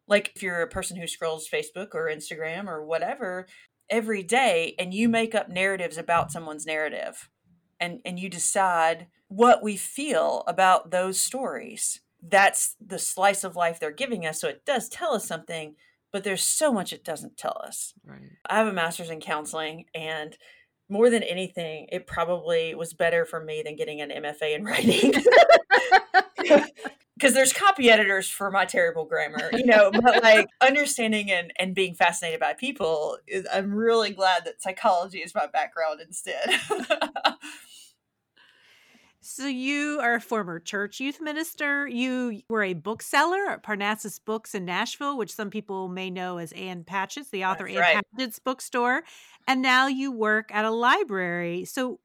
like 0.07 0.31
if 0.35 0.43
you're 0.43 0.61
a 0.61 0.67
person 0.67 0.97
who 0.97 1.07
scrolls 1.07 1.49
Facebook 1.49 1.89
or 1.93 2.09
Instagram 2.09 2.67
or 2.67 2.83
whatever 2.85 3.47
every 3.89 4.23
day 4.23 4.75
and 4.79 4.93
you 4.93 5.07
make 5.09 5.35
up 5.35 5.49
narratives 5.49 5.97
about 5.97 6.31
someone's 6.31 6.65
narrative 6.65 7.29
and 7.79 7.99
and 8.05 8.19
you 8.19 8.29
decide 8.29 9.07
what 9.27 9.63
we 9.63 9.75
feel 9.75 10.43
about 10.47 10.91
those 10.91 11.19
stories. 11.19 12.01
That's 12.21 12.75
the 12.83 12.99
slice 12.99 13.43
of 13.43 13.55
life 13.55 13.79
they're 13.79 13.91
giving 13.91 14.25
us 14.25 14.39
so 14.39 14.47
it 14.47 14.65
does 14.65 14.89
tell 14.89 15.13
us 15.13 15.27
something, 15.27 15.75
but 16.11 16.23
there's 16.23 16.43
so 16.43 16.71
much 16.71 16.93
it 16.93 17.03
doesn't 17.03 17.37
tell 17.37 17.61
us. 17.63 17.93
Right. 18.03 18.31
I 18.49 18.57
have 18.57 18.67
a 18.67 18.73
master's 18.73 19.09
in 19.09 19.19
counseling 19.19 19.85
and 19.93 20.37
more 20.89 21.09
than 21.09 21.23
anything, 21.23 21.87
it 21.91 22.07
probably 22.07 22.75
was 22.75 22.93
better 22.93 23.25
for 23.25 23.43
me 23.43 23.63
than 23.63 23.75
getting 23.75 24.01
an 24.01 24.09
MFA 24.09 24.55
in 24.55 24.63
writing. 24.65 25.13
because 27.17 27.33
there's 27.33 27.53
copy 27.53 27.89
editors 27.89 28.29
for 28.29 28.51
my 28.51 28.65
terrible 28.65 29.05
grammar, 29.05 29.49
you 29.53 29.65
know, 29.65 29.89
but 29.89 30.21
like 30.21 30.47
understanding 30.61 31.31
and, 31.31 31.53
and 31.57 31.73
being 31.73 31.95
fascinated 31.95 32.39
by 32.39 32.53
people 32.53 33.17
is 33.27 33.47
I'm 33.51 33.73
really 33.73 34.11
glad 34.11 34.45
that 34.45 34.61
psychology 34.61 35.19
is 35.19 35.33
my 35.33 35.47
background 35.47 36.01
instead. 36.01 36.45
so 39.25 39.47
you 39.47 39.99
are 40.01 40.15
a 40.15 40.21
former 40.21 40.59
church 40.59 40.99
youth 40.99 41.19
minister. 41.19 41.87
You 41.87 42.41
were 42.47 42.63
a 42.63 42.73
bookseller 42.73 43.49
at 43.49 43.63
Parnassus 43.63 44.19
Books 44.19 44.53
in 44.53 44.65
Nashville, 44.65 45.17
which 45.17 45.33
some 45.33 45.49
people 45.49 45.87
may 45.87 46.11
know 46.11 46.37
as 46.37 46.51
Ann 46.51 46.83
Patchett's, 46.83 47.31
the 47.31 47.45
author 47.45 47.63
That's 47.63 47.75
Ann 47.75 47.81
right. 47.81 48.05
Patchett's 48.17 48.39
bookstore. 48.39 49.03
And 49.47 49.61
now 49.61 49.87
you 49.87 50.11
work 50.11 50.53
at 50.53 50.63
a 50.63 50.69
library. 50.69 51.65
So 51.65 51.99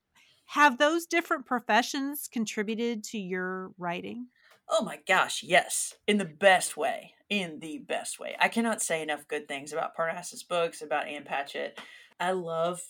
have 0.46 0.78
those 0.78 1.04
different 1.04 1.44
professions 1.44 2.26
contributed 2.26 3.04
to 3.04 3.18
your 3.18 3.72
writing? 3.76 4.28
Oh 4.68 4.82
my 4.82 4.98
gosh, 5.06 5.42
yes. 5.42 5.94
In 6.06 6.16
the 6.16 6.24
best 6.24 6.76
way. 6.76 7.12
In 7.28 7.60
the 7.60 7.78
best 7.78 8.18
way. 8.18 8.34
I 8.40 8.48
cannot 8.48 8.80
say 8.80 9.02
enough 9.02 9.28
good 9.28 9.46
things 9.46 9.72
about 9.72 9.94
Parnassus 9.94 10.42
Books, 10.42 10.80
about 10.80 11.06
Ann 11.06 11.24
Patchett. 11.24 11.78
I 12.18 12.32
love 12.32 12.82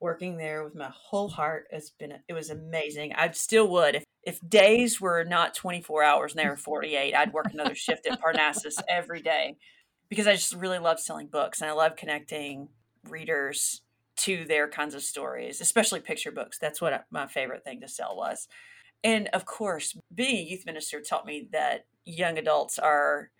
working 0.00 0.36
there 0.36 0.64
with 0.64 0.74
my 0.74 0.90
whole 0.92 1.28
heart. 1.28 1.66
It's 1.70 1.90
been 1.90 2.14
it 2.28 2.32
was 2.32 2.50
amazing. 2.50 3.12
I 3.14 3.30
still 3.32 3.68
would 3.68 3.96
if 3.96 4.04
if 4.22 4.46
days 4.46 5.00
were 5.00 5.24
not 5.24 5.54
24 5.54 6.02
hours 6.02 6.32
and 6.32 6.40
they 6.40 6.48
were 6.48 6.56
48, 6.56 7.14
I'd 7.14 7.32
work 7.32 7.52
another 7.52 7.74
shift 7.74 8.06
at 8.06 8.20
Parnassus 8.20 8.76
every 8.88 9.22
day 9.22 9.56
because 10.08 10.26
I 10.26 10.34
just 10.34 10.54
really 10.54 10.78
love 10.78 11.00
selling 11.00 11.28
books 11.28 11.60
and 11.60 11.70
I 11.70 11.74
love 11.74 11.96
connecting 11.96 12.68
readers 13.08 13.82
to 14.18 14.44
their 14.44 14.68
kinds 14.68 14.94
of 14.94 15.02
stories, 15.02 15.60
especially 15.60 16.00
picture 16.00 16.32
books. 16.32 16.58
That's 16.58 16.80
what 16.80 17.04
my 17.10 17.26
favorite 17.26 17.64
thing 17.64 17.80
to 17.80 17.88
sell 17.88 18.16
was. 18.16 18.48
And 19.04 19.28
of 19.28 19.46
course, 19.46 19.96
being 20.12 20.36
a 20.36 20.50
youth 20.50 20.66
minister 20.66 21.00
taught 21.00 21.24
me 21.24 21.48
that 21.52 21.86
young 22.04 22.36
adults 22.36 22.78
are, 22.78 23.30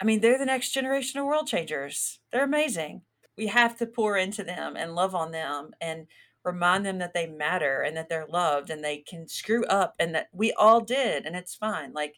I 0.00 0.04
mean, 0.04 0.20
they're 0.20 0.38
the 0.38 0.44
next 0.44 0.72
generation 0.72 1.18
of 1.18 1.26
world 1.26 1.46
changers. 1.46 2.20
They're 2.30 2.44
amazing. 2.44 3.02
We 3.36 3.46
have 3.48 3.76
to 3.78 3.86
pour 3.86 4.16
into 4.16 4.44
them 4.44 4.76
and 4.76 4.94
love 4.94 5.14
on 5.14 5.30
them 5.30 5.70
and 5.80 6.06
remind 6.44 6.84
them 6.84 6.98
that 6.98 7.14
they 7.14 7.26
matter 7.26 7.80
and 7.80 7.96
that 7.96 8.08
they're 8.08 8.26
loved 8.26 8.70
and 8.70 8.82
they 8.82 8.98
can 8.98 9.28
screw 9.28 9.64
up 9.66 9.94
and 9.98 10.14
that 10.14 10.28
we 10.32 10.52
all 10.52 10.80
did 10.80 11.24
and 11.24 11.36
it's 11.36 11.54
fine. 11.54 11.92
Like, 11.92 12.16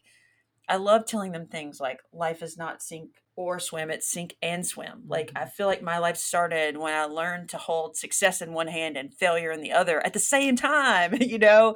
I 0.67 0.77
love 0.77 1.05
telling 1.05 1.31
them 1.31 1.47
things 1.47 1.79
like 1.79 1.99
life 2.11 2.41
is 2.41 2.57
not 2.57 2.81
sink 2.81 3.11
or 3.35 3.59
swim, 3.59 3.91
it's 3.91 4.09
sink 4.09 4.35
and 4.41 4.65
swim. 4.65 5.03
Like, 5.07 5.31
I 5.35 5.41
mm-hmm. 5.41 5.49
feel 5.49 5.67
like 5.67 5.83
my 5.83 5.99
life 5.99 6.17
started 6.17 6.77
when 6.77 6.93
I 6.93 7.05
learned 7.05 7.49
to 7.49 7.57
hold 7.57 7.97
success 7.97 8.41
in 8.41 8.53
one 8.53 8.67
hand 8.67 8.97
and 8.97 9.13
failure 9.13 9.51
in 9.51 9.61
the 9.61 9.73
other 9.73 10.03
at 10.05 10.13
the 10.13 10.19
same 10.19 10.55
time, 10.55 11.15
you 11.21 11.37
know? 11.37 11.75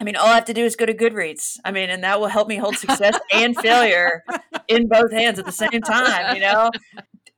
I 0.00 0.04
mean, 0.04 0.16
all 0.16 0.28
I 0.28 0.36
have 0.36 0.46
to 0.46 0.54
do 0.54 0.64
is 0.64 0.76
go 0.76 0.86
to 0.86 0.94
Goodreads. 0.94 1.58
I 1.62 1.72
mean, 1.72 1.90
and 1.90 2.02
that 2.04 2.20
will 2.20 2.28
help 2.28 2.48
me 2.48 2.56
hold 2.56 2.76
success 2.76 3.18
and 3.34 3.54
failure 3.58 4.22
in 4.68 4.88
both 4.88 5.12
hands 5.12 5.38
at 5.38 5.44
the 5.44 5.52
same 5.52 5.82
time, 5.82 6.34
you 6.34 6.40
know? 6.40 6.70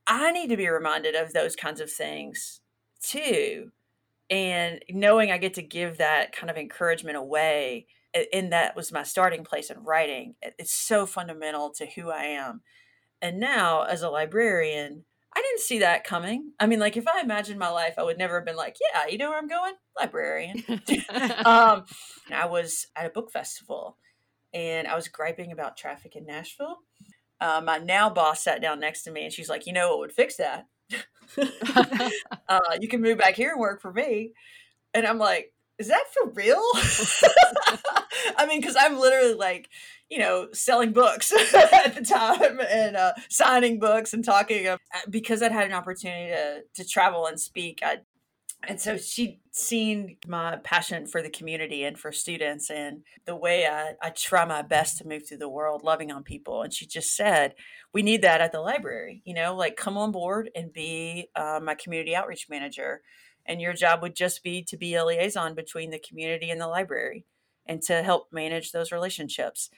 I 0.07 0.31
need 0.31 0.47
to 0.49 0.57
be 0.57 0.67
reminded 0.67 1.15
of 1.15 1.33
those 1.33 1.55
kinds 1.55 1.81
of 1.81 1.91
things 1.91 2.61
too. 3.01 3.71
And 4.29 4.83
knowing 4.89 5.31
I 5.31 5.37
get 5.37 5.53
to 5.55 5.61
give 5.61 5.97
that 5.97 6.35
kind 6.35 6.49
of 6.49 6.57
encouragement 6.57 7.17
away 7.17 7.87
and 8.31 8.51
that 8.51 8.75
was 8.75 8.91
my 8.91 9.03
starting 9.03 9.43
place 9.43 9.69
in 9.69 9.83
writing. 9.83 10.35
It's 10.41 10.73
so 10.73 11.05
fundamental 11.05 11.71
to 11.71 11.85
who 11.85 12.09
I 12.09 12.25
am. 12.25 12.61
And 13.21 13.39
now, 13.39 13.83
as 13.83 14.01
a 14.01 14.09
librarian, 14.09 15.05
I 15.35 15.41
didn't 15.41 15.61
see 15.61 15.79
that 15.79 16.03
coming. 16.03 16.51
I 16.59 16.67
mean, 16.67 16.79
like 16.79 16.95
if 16.95 17.07
I 17.07 17.21
imagined 17.21 17.57
my 17.57 17.69
life, 17.69 17.95
I 17.97 18.03
would 18.03 18.17
never 18.17 18.35
have 18.35 18.45
been 18.45 18.55
like, 18.55 18.77
yeah, 18.79 19.07
you 19.07 19.17
know 19.17 19.29
where 19.29 19.39
I'm 19.39 19.47
going? 19.47 19.73
Librarian. 19.99 20.63
um, 21.45 21.85
I 22.31 22.45
was 22.45 22.87
at 22.95 23.07
a 23.07 23.09
book 23.09 23.31
festival 23.31 23.97
and 24.53 24.87
I 24.87 24.95
was 24.95 25.07
griping 25.07 25.51
about 25.51 25.77
traffic 25.77 26.15
in 26.15 26.25
Nashville. 26.25 26.77
Uh, 27.41 27.61
my 27.63 27.77
now 27.77 28.09
boss 28.09 28.43
sat 28.43 28.61
down 28.61 28.79
next 28.79 29.03
to 29.03 29.11
me 29.11 29.25
and 29.25 29.33
she's 29.33 29.49
like, 29.49 29.67
you 29.67 29.73
know 29.73 29.89
what 29.89 29.99
would 29.99 30.13
fix 30.13 30.37
that? 30.37 30.65
uh, 32.47 32.59
you 32.79 32.87
can 32.87 33.01
move 33.01 33.17
back 33.17 33.35
here 33.35 33.51
and 33.51 33.59
work 33.59 33.81
for 33.81 33.91
me. 33.91 34.31
And 34.93 35.05
I'm 35.05 35.17
like, 35.17 35.53
is 35.79 35.87
that 35.87 36.03
for 36.13 36.29
real? 36.31 36.61
I 38.37 38.45
mean, 38.47 38.61
because 38.61 38.75
I'm 38.79 38.99
literally 38.99 39.33
like, 39.33 39.69
you 40.09 40.19
know, 40.19 40.49
selling 40.53 40.93
books 40.93 41.31
at 41.53 41.95
the 41.95 42.05
time 42.05 42.59
and 42.69 42.95
uh, 42.95 43.13
signing 43.29 43.79
books 43.79 44.13
and 44.13 44.23
talking. 44.23 44.67
Uh, 44.67 44.77
because 45.09 45.41
I'd 45.41 45.51
had 45.51 45.65
an 45.65 45.73
opportunity 45.73 46.31
to 46.31 46.61
to 46.75 46.87
travel 46.87 47.25
and 47.25 47.39
speak, 47.39 47.79
I 47.83 47.97
and 48.67 48.79
so 48.79 48.97
she'd 48.97 49.39
seen 49.51 50.17
my 50.27 50.57
passion 50.63 51.05
for 51.05 51.21
the 51.21 51.29
community 51.29 51.83
and 51.83 51.99
for 51.99 52.11
students 52.11 52.69
and 52.69 53.03
the 53.25 53.35
way 53.35 53.65
I, 53.67 53.93
I 54.01 54.09
try 54.09 54.45
my 54.45 54.61
best 54.61 54.97
to 54.97 55.07
move 55.07 55.27
through 55.27 55.37
the 55.37 55.49
world 55.49 55.83
loving 55.83 56.11
on 56.11 56.23
people. 56.23 56.61
And 56.61 56.73
she 56.73 56.85
just 56.85 57.15
said 57.15 57.55
we 57.93 58.01
need 58.01 58.21
that 58.23 58.41
at 58.41 58.51
the 58.51 58.59
library 58.59 59.21
you 59.25 59.33
know 59.33 59.55
like 59.55 59.75
come 59.77 59.97
on 59.97 60.11
board 60.11 60.49
and 60.55 60.73
be 60.73 61.29
uh, 61.35 61.59
my 61.63 61.75
community 61.75 62.15
outreach 62.15 62.47
manager 62.49 63.01
and 63.45 63.61
your 63.61 63.73
job 63.73 64.01
would 64.01 64.15
just 64.15 64.43
be 64.43 64.63
to 64.63 64.77
be 64.77 64.95
a 64.95 65.05
liaison 65.05 65.53
between 65.53 65.91
the 65.91 65.99
community 65.99 66.49
and 66.49 66.59
the 66.59 66.67
library 66.67 67.25
and 67.65 67.81
to 67.83 68.03
help 68.03 68.27
manage 68.31 68.71
those 68.71 68.91
relationships. 68.91 69.69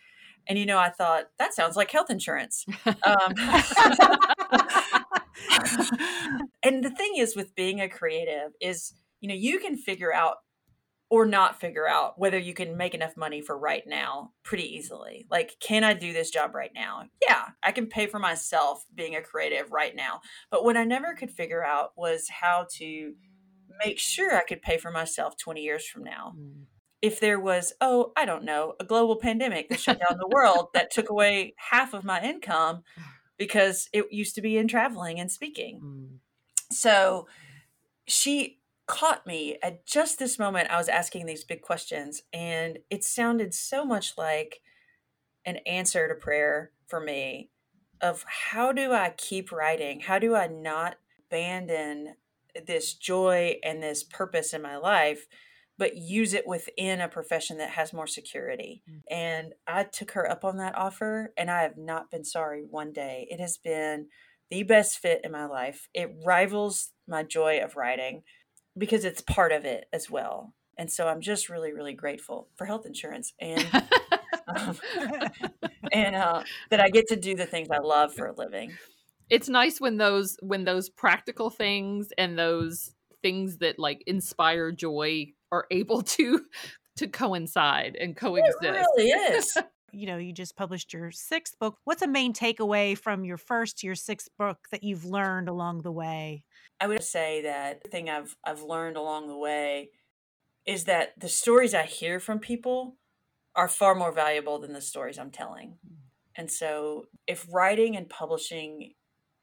And 0.47 0.57
you 0.59 0.65
know 0.65 0.77
i 0.77 0.89
thought 0.89 1.25
that 1.39 1.53
sounds 1.53 1.75
like 1.75 1.91
health 1.91 2.09
insurance. 2.09 2.65
Um, 3.05 3.33
and 6.63 6.83
the 6.83 6.89
thing 6.89 7.13
is 7.17 7.35
with 7.35 7.55
being 7.55 7.81
a 7.81 7.89
creative 7.89 8.51
is 8.61 8.93
you 9.19 9.29
know 9.29 9.35
you 9.35 9.59
can 9.59 9.77
figure 9.77 10.13
out 10.13 10.37
or 11.09 11.25
not 11.25 11.59
figure 11.59 11.87
out 11.87 12.17
whether 12.17 12.37
you 12.37 12.53
can 12.53 12.77
make 12.77 12.95
enough 12.95 13.15
money 13.15 13.41
for 13.41 13.57
right 13.57 13.83
now 13.85 14.31
pretty 14.43 14.63
easily. 14.75 15.27
Like, 15.29 15.55
can 15.59 15.83
I 15.83 15.93
do 15.93 16.13
this 16.13 16.31
job 16.31 16.55
right 16.55 16.71
now? 16.73 17.03
Yeah, 17.27 17.49
I 17.63 17.71
can 17.71 17.87
pay 17.87 18.07
for 18.07 18.19
myself 18.19 18.83
being 18.93 19.15
a 19.15 19.21
creative 19.21 19.71
right 19.71 19.95
now. 19.95 20.21
But 20.49 20.63
what 20.63 20.77
I 20.77 20.83
never 20.83 21.13
could 21.13 21.31
figure 21.31 21.63
out 21.63 21.91
was 21.95 22.27
how 22.29 22.65
to 22.77 23.13
make 23.83 23.99
sure 23.99 24.35
I 24.35 24.43
could 24.43 24.61
pay 24.61 24.77
for 24.77 24.91
myself 24.91 25.37
20 25.37 25.61
years 25.61 25.85
from 25.85 26.03
now. 26.03 26.33
Mm. 26.37 26.63
If 27.01 27.19
there 27.19 27.39
was, 27.39 27.73
oh, 27.81 28.11
I 28.17 28.25
don't 28.25 28.43
know, 28.43 28.73
a 28.79 28.83
global 28.83 29.17
pandemic 29.17 29.69
that 29.69 29.79
shut 29.79 29.99
down 29.99 30.17
the 30.17 30.27
world 30.27 30.69
that 30.73 30.91
took 30.91 31.11
away 31.11 31.53
half 31.57 31.93
of 31.93 32.03
my 32.03 32.21
income 32.21 32.81
because 33.37 33.89
it 33.93 34.11
used 34.11 34.35
to 34.35 34.41
be 34.41 34.57
in 34.57 34.67
traveling 34.67 35.19
and 35.19 35.31
speaking. 35.31 35.81
Mm. 35.83 36.17
So 36.71 37.27
she 38.07 38.59
caught 38.87 39.25
me 39.25 39.57
at 39.63 39.85
just 39.85 40.19
this 40.19 40.37
moment. 40.37 40.69
I 40.69 40.77
was 40.77 40.89
asking 40.89 41.25
these 41.25 41.43
big 41.43 41.61
questions, 41.61 42.23
and 42.31 42.79
it 42.89 43.03
sounded 43.03 43.53
so 43.53 43.85
much 43.85 44.17
like 44.17 44.61
an 45.45 45.57
answer 45.65 46.07
to 46.07 46.15
prayer 46.15 46.71
for 46.87 46.99
me 46.99 47.49
of 48.01 48.25
how 48.27 48.71
do 48.71 48.91
I 48.91 49.13
keep 49.15 49.51
writing? 49.51 50.01
How 50.01 50.19
do 50.19 50.35
I 50.35 50.47
not 50.47 50.97
abandon 51.27 52.15
this 52.67 52.93
joy 52.93 53.57
and 53.63 53.81
this 53.81 54.03
purpose 54.03 54.53
in 54.53 54.61
my 54.61 54.77
life? 54.77 55.27
But 55.77 55.97
use 55.97 56.33
it 56.33 56.47
within 56.47 57.01
a 57.01 57.09
profession 57.09 57.57
that 57.57 57.71
has 57.71 57.93
more 57.93 58.07
security. 58.07 58.81
Mm. 58.89 59.01
And 59.09 59.53
I 59.67 59.83
took 59.83 60.11
her 60.11 60.29
up 60.29 60.45
on 60.45 60.57
that 60.57 60.75
offer, 60.75 61.33
and 61.37 61.51
I 61.51 61.63
have 61.63 61.77
not 61.77 62.11
been 62.11 62.23
sorry 62.23 62.63
one 62.69 62.93
day. 62.93 63.27
It 63.29 63.39
has 63.39 63.57
been 63.57 64.07
the 64.49 64.63
best 64.63 64.99
fit 64.99 65.21
in 65.23 65.31
my 65.31 65.45
life. 65.45 65.87
It 65.93 66.15
rivals 66.25 66.91
my 67.07 67.23
joy 67.23 67.59
of 67.59 67.75
writing 67.75 68.23
because 68.77 69.05
it's 69.05 69.21
part 69.21 69.51
of 69.51 69.65
it 69.65 69.85
as 69.91 70.09
well. 70.09 70.53
And 70.77 70.91
so 70.91 71.07
I'm 71.07 71.21
just 71.21 71.49
really, 71.49 71.73
really 71.73 71.93
grateful 71.93 72.49
for 72.55 72.65
health 72.65 72.85
insurance 72.85 73.33
and 73.39 73.65
um, 74.47 74.77
and 75.91 76.15
uh, 76.15 76.43
that 76.69 76.79
I 76.79 76.89
get 76.89 77.07
to 77.07 77.15
do 77.15 77.35
the 77.35 77.45
things 77.45 77.69
I 77.71 77.79
love 77.79 78.13
for 78.13 78.27
a 78.27 78.35
living. 78.35 78.73
It's 79.29 79.49
nice 79.49 79.81
when 79.81 79.97
those 79.97 80.37
when 80.41 80.65
those 80.65 80.89
practical 80.89 81.49
things 81.49 82.09
and 82.17 82.37
those 82.37 82.93
things 83.21 83.57
that 83.57 83.79
like 83.79 84.03
inspire 84.05 84.71
joy 84.71 85.27
are 85.51 85.65
able 85.71 86.01
to 86.03 86.45
to 86.97 87.07
coincide 87.07 87.97
and 87.99 88.15
coexist. 88.15 88.57
It 88.61 88.71
really 88.71 89.09
is. 89.09 89.57
you 89.91 90.07
know, 90.07 90.17
you 90.17 90.33
just 90.33 90.55
published 90.55 90.93
your 90.93 91.11
sixth 91.11 91.57
book. 91.59 91.77
What's 91.83 92.01
a 92.01 92.07
main 92.07 92.33
takeaway 92.33 92.97
from 92.97 93.25
your 93.25 93.37
first 93.37 93.79
to 93.79 93.87
your 93.87 93.95
sixth 93.95 94.29
book 94.37 94.57
that 94.71 94.83
you've 94.83 95.05
learned 95.05 95.49
along 95.49 95.81
the 95.81 95.91
way? 95.91 96.43
I 96.79 96.87
would 96.87 97.03
say 97.03 97.41
that 97.43 97.83
the 97.83 97.89
thing 97.89 98.09
I've 98.09 98.35
I've 98.43 98.61
learned 98.61 98.97
along 98.97 99.27
the 99.27 99.37
way 99.37 99.89
is 100.65 100.85
that 100.85 101.13
the 101.19 101.29
stories 101.29 101.73
I 101.73 101.83
hear 101.83 102.19
from 102.19 102.39
people 102.39 102.97
are 103.55 103.69
far 103.69 103.95
more 103.95 104.11
valuable 104.11 104.59
than 104.59 104.73
the 104.73 104.81
stories 104.81 105.17
I'm 105.17 105.31
telling. 105.31 105.77
Hmm. 105.87 105.93
And 106.37 106.51
so 106.51 107.05
if 107.27 107.47
writing 107.51 107.95
and 107.95 108.09
publishing 108.09 108.93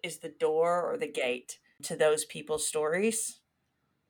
is 0.02 0.18
the 0.18 0.28
door 0.28 0.82
or 0.82 0.98
the 0.98 1.10
gate 1.10 1.58
to 1.84 1.96
those 1.96 2.24
people's 2.24 2.66
stories, 2.66 3.40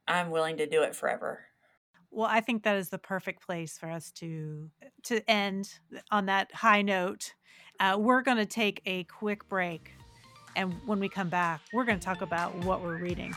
I'm 0.08 0.30
willing 0.30 0.56
to 0.56 0.66
do 0.66 0.82
it 0.82 0.96
forever. 0.96 1.46
Well, 2.14 2.28
I 2.30 2.40
think 2.40 2.64
that 2.64 2.76
is 2.76 2.90
the 2.90 2.98
perfect 2.98 3.42
place 3.42 3.78
for 3.78 3.90
us 3.90 4.10
to 4.16 4.70
to 5.04 5.30
end 5.30 5.78
on 6.10 6.26
that 6.26 6.52
high 6.52 6.82
note. 6.82 7.32
Uh, 7.80 7.96
we're 7.98 8.20
going 8.20 8.36
to 8.36 8.44
take 8.44 8.82
a 8.84 9.04
quick 9.04 9.48
break. 9.48 9.94
And 10.54 10.74
when 10.84 11.00
we 11.00 11.08
come 11.08 11.30
back, 11.30 11.62
we're 11.72 11.86
going 11.86 11.98
to 11.98 12.04
talk 12.04 12.20
about 12.20 12.54
what 12.66 12.82
we're 12.82 12.98
reading. 12.98 13.34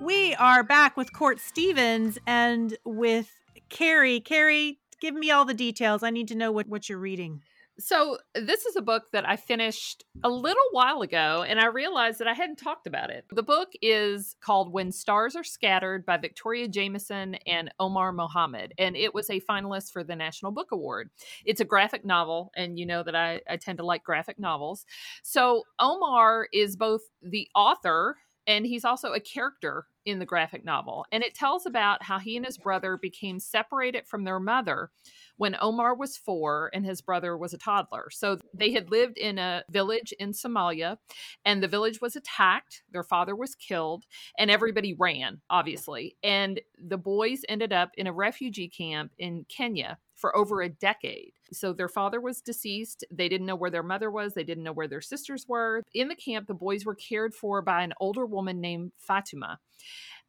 We 0.00 0.36
are 0.36 0.62
back 0.62 0.96
with 0.96 1.12
Court 1.12 1.40
Stevens 1.40 2.16
and 2.28 2.78
with 2.84 3.32
Carrie. 3.70 4.20
Carrie, 4.20 4.78
give 5.00 5.16
me 5.16 5.32
all 5.32 5.44
the 5.44 5.52
details. 5.52 6.04
I 6.04 6.10
need 6.10 6.28
to 6.28 6.36
know 6.36 6.52
what, 6.52 6.68
what 6.68 6.88
you're 6.88 6.98
reading. 6.98 7.42
So, 7.78 8.16
this 8.34 8.64
is 8.64 8.74
a 8.76 8.82
book 8.82 9.10
that 9.12 9.28
I 9.28 9.36
finished 9.36 10.04
a 10.24 10.30
little 10.30 10.62
while 10.70 11.02
ago, 11.02 11.44
and 11.46 11.60
I 11.60 11.66
realized 11.66 12.18
that 12.20 12.28
I 12.28 12.32
hadn't 12.32 12.56
talked 12.56 12.86
about 12.86 13.10
it. 13.10 13.26
The 13.30 13.42
book 13.42 13.68
is 13.82 14.34
called 14.40 14.72
When 14.72 14.90
Stars 14.90 15.36
Are 15.36 15.44
Scattered 15.44 16.06
by 16.06 16.16
Victoria 16.16 16.68
Jamieson 16.68 17.34
and 17.46 17.70
Omar 17.78 18.12
Mohamed, 18.12 18.72
and 18.78 18.96
it 18.96 19.12
was 19.12 19.28
a 19.28 19.40
finalist 19.40 19.92
for 19.92 20.02
the 20.02 20.16
National 20.16 20.52
Book 20.52 20.72
Award. 20.72 21.10
It's 21.44 21.60
a 21.60 21.66
graphic 21.66 22.02
novel, 22.02 22.50
and 22.56 22.78
you 22.78 22.86
know 22.86 23.02
that 23.02 23.14
I, 23.14 23.42
I 23.48 23.58
tend 23.58 23.76
to 23.78 23.84
like 23.84 24.04
graphic 24.04 24.38
novels. 24.38 24.86
So, 25.22 25.64
Omar 25.78 26.48
is 26.54 26.76
both 26.76 27.02
the 27.22 27.46
author 27.54 28.16
and 28.46 28.64
he's 28.64 28.84
also 28.84 29.12
a 29.12 29.20
character 29.20 29.86
in 30.06 30.20
the 30.20 30.24
graphic 30.24 30.64
novel. 30.64 31.04
And 31.12 31.22
it 31.22 31.34
tells 31.34 31.66
about 31.66 32.04
how 32.04 32.18
he 32.18 32.36
and 32.36 32.46
his 32.46 32.56
brother 32.56 32.96
became 32.96 33.40
separated 33.40 34.06
from 34.06 34.24
their 34.24 34.40
mother 34.40 34.90
when 35.36 35.56
Omar 35.60 35.94
was 35.94 36.16
four 36.16 36.70
and 36.72 36.86
his 36.86 37.02
brother 37.02 37.36
was 37.36 37.52
a 37.52 37.58
toddler. 37.58 38.08
So 38.10 38.38
they 38.54 38.72
had 38.72 38.90
lived 38.90 39.18
in 39.18 39.38
a 39.38 39.64
village 39.68 40.14
in 40.18 40.32
Somalia, 40.32 40.96
and 41.44 41.62
the 41.62 41.68
village 41.68 42.00
was 42.00 42.16
attacked. 42.16 42.82
Their 42.90 43.02
father 43.02 43.36
was 43.36 43.54
killed, 43.54 44.04
and 44.38 44.50
everybody 44.50 44.94
ran, 44.94 45.42
obviously. 45.50 46.16
And 46.22 46.60
the 46.78 46.98
boys 46.98 47.40
ended 47.48 47.72
up 47.72 47.90
in 47.98 48.06
a 48.06 48.12
refugee 48.12 48.68
camp 48.68 49.12
in 49.18 49.44
Kenya 49.48 49.98
for 50.16 50.36
over 50.36 50.62
a 50.62 50.68
decade. 50.68 51.32
So 51.52 51.72
their 51.72 51.88
father 51.88 52.20
was 52.20 52.40
deceased. 52.40 53.04
They 53.10 53.28
didn't 53.28 53.46
know 53.46 53.54
where 53.54 53.70
their 53.70 53.82
mother 53.82 54.10
was. 54.10 54.34
They 54.34 54.44
didn't 54.44 54.64
know 54.64 54.72
where 54.72 54.88
their 54.88 55.00
sisters 55.00 55.46
were. 55.46 55.82
In 55.94 56.08
the 56.08 56.16
camp, 56.16 56.48
the 56.48 56.54
boys 56.54 56.84
were 56.84 56.94
cared 56.94 57.34
for 57.34 57.62
by 57.62 57.82
an 57.82 57.94
older 58.00 58.26
woman 58.26 58.60
named 58.60 58.92
Fatima. 58.98 59.60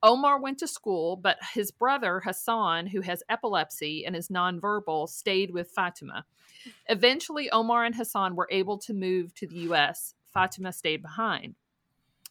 Omar 0.04 0.40
went 0.40 0.60
to 0.60 0.68
school, 0.68 1.16
but 1.16 1.38
his 1.54 1.72
brother 1.72 2.22
Hassan, 2.24 2.88
who 2.88 3.02
has 3.02 3.24
epilepsy 3.30 4.06
and 4.06 4.16
is 4.16 4.28
nonverbal, 4.28 5.10
stayed 5.10 5.52
with 5.52 5.72
Fatima. 5.72 6.26
Eventually, 6.88 7.50
Omar 7.50 7.84
and 7.84 7.96
Hassan 7.96 8.36
were 8.36 8.48
able 8.52 8.78
to 8.80 8.94
move 8.94 9.34
to 9.36 9.48
the 9.48 9.60
US. 9.72 10.14
Fatima 10.32 10.72
stayed 10.72 11.02
behind 11.02 11.56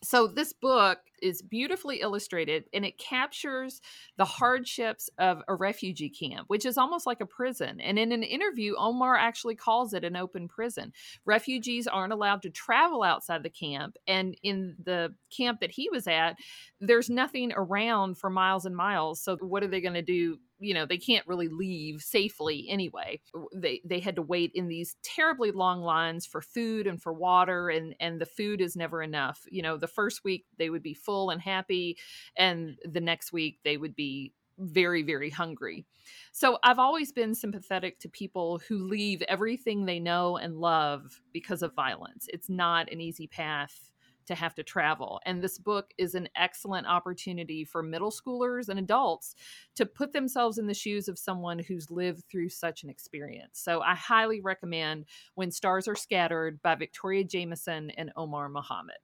so 0.03 0.27
this 0.27 0.53
book 0.53 0.99
is 1.23 1.41
beautifully 1.41 2.01
illustrated 2.01 2.65
and 2.75 2.85
it 2.85 2.99
captures 2.99 3.81
the 4.19 4.25
hardships 4.25 5.09
of 5.19 5.43
a 5.49 5.55
refugee 5.55 6.11
camp 6.11 6.45
which 6.49 6.67
is 6.67 6.77
almost 6.77 7.07
like 7.07 7.21
a 7.21 7.27
prison 7.27 7.81
and 7.81 7.99
in 7.99 8.13
an 8.13 8.23
interview 8.23 8.75
omar 8.79 9.17
actually 9.17 9.55
calls 9.55 9.95
it 9.95 10.05
an 10.05 10.17
open 10.17 10.49
prison. 10.49 10.93
Refugees 11.25 11.87
aren't 11.87 12.13
allowed 12.13 12.43
to 12.43 12.51
travel 12.51 13.03
outside 13.03 13.43
the 13.43 13.51
camp 13.51 13.97
and 14.07 14.37
in 14.43 14.77
the 14.85 15.15
camp 15.35 15.61
that 15.61 15.71
he 15.71 15.89
was 15.91 16.07
at 16.07 16.37
there's 16.81 17.09
nothing 17.09 17.53
around 17.55 18.19
for 18.19 18.29
miles 18.29 18.67
and 18.67 18.77
miles 18.77 19.21
so 19.21 19.37
what 19.41 19.63
are 19.63 19.69
they 19.69 19.81
going 19.81 19.95
to 19.95 20.03
do 20.03 20.39
you 20.59 20.75
know 20.75 20.87
they 20.87 20.99
can't 20.99 21.27
really 21.27 21.49
leave 21.49 22.03
safely 22.03 22.67
anyway. 22.69 23.21
They 23.55 23.81
they 23.85 24.01
had 24.01 24.17
to 24.17 24.23
wait 24.23 24.53
in 24.55 24.69
these 24.69 24.97
terribly 25.03 25.51
long 25.51 25.81
lines 25.83 26.27
for 26.27 26.41
food 26.41 26.87
and 26.87 27.01
for 27.01 27.13
water 27.13 27.69
and 27.69 27.95
and 28.01 28.21
the 28.21 28.27
food 28.27 28.61
is 28.61 28.77
never 28.77 29.03
enough. 29.03 29.41
You 29.51 29.63
know 29.63 29.77
the 29.77 29.87
first 29.87 30.25
week 30.25 30.47
they 30.59 30.71
would 30.71 30.83
be 30.83 30.95
full 30.95 31.31
and 31.31 31.41
happy 31.41 31.99
and 32.37 32.79
the 32.85 33.01
next 33.01 33.33
week 33.33 33.59
they 33.65 33.77
would 33.77 33.95
be 33.95 34.33
very 34.59 35.03
very 35.03 35.31
hungry. 35.31 35.85
So 36.33 36.59
i've 36.63 36.79
always 36.79 37.13
been 37.13 37.35
sympathetic 37.35 37.99
to 38.01 38.09
people 38.09 38.61
who 38.69 38.87
leave 38.89 39.23
everything 39.23 39.85
they 39.85 40.01
know 40.01 40.37
and 40.37 40.57
love 40.57 41.21
because 41.33 41.63
of 41.63 41.75
violence. 41.75 42.27
It's 42.33 42.49
not 42.49 42.91
an 42.91 43.01
easy 43.01 43.27
path 43.27 43.91
to 44.27 44.35
have 44.35 44.55
to 44.57 44.63
travel. 44.63 45.21
And 45.25 45.43
this 45.43 45.59
book 45.59 45.93
is 45.99 46.15
an 46.15 46.29
excellent 46.37 46.87
opportunity 46.87 47.65
for 47.65 47.83
middle 47.83 48.11
schoolers 48.11 48.69
and 48.69 48.79
adults 48.79 49.35
to 49.77 49.87
put 49.87 50.13
themselves 50.13 50.59
in 50.59 50.67
the 50.67 50.75
shoes 50.75 51.09
of 51.09 51.19
someone 51.19 51.59
who's 51.59 51.91
lived 51.91 52.25
through 52.31 52.49
such 52.51 52.83
an 52.83 52.91
experience. 52.91 53.61
So 53.61 53.81
I 53.81 53.95
highly 53.95 54.41
recommend 54.41 55.07
When 55.35 55.51
Stars 55.51 55.89
Are 55.89 55.97
Scattered 55.97 56.61
by 56.63 56.75
Victoria 56.75 57.25
Jamieson 57.25 57.91
and 57.91 58.13
Omar 58.17 58.49
Mohamed 58.49 58.97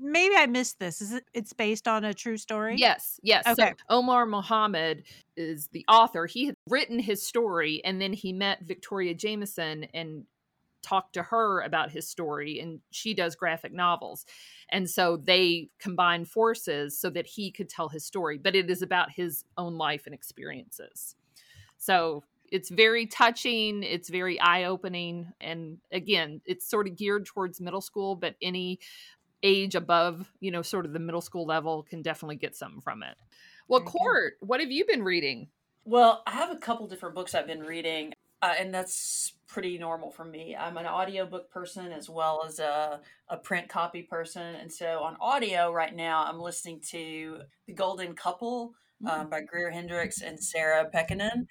maybe 0.00 0.34
I 0.36 0.46
missed 0.46 0.78
this. 0.78 1.02
Is 1.02 1.12
it 1.12 1.24
it's 1.34 1.52
based 1.52 1.86
on 1.86 2.04
a 2.04 2.14
true 2.14 2.36
story? 2.36 2.76
Yes, 2.78 3.20
yes. 3.22 3.46
Okay. 3.46 3.70
So 3.70 3.74
Omar 3.90 4.26
Mohamed 4.26 5.04
is 5.36 5.68
the 5.68 5.84
author. 5.88 6.26
He 6.26 6.46
had 6.46 6.54
written 6.68 6.98
his 6.98 7.26
story 7.26 7.82
and 7.84 8.00
then 8.00 8.12
he 8.12 8.32
met 8.32 8.62
Victoria 8.62 9.14
Jamieson 9.14 9.84
and 9.94 10.24
talked 10.82 11.14
to 11.14 11.22
her 11.22 11.60
about 11.60 11.90
his 11.90 12.08
story 12.08 12.60
and 12.60 12.80
she 12.90 13.14
does 13.14 13.34
graphic 13.34 13.72
novels. 13.72 14.24
And 14.70 14.88
so 14.88 15.16
they 15.16 15.68
combine 15.78 16.24
forces 16.24 16.98
so 16.98 17.10
that 17.10 17.26
he 17.26 17.50
could 17.50 17.68
tell 17.68 17.88
his 17.88 18.04
story 18.04 18.38
but 18.38 18.54
it 18.56 18.70
is 18.70 18.82
about 18.82 19.10
his 19.10 19.44
own 19.56 19.76
life 19.76 20.06
and 20.06 20.14
experiences. 20.14 21.16
So 21.78 22.24
it's 22.50 22.68
very 22.68 23.06
touching 23.06 23.82
it's 23.82 24.08
very 24.08 24.40
eye-opening 24.40 25.32
and 25.40 25.78
again 25.92 26.40
it's 26.44 26.68
sort 26.68 26.88
of 26.88 26.96
geared 26.96 27.24
towards 27.24 27.60
middle 27.60 27.80
school 27.80 28.16
but 28.16 28.34
any 28.42 28.78
age 29.42 29.74
above 29.74 30.30
you 30.40 30.50
know 30.50 30.62
sort 30.62 30.84
of 30.84 30.92
the 30.92 30.98
middle 30.98 31.20
school 31.20 31.46
level 31.46 31.82
can 31.88 32.02
definitely 32.02 32.36
get 32.36 32.56
something 32.56 32.80
from 32.80 33.02
it. 33.02 33.16
Well 33.68 33.80
mm-hmm. 33.80 33.88
court 33.88 34.34
what 34.40 34.60
have 34.60 34.70
you 34.70 34.84
been 34.84 35.02
reading? 35.02 35.48
Well 35.84 36.22
i 36.26 36.32
have 36.32 36.50
a 36.50 36.56
couple 36.56 36.86
different 36.88 37.14
books 37.14 37.34
i've 37.34 37.46
been 37.46 37.62
reading 37.62 38.12
uh, 38.42 38.54
and 38.58 38.72
that's 38.72 39.34
pretty 39.46 39.76
normal 39.78 40.10
for 40.10 40.24
me. 40.24 40.56
I'm 40.56 40.76
an 40.76 40.86
audiobook 40.86 41.50
person 41.50 41.92
as 41.92 42.08
well 42.08 42.44
as 42.46 42.58
a, 42.58 43.00
a 43.28 43.36
print 43.36 43.68
copy 43.68 44.02
person. 44.02 44.54
And 44.54 44.72
so 44.72 45.00
on 45.00 45.16
audio 45.20 45.72
right 45.72 45.94
now, 45.94 46.24
I'm 46.24 46.38
listening 46.38 46.80
to 46.90 47.40
The 47.66 47.74
Golden 47.74 48.14
Couple 48.14 48.72
um, 49.08 49.28
by 49.28 49.40
Greer 49.40 49.70
Hendricks 49.70 50.22
and 50.22 50.42
Sarah 50.42 50.88
Pekkanen. 50.94 51.46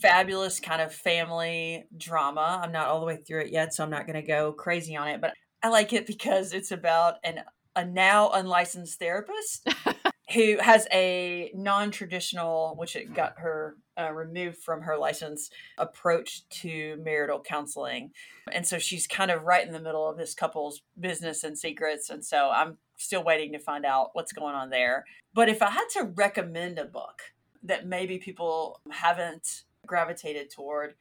Fabulous 0.00 0.60
kind 0.60 0.82
of 0.82 0.92
family 0.92 1.84
drama. 1.96 2.60
I'm 2.62 2.72
not 2.72 2.88
all 2.88 3.00
the 3.00 3.06
way 3.06 3.16
through 3.16 3.42
it 3.42 3.52
yet, 3.52 3.72
so 3.74 3.82
I'm 3.82 3.90
not 3.90 4.06
going 4.06 4.20
to 4.20 4.26
go 4.26 4.52
crazy 4.52 4.96
on 4.96 5.08
it, 5.08 5.20
but 5.20 5.32
I 5.62 5.68
like 5.68 5.92
it 5.92 6.06
because 6.06 6.52
it's 6.52 6.70
about 6.70 7.14
an 7.24 7.40
a 7.76 7.84
now 7.84 8.30
unlicensed 8.30 8.98
therapist 8.98 9.68
who 10.34 10.58
has 10.58 10.86
a 10.92 11.50
non-traditional 11.54 12.74
which 12.76 12.96
it 12.96 13.14
got 13.14 13.34
her 13.38 13.76
uh, 13.98 14.12
removed 14.12 14.58
from 14.58 14.82
her 14.82 14.96
license 14.96 15.50
approach 15.78 16.48
to 16.48 17.00
marital 17.02 17.40
counseling 17.40 18.10
and 18.52 18.66
so 18.66 18.78
she's 18.78 19.06
kind 19.06 19.30
of 19.30 19.42
right 19.42 19.66
in 19.66 19.72
the 19.72 19.80
middle 19.80 20.08
of 20.08 20.16
this 20.16 20.34
couple's 20.34 20.82
business 20.98 21.44
and 21.44 21.58
secrets 21.58 22.10
and 22.10 22.24
so 22.24 22.50
i'm 22.50 22.76
still 22.96 23.22
waiting 23.22 23.52
to 23.52 23.58
find 23.58 23.84
out 23.84 24.10
what's 24.12 24.32
going 24.32 24.54
on 24.54 24.70
there 24.70 25.04
but 25.34 25.48
if 25.48 25.62
i 25.62 25.70
had 25.70 25.86
to 25.90 26.04
recommend 26.04 26.78
a 26.78 26.84
book 26.84 27.22
that 27.62 27.86
maybe 27.86 28.18
people 28.18 28.80
haven't 28.90 29.64
gravitated 29.86 30.50
toward 30.50 30.94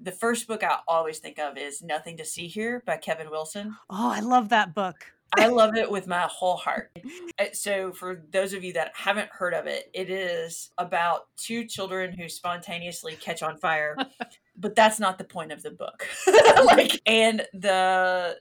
the 0.00 0.12
first 0.12 0.46
book 0.48 0.62
I 0.64 0.78
always 0.88 1.18
think 1.18 1.38
of 1.38 1.56
is 1.56 1.80
Nothing 1.80 2.16
to 2.16 2.24
See 2.24 2.48
Here 2.48 2.82
by 2.84 2.96
Kevin 2.96 3.30
Wilson. 3.30 3.76
Oh, 3.88 4.10
I 4.10 4.20
love 4.20 4.48
that 4.48 4.74
book. 4.74 5.12
I 5.38 5.46
love 5.46 5.76
it 5.76 5.90
with 5.90 6.06
my 6.06 6.22
whole 6.30 6.56
heart. 6.56 6.90
Uh, 7.38 7.44
so, 7.52 7.92
for 7.92 8.22
those 8.32 8.52
of 8.52 8.64
you 8.64 8.72
that 8.74 8.92
haven't 8.94 9.28
heard 9.30 9.54
of 9.54 9.66
it, 9.66 9.90
it 9.94 10.10
is 10.10 10.70
about 10.78 11.22
two 11.36 11.64
children 11.66 12.12
who 12.12 12.28
spontaneously 12.28 13.16
catch 13.16 13.42
on 13.42 13.58
fire, 13.58 13.96
but 14.56 14.74
that's 14.74 15.00
not 15.00 15.18
the 15.18 15.24
point 15.24 15.52
of 15.52 15.62
the 15.62 15.70
book. 15.70 16.06
like, 16.64 17.00
and 17.06 17.46
the 17.52 18.38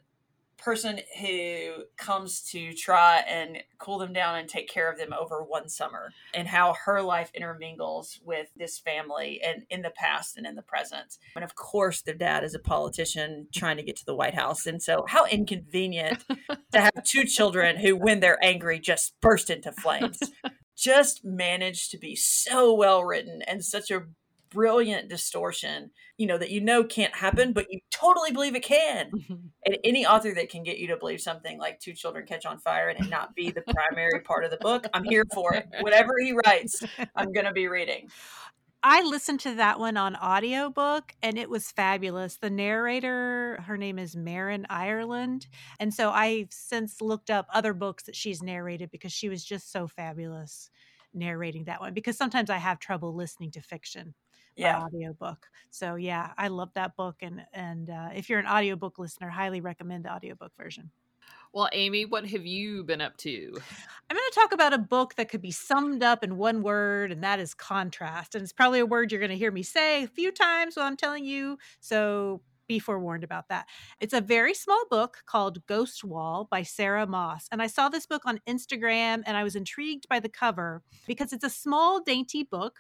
person 0.64 0.99
who 1.20 1.84
comes 1.97 2.41
to 2.51 2.74
try 2.74 3.18
and 3.28 3.57
cool 3.80 3.97
them 3.97 4.14
down 4.14 4.38
and 4.38 4.47
take 4.47 4.70
care 4.70 4.89
of 4.89 4.97
them 4.97 5.14
over 5.14 5.43
one 5.43 5.68
summer 5.68 6.09
and 6.34 6.47
how 6.47 6.76
her 6.86 7.01
life 7.01 7.32
intermingles 7.34 8.20
with 8.24 8.47
this 8.55 8.80
family 8.80 9.41
and 9.43 9.64
in 9.70 9.82
the 9.82 9.91
past 9.91 10.38
and 10.38 10.45
in 10.45 10.55
the 10.55 10.61
present. 10.61 11.18
And 11.36 11.43
of 11.43 11.55
course, 11.55 12.01
their 12.01 12.16
dad 12.16 12.43
is 12.43 12.55
a 12.55 12.59
politician 12.59 13.47
trying 13.53 13.78
to 13.78 13.84
get 13.84 13.97
to 13.97 14.05
the 14.05 14.16
White 14.16 14.36
House. 14.36 14.66
And 14.66 14.82
so, 14.82 15.05
how 15.07 15.26
inconvenient 15.26 16.24
to 16.72 16.82
have 16.82 17.03
two 17.03 17.24
children 17.26 17.78
who, 17.78 17.95
when 17.95 18.20
they're 18.20 18.43
angry, 18.43 18.80
just 18.80 19.20
burst 19.22 19.49
into 19.49 19.72
flames. 19.72 20.20
Just 20.76 21.24
managed 21.24 21.91
to 21.91 21.99
be 21.99 22.16
so 22.16 22.74
well 22.74 23.03
written 23.03 23.43
and 23.43 23.64
such 23.64 23.91
a 23.91 24.07
brilliant 24.54 25.10
distortion, 25.10 25.91
you 26.18 26.28
know, 26.28 26.38
that 26.38 26.51
you 26.51 26.62
know 26.62 26.84
can't 26.84 27.16
happen, 27.16 27.54
but 27.54 27.68
you 27.72 27.80
totally 27.91 28.32
believe 28.32 28.56
it 28.56 28.64
can. 28.64 29.12
Mm-hmm. 29.12 29.34
And 29.66 29.78
any 29.86 30.06
author 30.06 30.34
that 30.34 30.49
can 30.49 30.64
get 30.64 30.78
you 30.78 30.88
to 30.88 30.97
believe 30.97 31.22
something 31.22 31.58
like 31.58 31.80
two 31.80 31.93
children 31.93 32.26
catch 32.26 32.45
on 32.45 32.60
fire 32.60 32.89
and 32.89 32.99
it 32.99 33.10
not 33.10 33.34
be 33.34 33.49
the 33.49 33.62
primary 33.62 34.20
part 34.20 34.43
of 34.43 34.51
the 34.51 34.58
book, 34.58 34.86
I'm 34.93 35.06
here 35.06 35.24
for 35.34 35.54
it. 35.54 35.66
Whatever 35.80 36.16
he 36.22 36.34
writes, 36.45 36.84
I'm 37.16 37.32
going 37.32 37.45
to 37.45 37.54
be 37.54 37.70
reading. 37.70 38.10
I 38.86 39.01
listened 39.04 39.39
to 39.41 39.56
that 39.56 39.80
one 39.80 39.95
on 39.95 40.18
audiobook 40.18 41.14
and 41.24 41.38
it 41.38 41.49
was 41.49 41.72
fabulous. 41.72 42.36
The 42.36 42.49
narrator, 42.49 43.62
her 43.66 43.78
name 43.78 43.97
is 43.97 44.18
Marin 44.18 44.66
Ireland. 44.70 45.47
And 45.80 45.93
so 45.93 46.12
I've 46.12 46.51
since 46.51 46.99
looked 46.99 47.30
up 47.30 47.47
other 47.54 47.74
books 47.74 48.04
that 48.04 48.18
she's 48.18 48.43
narrated 48.43 48.91
because 48.91 49.14
she 49.14 49.30
was 49.30 49.45
just 49.45 49.72
so 49.72 49.88
fabulous 49.88 50.70
narrating 51.14 51.66
that 51.66 51.80
one 51.80 51.93
because 51.93 52.18
sometimes 52.18 52.49
I 52.49 52.58
have 52.58 52.80
trouble 52.80 53.16
listening 53.16 53.51
to 53.51 53.62
fiction 53.62 54.14
yeah. 54.56 54.84
audiobook. 54.84 55.47
So 55.70 55.95
yeah, 55.95 56.32
I 56.38 56.47
love 56.47 56.70
that 56.76 56.95
book 56.95 57.18
and 57.22 57.45
and 57.54 57.89
uh, 57.89 58.10
if 58.16 58.30
you're 58.30 58.39
an 58.39 58.47
audiobook 58.47 58.99
listener, 58.99 59.30
highly 59.30 59.62
recommend 59.62 60.06
the 60.06 60.14
audiobook 60.14 60.51
version. 60.58 60.91
Well, 61.54 61.70
Amy, 61.72 62.06
what 62.06 62.26
have 62.28 62.47
you 62.47 62.84
been 62.84 62.99
up 62.99 63.16
to? 63.18 63.54
I'm 64.10 64.18
going 64.18 64.30
to 64.32 64.36
talk 64.36 64.54
about 64.54 64.74
a 64.74 64.80
book 64.80 65.14
that 65.16 65.30
could 65.30 65.41
be 65.41 65.51
summed 65.51 66.01
up 66.01 66.24
in 66.24 66.38
one 66.38 66.64
word, 66.64 67.12
and 67.12 67.24
that 67.24 67.39
is 67.39 67.54
contrast. 67.54 68.34
And 68.34 68.43
it's 68.43 68.51
probably 68.51 68.80
a 68.80 68.88
word 68.88 69.12
you're 69.12 69.22
going 69.22 69.30
to 69.30 69.38
hear 69.38 69.51
me 69.51 69.62
say 69.62 70.04
a 70.04 70.08
few 70.08 70.32
times 70.32 70.76
while 70.76 70.88
I'm 70.88 70.97
telling 70.97 71.26
you. 71.26 71.60
So 71.80 72.41
be 72.68 72.80
forewarned 72.80 73.24
about 73.24 73.49
that. 73.49 73.68
It's 73.99 74.14
a 74.14 74.22
very 74.22 74.54
small 74.54 74.84
book 74.89 75.22
called 75.28 75.66
Ghost 75.68 76.04
Wall 76.04 76.47
by 76.49 76.64
Sarah 76.64 77.06
Moss. 77.06 77.47
And 77.51 77.62
I 77.62 77.68
saw 77.68 77.89
this 77.89 78.08
book 78.08 78.24
on 78.26 78.39
Instagram 78.47 79.22
and 79.26 79.38
I 79.38 79.43
was 79.43 79.56
intrigued 79.56 80.08
by 80.10 80.20
the 80.20 80.30
cover 80.30 80.82
because 81.06 81.34
it's 81.34 81.43
a 81.43 81.49
small, 81.49 82.01
dainty 82.01 82.43
book 82.43 82.78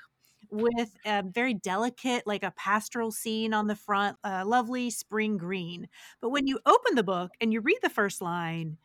with 0.53 0.95
a 1.05 1.23
very 1.23 1.55
delicate, 1.55 2.27
like 2.27 2.43
a 2.43 2.53
pastoral 2.55 3.11
scene 3.11 3.53
on 3.53 3.67
the 3.67 3.75
front, 3.75 4.17
uh, 4.23 4.43
lovely 4.45 4.91
spring 4.91 5.37
green. 5.37 5.87
But 6.21 6.29
when 6.29 6.45
you 6.45 6.59
open 6.65 6.95
the 6.95 7.03
book 7.03 7.31
and 7.41 7.51
you 7.51 7.59
read 7.59 7.79
the 7.81 7.89
first 7.89 8.21
line, 8.21 8.77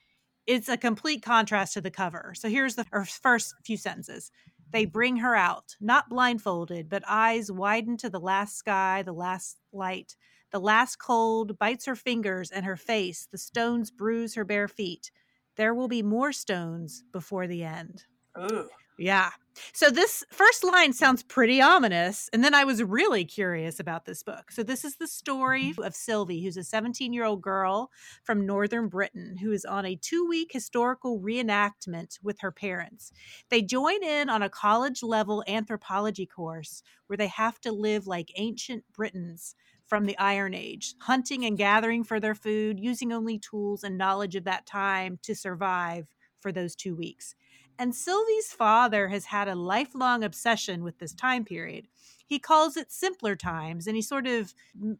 it's 0.47 0.71
a 0.71 0.79
complete 0.79 1.23
contrast 1.23 1.75
to 1.75 1.83
the 1.83 1.91
cover. 1.91 2.33
So 2.35 2.49
here's 2.49 2.75
the 2.75 2.87
first 3.23 3.55
few 3.65 3.77
sentences. 3.77 4.33
They 4.71 4.87
bring 4.87 5.19
her 5.19 5.37
out, 5.37 5.77
not 5.81 6.09
blindfolded, 6.09 6.89
but 6.89 7.03
eyes 7.07 7.53
widened 7.53 8.01
to 8.01 8.11
the 8.11 8.21
last 8.21 8.57
sky, 8.57 9.03
the 9.03 9.13
last 9.13 9.59
light. 9.73 10.17
The 10.51 10.61
last 10.61 10.97
cold 10.97 11.59
bites 11.59 11.85
her 11.85 11.97
fingers 11.97 12.51
and 12.51 12.65
her 12.65 12.77
face. 12.77 13.29
The 13.31 13.37
stones 13.37 13.91
bruise 13.91 14.35
her 14.35 14.45
bare 14.45 14.69
feet. 14.69 15.11
There 15.57 15.75
will 15.75 15.89
be 15.89 16.03
more 16.03 16.33
stones 16.33 17.05
before 17.13 17.47
the 17.47 17.65
end. 17.65 18.05
Ooh. 18.39 18.69
Yeah. 18.99 19.31
So 19.73 19.91
this 19.91 20.25
first 20.31 20.65
line 20.65 20.93
sounds 20.93 21.23
pretty 21.23 21.61
ominous. 21.61 22.29
And 22.33 22.43
then 22.43 22.55
I 22.55 22.65
was 22.65 22.83
really 22.83 23.25
curious 23.25 23.81
about 23.81 24.05
this 24.05 24.23
book. 24.23 24.51
So 24.51 24.63
this 24.63 24.85
is 24.85 24.97
the 24.97 25.07
story 25.07 25.71
mm-hmm. 25.71 25.83
of 25.83 25.95
Sylvie, 25.95 26.43
who's 26.43 26.57
a 26.57 26.65
17 26.65 27.13
year 27.13 27.25
old 27.25 27.43
girl 27.43 27.91
from 28.23 28.47
Northern 28.47 28.89
Britain 28.89 29.37
who 29.41 29.53
is 29.53 29.65
on 29.65 29.85
a 29.85 29.97
two 29.97 30.27
week 30.29 30.51
historical 30.53 31.21
reenactment 31.21 32.19
with 32.23 32.41
her 32.41 32.53
parents. 32.53 33.13
They 33.51 33.63
join 33.63 34.03
in 34.03 34.29
on 34.29 34.43
a 34.43 34.51
college 34.51 35.03
level 35.03 35.45
anthropology 35.47 36.27
course 36.27 36.83
where 37.07 37.17
they 37.17 37.29
have 37.29 37.61
to 37.61 37.73
live 37.73 38.07
like 38.07 38.33
ancient 38.37 38.85
Britons 38.93 39.55
from 39.87 40.05
the 40.05 40.19
Iron 40.19 40.55
Age, 40.55 40.95
hunting 41.01 41.45
and 41.45 41.57
gathering 41.57 42.05
for 42.05 42.21
their 42.21 42.35
food, 42.35 42.79
using 42.79 43.13
only 43.13 43.39
tools 43.39 43.83
and 43.83 43.97
knowledge 43.97 44.37
of 44.37 44.45
that 44.45 44.67
time 44.67 45.19
to 45.23 45.35
survive 45.35 46.07
for 46.41 46.53
those 46.53 46.77
two 46.77 46.95
weeks. 46.95 47.35
And 47.79 47.95
Sylvie's 47.95 48.53
father 48.53 49.09
has 49.09 49.27
had 49.27 49.47
a 49.47 49.55
lifelong 49.55 50.25
obsession 50.25 50.83
with 50.83 50.99
this 50.99 51.13
time 51.13 51.45
period. 51.45 51.87
He 52.27 52.39
calls 52.39 52.77
it 52.77 52.93
simpler 52.93 53.37
times 53.37 53.87
and 53.87 53.97
he 53.97 54.03
sort 54.03 54.27
of 54.27 54.53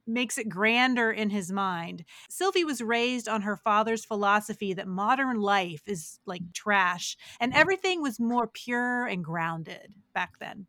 makes 0.07 0.39
it 0.39 0.49
grander 0.49 1.11
in 1.11 1.31
his 1.31 1.53
mind. 1.53 2.05
Sylvie 2.31 2.65
was 2.65 2.81
raised 2.81 3.29
on 3.29 3.43
her 3.43 3.57
father's 3.57 4.05
philosophy 4.05 4.73
that 4.75 4.89
modern 4.89 5.41
life 5.41 5.83
is 5.87 6.21
like 6.25 6.53
trash 6.55 7.17
and 7.41 7.53
everything 7.53 8.01
was 8.01 8.19
more 8.19 8.47
pure 8.47 9.07
and 9.07 9.25
grounded 9.25 9.93
back 10.15 10.39
then. 10.39 10.67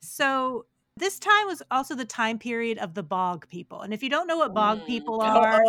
So 0.00 0.66
This 1.00 1.18
time 1.18 1.46
was 1.46 1.62
also 1.70 1.94
the 1.94 2.04
time 2.04 2.38
period 2.38 2.78
of 2.78 2.94
the 2.94 3.02
bog 3.02 3.48
people. 3.48 3.80
And 3.80 3.92
if 3.92 4.02
you 4.02 4.10
don't 4.10 4.26
know 4.26 4.36
what 4.36 4.54
bog 4.54 4.78
Mm. 4.80 4.86
people 4.86 5.20
are, 5.22 5.62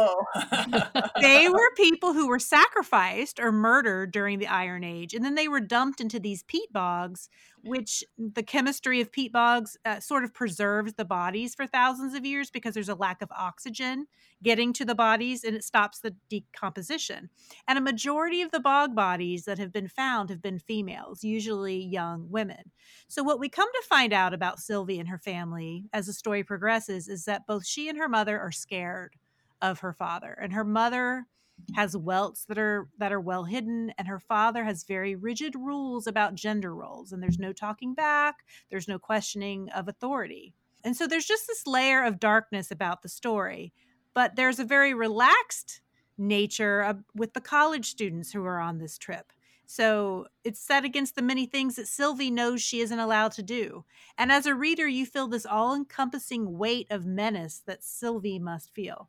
they 1.21 1.47
were 1.49 1.73
people 1.75 2.13
who 2.13 2.27
were 2.27 2.39
sacrificed 2.39 3.39
or 3.39 3.51
murdered 3.51 4.11
during 4.11 4.39
the 4.39 4.47
Iron 4.47 4.83
Age, 4.83 5.13
and 5.13 5.23
then 5.23 5.35
they 5.35 5.47
were 5.47 5.59
dumped 5.61 6.01
into 6.01 6.19
these 6.19 6.43
peat 6.43 6.71
bogs, 6.73 7.29
which 7.63 8.03
the 8.17 8.43
chemistry 8.43 9.01
of 9.01 9.11
peat 9.11 9.31
bogs 9.31 9.77
uh, 9.85 9.99
sort 9.99 10.23
of 10.23 10.33
preserves 10.33 10.93
the 10.93 11.05
bodies 11.05 11.53
for 11.53 11.67
thousands 11.67 12.13
of 12.13 12.25
years 12.25 12.49
because 12.49 12.73
there's 12.73 12.89
a 12.89 12.95
lack 12.95 13.21
of 13.21 13.31
oxygen 13.31 14.07
getting 14.43 14.73
to 14.73 14.85
the 14.85 14.95
bodies 14.95 15.43
and 15.43 15.55
it 15.55 15.63
stops 15.63 15.99
the 15.99 16.15
decomposition. 16.29 17.29
And 17.67 17.77
a 17.77 17.81
majority 17.81 18.41
of 18.41 18.51
the 18.51 18.59
bog 18.59 18.95
bodies 18.95 19.45
that 19.45 19.59
have 19.59 19.71
been 19.71 19.87
found 19.87 20.29
have 20.29 20.41
been 20.41 20.59
females, 20.59 21.23
usually 21.23 21.77
young 21.77 22.27
women. 22.29 22.71
So, 23.07 23.23
what 23.23 23.39
we 23.39 23.49
come 23.49 23.69
to 23.71 23.87
find 23.87 24.13
out 24.13 24.33
about 24.33 24.59
Sylvie 24.59 24.99
and 24.99 25.09
her 25.09 25.19
family 25.19 25.85
as 25.93 26.07
the 26.07 26.13
story 26.13 26.43
progresses 26.43 27.07
is 27.07 27.25
that 27.25 27.47
both 27.47 27.65
she 27.65 27.89
and 27.89 27.97
her 27.97 28.09
mother 28.09 28.39
are 28.39 28.51
scared 28.51 29.15
of 29.61 29.79
her 29.79 29.93
father 29.93 30.37
and 30.41 30.53
her 30.53 30.63
mother 30.63 31.27
has 31.75 31.95
welts 31.95 32.45
that 32.45 32.57
are 32.57 32.87
that 32.97 33.11
are 33.11 33.19
well 33.19 33.43
hidden 33.43 33.93
and 33.97 34.07
her 34.07 34.19
father 34.19 34.63
has 34.63 34.83
very 34.83 35.15
rigid 35.15 35.55
rules 35.55 36.07
about 36.07 36.35
gender 36.35 36.73
roles 36.73 37.11
and 37.11 37.21
there's 37.21 37.39
no 37.39 37.53
talking 37.53 37.93
back 37.93 38.37
there's 38.69 38.87
no 38.87 38.99
questioning 38.99 39.69
of 39.69 39.87
authority 39.87 40.53
and 40.83 40.95
so 40.95 41.07
there's 41.07 41.25
just 41.25 41.47
this 41.47 41.67
layer 41.67 42.03
of 42.03 42.19
darkness 42.19 42.71
about 42.71 43.01
the 43.01 43.09
story 43.09 43.73
but 44.13 44.35
there's 44.35 44.59
a 44.59 44.65
very 44.65 44.93
relaxed 44.93 45.81
nature 46.17 46.81
of, 46.81 47.03
with 47.15 47.33
the 47.33 47.41
college 47.41 47.89
students 47.89 48.31
who 48.31 48.43
are 48.43 48.59
on 48.59 48.77
this 48.77 48.97
trip 48.97 49.31
so 49.71 50.27
it's 50.43 50.59
set 50.59 50.83
against 50.83 51.15
the 51.15 51.21
many 51.21 51.45
things 51.45 51.77
that 51.77 51.87
Sylvie 51.87 52.29
knows 52.29 52.61
she 52.61 52.81
isn't 52.81 52.99
allowed 52.99 53.31
to 53.33 53.41
do. 53.41 53.85
And 54.17 54.29
as 54.29 54.45
a 54.45 54.53
reader, 54.53 54.85
you 54.85 55.05
feel 55.05 55.29
this 55.29 55.45
all 55.45 55.73
encompassing 55.73 56.57
weight 56.57 56.87
of 56.89 57.05
menace 57.05 57.61
that 57.67 57.81
Sylvie 57.81 58.37
must 58.37 58.73
feel. 58.73 59.07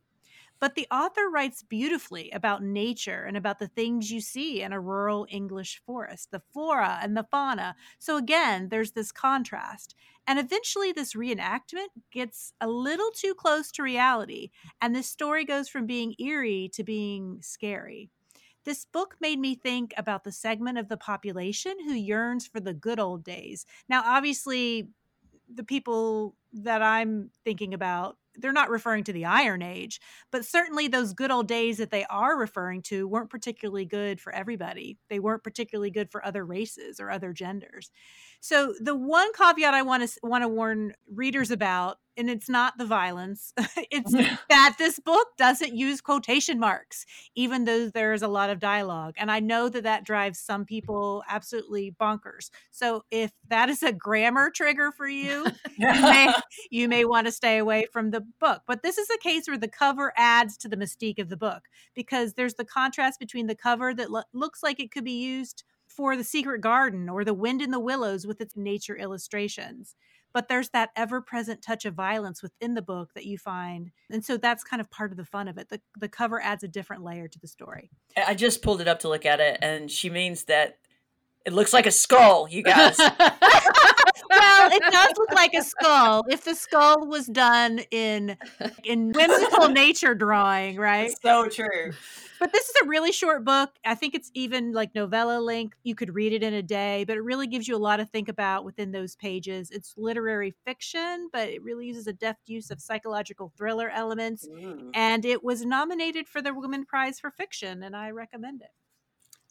But 0.62 0.76
the 0.76 0.86
author 0.92 1.28
writes 1.28 1.64
beautifully 1.64 2.30
about 2.30 2.62
nature 2.62 3.24
and 3.24 3.36
about 3.36 3.58
the 3.58 3.66
things 3.66 4.12
you 4.12 4.20
see 4.20 4.62
in 4.62 4.72
a 4.72 4.80
rural 4.80 5.26
English 5.28 5.82
forest, 5.84 6.30
the 6.30 6.40
flora 6.52 7.00
and 7.02 7.16
the 7.16 7.26
fauna. 7.28 7.74
So 7.98 8.16
again, 8.16 8.68
there's 8.68 8.92
this 8.92 9.10
contrast. 9.10 9.96
And 10.24 10.38
eventually, 10.38 10.92
this 10.92 11.14
reenactment 11.14 11.88
gets 12.12 12.52
a 12.60 12.68
little 12.68 13.10
too 13.10 13.34
close 13.34 13.72
to 13.72 13.82
reality, 13.82 14.50
and 14.80 14.94
this 14.94 15.08
story 15.08 15.44
goes 15.44 15.68
from 15.68 15.84
being 15.84 16.14
eerie 16.20 16.70
to 16.74 16.84
being 16.84 17.42
scary. 17.42 18.08
This 18.64 18.84
book 18.84 19.16
made 19.20 19.40
me 19.40 19.56
think 19.56 19.92
about 19.96 20.22
the 20.22 20.30
segment 20.30 20.78
of 20.78 20.88
the 20.88 20.96
population 20.96 21.74
who 21.84 21.92
yearns 21.92 22.46
for 22.46 22.60
the 22.60 22.72
good 22.72 23.00
old 23.00 23.24
days. 23.24 23.66
Now, 23.88 24.04
obviously, 24.04 24.90
the 25.52 25.64
people 25.64 26.36
that 26.52 26.82
I'm 26.82 27.30
thinking 27.44 27.74
about, 27.74 28.16
they're 28.36 28.52
not 28.52 28.70
referring 28.70 29.04
to 29.04 29.12
the 29.12 29.24
Iron 29.24 29.62
Age, 29.62 30.00
but 30.30 30.44
certainly 30.44 30.88
those 30.88 31.12
good 31.12 31.30
old 31.30 31.48
days 31.48 31.78
that 31.78 31.90
they 31.90 32.04
are 32.06 32.38
referring 32.38 32.82
to 32.82 33.06
weren't 33.06 33.30
particularly 33.30 33.84
good 33.84 34.20
for 34.20 34.34
everybody. 34.34 34.98
They 35.08 35.18
weren't 35.18 35.44
particularly 35.44 35.90
good 35.90 36.10
for 36.10 36.24
other 36.24 36.44
races 36.44 37.00
or 37.00 37.10
other 37.10 37.32
genders. 37.32 37.90
So 38.42 38.74
the 38.80 38.96
one 38.96 39.32
caveat 39.34 39.72
I 39.72 39.82
want 39.82 40.02
to 40.02 40.18
want 40.24 40.42
to 40.42 40.48
warn 40.48 40.94
readers 41.14 41.52
about 41.52 41.98
and 42.16 42.28
it's 42.28 42.48
not 42.48 42.76
the 42.76 42.84
violence. 42.84 43.54
it's 43.90 44.12
that 44.50 44.74
this 44.78 44.98
book 44.98 45.28
doesn't 45.38 45.76
use 45.76 46.00
quotation 46.00 46.58
marks 46.58 47.06
even 47.36 47.66
though 47.66 47.88
there's 47.88 48.20
a 48.20 48.26
lot 48.26 48.50
of 48.50 48.58
dialogue. 48.58 49.14
And 49.16 49.30
I 49.30 49.38
know 49.38 49.68
that 49.68 49.84
that 49.84 50.02
drives 50.04 50.40
some 50.40 50.64
people 50.64 51.22
absolutely 51.30 51.94
bonkers. 52.00 52.50
So 52.72 53.04
if 53.12 53.30
that 53.46 53.68
is 53.68 53.84
a 53.84 53.92
grammar 53.92 54.50
trigger 54.50 54.90
for 54.90 55.06
you, 55.06 55.46
you 55.78 55.92
may 55.92 56.34
you 56.70 56.88
may 56.88 57.04
want 57.04 57.28
to 57.28 57.32
stay 57.32 57.58
away 57.58 57.86
from 57.92 58.10
the 58.10 58.22
book. 58.40 58.62
But 58.66 58.82
this 58.82 58.98
is 58.98 59.08
a 59.08 59.18
case 59.18 59.46
where 59.46 59.56
the 59.56 59.68
cover 59.68 60.12
adds 60.16 60.56
to 60.58 60.68
the 60.68 60.76
mystique 60.76 61.20
of 61.20 61.28
the 61.28 61.36
book 61.36 61.68
because 61.94 62.34
there's 62.34 62.54
the 62.54 62.64
contrast 62.64 63.20
between 63.20 63.46
the 63.46 63.54
cover 63.54 63.94
that 63.94 64.10
lo- 64.10 64.24
looks 64.32 64.64
like 64.64 64.80
it 64.80 64.90
could 64.90 65.04
be 65.04 65.22
used 65.22 65.62
for 65.96 66.16
the 66.16 66.24
secret 66.24 66.60
garden 66.60 67.08
or 67.08 67.24
the 67.24 67.34
wind 67.34 67.62
in 67.62 67.70
the 67.70 67.80
willows 67.80 68.26
with 68.26 68.40
its 68.40 68.56
nature 68.56 68.96
illustrations 68.96 69.94
but 70.34 70.48
there's 70.48 70.70
that 70.70 70.88
ever-present 70.96 71.60
touch 71.60 71.84
of 71.84 71.92
violence 71.92 72.42
within 72.42 72.72
the 72.72 72.82
book 72.82 73.10
that 73.14 73.26
you 73.26 73.36
find 73.36 73.90
and 74.10 74.24
so 74.24 74.36
that's 74.36 74.64
kind 74.64 74.80
of 74.80 74.90
part 74.90 75.10
of 75.10 75.16
the 75.16 75.24
fun 75.24 75.48
of 75.48 75.58
it 75.58 75.68
the, 75.68 75.80
the 75.98 76.08
cover 76.08 76.40
adds 76.40 76.62
a 76.62 76.68
different 76.68 77.02
layer 77.02 77.28
to 77.28 77.38
the 77.38 77.48
story 77.48 77.90
I 78.16 78.34
just 78.34 78.62
pulled 78.62 78.80
it 78.80 78.88
up 78.88 79.00
to 79.00 79.08
look 79.08 79.24
at 79.24 79.40
it, 79.40 79.58
and 79.62 79.90
she 79.90 80.10
means 80.10 80.44
that 80.44 80.78
it 81.44 81.52
looks 81.52 81.72
like 81.72 81.86
a 81.86 81.90
skull, 81.90 82.48
you 82.48 82.62
guys. 82.62 82.96
well 84.30 84.70
it 84.72 84.82
does 84.92 85.12
look 85.18 85.32
like 85.32 85.54
a 85.54 85.62
skull 85.62 86.24
if 86.28 86.44
the 86.44 86.54
skull 86.54 87.06
was 87.06 87.26
done 87.26 87.80
in 87.90 88.36
in 88.84 89.12
whimsical 89.12 89.68
nature 89.84 90.14
drawing 90.14 90.76
right 90.76 91.12
so 91.22 91.48
true. 91.48 91.92
but 92.40 92.52
this 92.52 92.68
is 92.68 92.74
a 92.82 92.86
really 92.86 93.12
short 93.12 93.44
book 93.44 93.70
i 93.84 93.94
think 93.94 94.14
it's 94.14 94.30
even 94.34 94.72
like 94.72 94.94
novella 94.94 95.40
length 95.40 95.76
you 95.82 95.94
could 95.94 96.14
read 96.14 96.32
it 96.32 96.42
in 96.42 96.54
a 96.54 96.62
day 96.62 97.04
but 97.04 97.16
it 97.16 97.22
really 97.22 97.46
gives 97.46 97.66
you 97.68 97.76
a 97.76 97.78
lot 97.78 97.96
to 97.96 98.04
think 98.06 98.28
about 98.28 98.64
within 98.64 98.92
those 98.92 99.16
pages 99.16 99.70
it's 99.70 99.94
literary 99.96 100.54
fiction 100.64 101.28
but 101.32 101.48
it 101.48 101.62
really 101.62 101.86
uses 101.86 102.06
a 102.06 102.12
deft 102.12 102.48
use 102.48 102.70
of 102.70 102.80
psychological 102.80 103.52
thriller 103.56 103.88
elements 103.90 104.48
Mm. 104.52 104.90
and 104.94 105.24
it 105.24 105.42
was 105.44 105.64
nominated 105.64 106.28
for 106.28 106.42
the 106.42 106.52
women 106.52 106.84
prize 106.84 107.18
for 107.20 107.30
fiction 107.30 107.82
and 107.82 107.94
i 107.96 108.10
recommend 108.10 108.60
it 108.62 108.70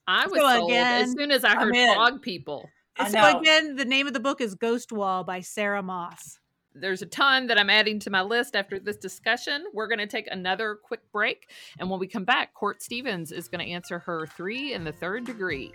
I 0.07 0.25
was 0.27 0.39
So 0.41 0.49
sold 0.57 0.71
as 0.73 1.11
soon 1.11 1.31
as 1.31 1.43
I 1.43 1.55
heard 1.55 1.75
in. 1.75 1.95
bog 1.95 2.21
people. 2.23 2.67
I 2.97 3.09
so 3.09 3.21
know. 3.21 3.39
again 3.39 3.75
the 3.75 3.85
name 3.85 4.07
of 4.07 4.13
the 4.13 4.19
book 4.19 4.41
is 4.41 4.55
ghost 4.55 4.91
wall 4.91 5.23
by 5.23 5.39
sarah 5.41 5.83
moss 5.83 6.39
There's 6.73 7.01
a 7.01 7.05
ton 7.05 7.47
that 7.47 7.57
I'm 7.59 7.69
adding 7.69 7.99
to 7.99 8.09
my 8.09 8.21
list 8.21 8.55
after 8.55 8.79
this 8.79 8.95
discussion. 8.95 9.65
We're 9.73 9.87
going 9.87 9.99
to 9.99 10.07
take 10.07 10.27
another 10.31 10.75
quick 10.81 11.01
break. 11.11 11.49
And 11.77 11.89
when 11.89 11.99
we 11.99 12.07
come 12.07 12.23
back, 12.23 12.53
Court 12.53 12.81
Stevens 12.81 13.33
is 13.33 13.49
going 13.49 13.59
to 13.65 13.69
answer 13.69 13.99
her 13.99 14.25
three 14.25 14.73
in 14.73 14.85
the 14.85 14.93
third 14.93 15.25
degree. 15.25 15.69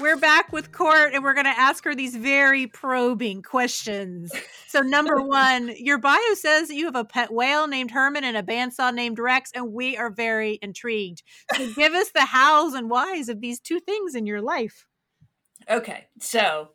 We're 0.00 0.16
back 0.16 0.52
with 0.52 0.70
Court 0.70 1.12
and 1.12 1.24
we're 1.24 1.34
going 1.34 1.46
to 1.46 1.58
ask 1.58 1.82
her 1.84 1.94
these 1.94 2.14
very 2.14 2.68
probing 2.68 3.42
questions. 3.42 4.32
So, 4.68 4.80
number 4.80 5.22
one, 5.22 5.72
your 5.78 5.96
bio 5.96 6.34
says 6.34 6.68
that 6.68 6.74
you 6.74 6.84
have 6.84 6.94
a 6.94 7.04
pet 7.04 7.32
whale 7.32 7.66
named 7.66 7.90
Herman 7.90 8.22
and 8.22 8.36
a 8.36 8.42
bandsaw 8.42 8.92
named 8.94 9.18
Rex, 9.18 9.50
and 9.54 9.72
we 9.72 9.96
are 9.96 10.10
very 10.10 10.58
intrigued. 10.60 11.22
So, 11.56 11.72
give 11.72 11.94
us 11.94 12.10
the 12.10 12.26
hows 12.26 12.74
and 12.74 12.90
whys 12.90 13.30
of 13.30 13.40
these 13.40 13.60
two 13.60 13.80
things 13.80 14.14
in 14.14 14.26
your 14.26 14.42
life. 14.42 14.86
Okay, 15.70 16.06
so 16.20 16.68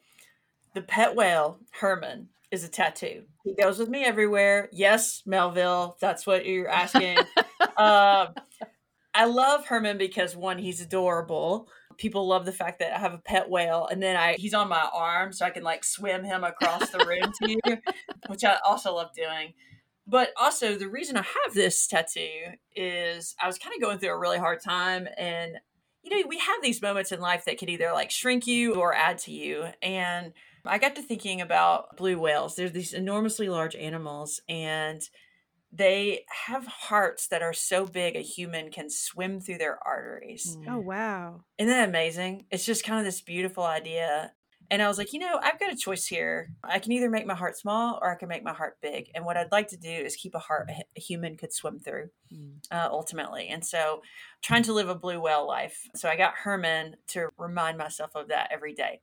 the 0.74 0.82
pet 0.82 1.16
whale, 1.16 1.60
Herman, 1.72 2.30
is 2.50 2.64
a 2.64 2.68
tattoo. 2.68 3.24
He 3.44 3.56
goes 3.56 3.78
with 3.78 3.90
me 3.90 4.04
everywhere. 4.04 4.70
Yes, 4.72 5.22
Melville, 5.26 5.98
that's 6.00 6.26
what 6.26 6.46
you're 6.46 6.70
asking. 6.70 7.18
um, 7.78 8.34
I 9.16 9.26
love 9.26 9.68
Herman 9.68 9.98
because 9.98 10.36
one, 10.36 10.58
he's 10.58 10.82
adorable. 10.82 11.68
People 11.98 12.28
love 12.28 12.46
the 12.46 12.52
fact 12.52 12.80
that 12.80 12.96
I 12.96 13.00
have 13.00 13.14
a 13.14 13.20
pet 13.20 13.50
whale, 13.50 13.88
and 13.92 14.02
then 14.02 14.16
I 14.16 14.34
he's 14.34 14.54
on 14.54 14.70
my 14.70 14.88
arm, 14.94 15.34
so 15.34 15.46
I 15.46 15.50
can 15.50 15.64
like 15.64 15.84
swim 15.84 16.24
him 16.24 16.44
across 16.44 16.90
the 16.90 17.06
room 17.06 17.32
to 17.42 17.52
you, 17.52 17.78
which 18.28 18.44
I 18.44 18.58
also 18.66 18.94
love 18.96 19.10
doing. 19.16 19.54
But 20.06 20.34
also, 20.40 20.76
the 20.76 20.90
reason 20.90 21.16
I 21.16 21.22
have 21.22 21.54
this 21.54 21.88
tattoo 21.88 22.30
is 22.76 23.36
I 23.42 23.48
was 23.48 23.58
kind 23.58 23.74
of 23.76 23.82
going 23.82 24.00
through 24.00 24.10
a 24.10 24.18
really 24.18 24.40
hard 24.40 24.62
time, 24.62 25.08
and 25.18 25.54
you 26.04 26.10
know, 26.10 26.28
we 26.28 26.38
have 26.38 26.62
these 26.62 26.82
moments 26.82 27.12
in 27.12 27.22
life 27.22 27.46
that 27.46 27.58
can 27.58 27.70
either 27.70 27.92
like 27.94 28.12
shrink 28.12 28.46
you 28.46 28.76
or 28.76 28.94
add 28.94 29.18
to 29.20 29.32
you. 29.32 29.68
And 29.82 30.34
I 30.66 30.78
got 30.78 30.96
to 30.98 31.02
thinking 31.02 31.40
about 31.40 31.96
blue 31.96 32.20
whales. 32.20 32.56
They're 32.56 32.70
these 32.70 32.94
enormously 32.94 33.48
large 33.48 33.76
animals, 33.76 34.42
and 34.50 35.02
they 35.76 36.26
have 36.46 36.68
hearts 36.68 37.28
that 37.28 37.42
are 37.42 37.54
so 37.54 37.86
big 37.86 38.16
a 38.16 38.20
human 38.20 38.70
can 38.70 38.90
swim 38.90 39.40
through 39.40 39.58
their 39.58 39.80
arteries. 39.86 40.58
Oh, 40.68 40.72
mm. 40.72 40.84
wow. 40.84 41.42
Isn't 41.58 41.72
that 41.72 41.90
amazing? 41.90 42.46
It's 42.52 42.66
just 42.66 42.84
kind 42.84 43.00
of 43.00 43.06
this 43.06 43.22
beautiful 43.22 43.64
idea. 43.64 44.34
And 44.74 44.82
I 44.82 44.88
was 44.88 44.98
like, 44.98 45.14
you 45.14 45.20
know, 45.20 45.40
I've 45.40 45.60
got 45.60 45.72
a 45.72 45.76
choice 45.76 46.08
here. 46.08 46.50
I 46.64 46.80
can 46.80 46.94
either 46.94 47.08
make 47.08 47.28
my 47.28 47.36
heart 47.36 47.56
small 47.56 48.00
or 48.02 48.12
I 48.12 48.16
can 48.16 48.28
make 48.28 48.44
my 48.44 48.54
heart 48.54 48.78
big. 48.82 49.12
And 49.14 49.24
what 49.24 49.38
I'd 49.38 49.52
like 49.52 49.68
to 49.68 49.78
do 49.78 49.88
is 49.88 50.16
keep 50.16 50.34
a 50.34 50.40
heart 50.40 50.68
a 50.72 51.00
human 51.00 51.38
could 51.38 51.54
swim 51.54 51.78
through 51.78 52.10
uh, 52.72 52.88
ultimately. 52.90 53.50
And 53.50 53.64
so, 53.64 54.02
trying 54.42 54.64
to 54.64 54.74
live 54.74 54.90
a 54.90 54.96
blue 54.96 55.22
whale 55.22 55.48
life. 55.48 55.88
So, 55.94 56.10
I 56.10 56.18
got 56.18 56.34
Herman 56.34 56.96
to 57.10 57.30
remind 57.38 57.78
myself 57.78 58.16
of 58.16 58.30
that 58.30 58.50
every 58.52 58.74
day. 58.74 59.02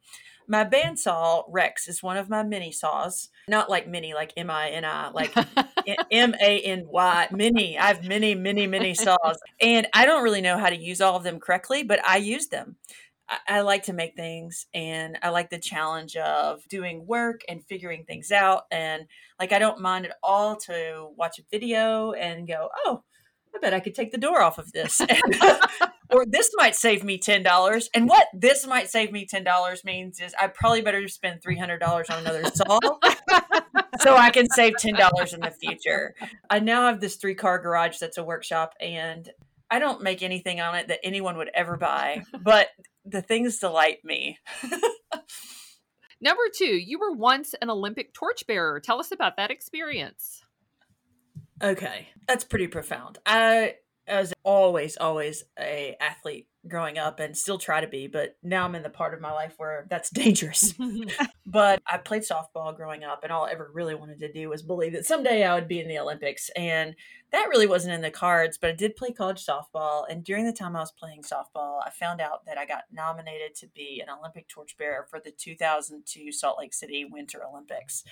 My 0.49 0.64
bandsaw 0.64 1.45
Rex 1.49 1.87
is 1.87 2.03
one 2.03 2.16
of 2.16 2.29
my 2.29 2.43
mini 2.43 2.73
saws, 2.73 3.29
not 3.47 3.71
like 3.71 3.87
mini, 3.87 4.12
like 4.12 4.33
M 4.37 4.51
I 4.51 4.71
N 4.71 4.85
I, 4.85 5.11
like 5.11 5.33
M 6.11 6.35
A 6.43 6.61
N 6.62 6.87
Y, 6.89 7.29
mini. 7.31 7.79
I 7.79 7.87
have 7.87 8.05
many, 8.05 8.35
many, 8.35 8.66
many 8.66 8.95
saws. 8.95 9.39
And 9.61 9.87
I 9.93 10.05
don't 10.05 10.25
really 10.25 10.41
know 10.41 10.59
how 10.59 10.68
to 10.68 10.77
use 10.77 11.01
all 11.01 11.14
of 11.14 11.23
them 11.23 11.39
correctly, 11.39 11.85
but 11.85 12.05
I 12.05 12.16
use 12.16 12.49
them. 12.49 12.75
I, 13.47 13.61
like 13.61 13.85
to 13.85 13.93
make 13.93 14.16
things 14.16 14.66
and 14.74 15.18
I 15.22 15.31
like 15.31 15.51
the 15.51 15.59
challenge 15.59 16.16
of 16.16 16.66
doing 16.68 17.07
work 17.07 17.43
and 17.49 17.64
figuring 17.64 18.05
things 18.05 18.33
out. 18.33 18.64
And 18.70 19.07
like, 19.39 19.53
I 19.53 19.59
don't 19.59 19.81
mind 19.81 20.07
at 20.07 20.16
all 20.22 20.57
to 20.57 21.09
watch 21.16 21.39
a 21.39 21.43
video 21.51 22.12
and 22.12 22.49
go, 22.49 22.68
oh, 22.85 23.03
I 23.55 23.59
bet 23.59 23.74
I 23.74 23.81
could 23.81 23.95
take 23.95 24.12
the 24.12 24.18
door 24.18 24.43
off 24.43 24.59
of 24.59 24.72
this. 24.72 25.01
or 26.11 26.24
this 26.26 26.51
might 26.57 26.74
save 26.74 27.05
me 27.05 27.18
$10. 27.18 27.89
And 27.95 28.09
what 28.09 28.26
this 28.33 28.66
might 28.66 28.91
save 28.91 29.12
me 29.12 29.26
$10 29.26 29.85
means 29.85 30.20
is 30.20 30.35
I 30.41 30.49
probably 30.49 30.83
better 30.83 31.07
spend 31.09 31.41
$300 31.43 32.11
on 32.11 32.18
another 32.18 32.45
saw 32.51 32.78
so 34.01 34.16
I 34.16 34.31
can 34.31 34.49
save 34.51 34.74
$10 34.74 35.35
in 35.35 35.41
the 35.41 35.51
future. 35.51 36.14
I 36.49 36.59
now 36.59 36.87
have 36.87 37.01
this 37.01 37.16
three 37.16 37.35
car 37.35 37.59
garage 37.59 37.99
that's 37.99 38.18
a 38.18 38.24
workshop 38.24 38.74
and 38.81 39.31
I 39.70 39.78
don't 39.78 40.03
make 40.03 40.22
anything 40.22 40.61
on 40.61 40.74
it 40.74 40.89
that 40.89 40.99
anyone 41.05 41.37
would 41.37 41.51
ever 41.55 41.76
buy, 41.76 42.24
but 42.43 42.68
the 43.05 43.23
things 43.23 43.59
delight 43.59 43.99
me. 44.05 44.39
Number 46.21 46.43
two, 46.55 46.67
you 46.67 46.99
were 46.99 47.13
once 47.13 47.55
an 47.63 47.71
Olympic 47.71 48.13
torchbearer. 48.13 48.81
Tell 48.81 49.01
us 49.01 49.11
about 49.11 49.37
that 49.39 49.51
experience. 49.51 50.43
Okay, 51.63 52.09
that's 52.27 52.45
pretty 52.45 52.67
profound. 52.67 53.19
I 53.27 53.77
was 54.07 54.33
always, 54.45 54.97
always 54.97 55.45
a 55.59 55.97
athlete 56.01 56.49
growing 56.69 56.99
up 56.99 57.21
and 57.21 57.37
still 57.37 57.59
try 57.59 57.81
to 57.81 57.87
be, 57.87 58.07
but 58.07 58.37
now 58.43 58.65
I'm 58.65 58.75
in 58.75 58.83
the 58.83 58.91
part 58.91 59.15
of 59.15 59.21
my 59.21 59.33
life 59.33 59.55
where 59.57 59.87
that's 59.89 60.11
dangerous. 60.11 60.75
but 61.47 61.83
I 61.87 61.99
played 61.99 62.23
softball 62.23 62.77
growing 62.77 63.05
up, 63.05 63.23
and 63.23 63.33
all 63.33 63.47
I 63.47 63.53
ever 63.53 63.71
really 63.73 63.95
wanted 63.95 64.21
to 64.21 64.33
do 64.33 64.49
was 64.49 64.63
believe 64.63 64.93
that 64.93 65.07
someday 65.07 65.45
I 65.45 65.55
would 65.55 65.69
be 65.69 65.81
in 65.81 65.89
the 65.89 65.99
Olympics. 65.99 66.51
And 66.57 66.95
that 67.33 67.49
really 67.49 67.67
wasn't 67.67 67.95
in 67.95 68.03
the 68.03 68.11
cards, 68.11 68.59
but 68.61 68.71
I 68.71 68.75
did 68.75 68.97
play 68.97 69.13
college 69.13 69.45
softball. 69.45 70.05
And 70.11 70.25
during 70.25 70.45
the 70.45 70.53
time 70.53 70.77
I 70.77 70.81
was 70.81 70.93
playing 70.93 71.23
softball, 71.23 71.81
I 71.85 71.91
found 71.91 72.21
out 72.21 72.45
that 72.47 72.59
I 72.59 72.67
got 72.67 72.85
nominated 72.93 73.55
to 73.57 73.69
be 73.69 74.03
an 74.03 74.13
Olympic 74.13 74.49
torchbearer 74.49 75.07
for 75.09 75.21
the 75.21 75.31
2002 75.31 76.33
Salt 76.33 76.59
Lake 76.59 76.75
City 76.75 77.05
Winter 77.05 77.43
Olympics. 77.45 78.05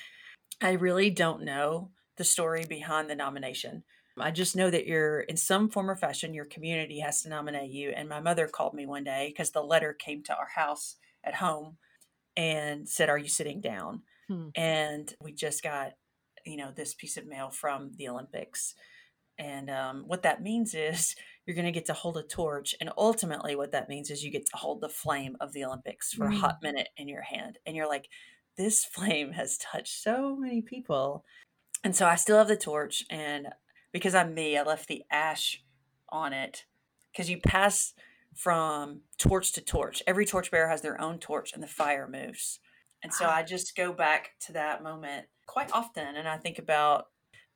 I 0.60 0.72
really 0.72 1.10
don't 1.10 1.44
know 1.44 1.90
the 2.16 2.24
story 2.24 2.64
behind 2.68 3.08
the 3.08 3.14
nomination. 3.14 3.84
I 4.20 4.30
just 4.30 4.56
know 4.56 4.70
that 4.70 4.86
you're 4.86 5.20
in 5.20 5.36
some 5.36 5.68
form 5.68 5.90
or 5.90 5.96
fashion, 5.96 6.34
your 6.34 6.44
community 6.44 7.00
has 7.00 7.22
to 7.22 7.28
nominate 7.28 7.70
you. 7.70 7.90
And 7.90 8.08
my 8.08 8.20
mother 8.20 8.48
called 8.48 8.74
me 8.74 8.86
one 8.86 9.04
day 9.04 9.28
because 9.28 9.50
the 9.50 9.62
letter 9.62 9.92
came 9.92 10.22
to 10.24 10.36
our 10.36 10.48
house 10.54 10.96
at 11.24 11.36
home 11.36 11.76
and 12.36 12.88
said, 12.88 13.08
Are 13.08 13.18
you 13.18 13.28
sitting 13.28 13.60
down? 13.60 14.02
Hmm. 14.28 14.48
And 14.54 15.12
we 15.20 15.32
just 15.32 15.62
got, 15.62 15.92
you 16.46 16.56
know, 16.56 16.70
this 16.74 16.94
piece 16.94 17.16
of 17.16 17.26
mail 17.26 17.50
from 17.50 17.92
the 17.96 18.08
Olympics. 18.08 18.74
And 19.38 19.70
um, 19.70 20.04
what 20.06 20.22
that 20.22 20.42
means 20.42 20.74
is 20.74 21.14
you're 21.46 21.56
going 21.56 21.66
to 21.66 21.72
get 21.72 21.86
to 21.86 21.92
hold 21.92 22.16
a 22.16 22.22
torch. 22.22 22.74
And 22.80 22.90
ultimately, 22.96 23.56
what 23.56 23.72
that 23.72 23.88
means 23.88 24.10
is 24.10 24.22
you 24.22 24.30
get 24.30 24.46
to 24.46 24.56
hold 24.56 24.80
the 24.80 24.88
flame 24.88 25.36
of 25.40 25.52
the 25.52 25.64
Olympics 25.64 26.12
for 26.12 26.26
mm. 26.26 26.34
a 26.34 26.38
hot 26.38 26.58
minute 26.62 26.88
in 26.96 27.08
your 27.08 27.22
hand. 27.22 27.58
And 27.66 27.74
you're 27.74 27.88
like, 27.88 28.08
this 28.56 28.84
flame 28.92 29.32
has 29.32 29.58
touched 29.58 30.02
so 30.02 30.36
many 30.36 30.62
people. 30.62 31.24
And 31.84 31.94
so 31.94 32.06
I 32.06 32.16
still 32.16 32.38
have 32.38 32.48
the 32.48 32.56
torch. 32.56 33.04
And 33.10 33.48
because 33.92 34.14
I'm 34.14 34.34
me, 34.34 34.56
I 34.56 34.62
left 34.62 34.88
the 34.88 35.04
ash 35.10 35.62
on 36.08 36.32
it 36.32 36.64
because 37.12 37.30
you 37.30 37.38
pass 37.38 37.94
from 38.34 39.00
torch 39.18 39.52
to 39.52 39.60
torch. 39.60 40.02
Every 40.06 40.24
torchbearer 40.24 40.68
has 40.68 40.82
their 40.82 41.00
own 41.00 41.18
torch 41.18 41.52
and 41.52 41.62
the 41.62 41.68
fire 41.68 42.08
moves. 42.08 42.60
And 43.02 43.12
so 43.12 43.26
I 43.26 43.40
ah. 43.40 43.44
just 43.44 43.76
go 43.76 43.92
back 43.92 44.30
to 44.46 44.52
that 44.52 44.82
moment 44.82 45.26
quite 45.46 45.70
often 45.72 46.16
and 46.16 46.28
I 46.28 46.36
think 46.36 46.58
about 46.58 47.06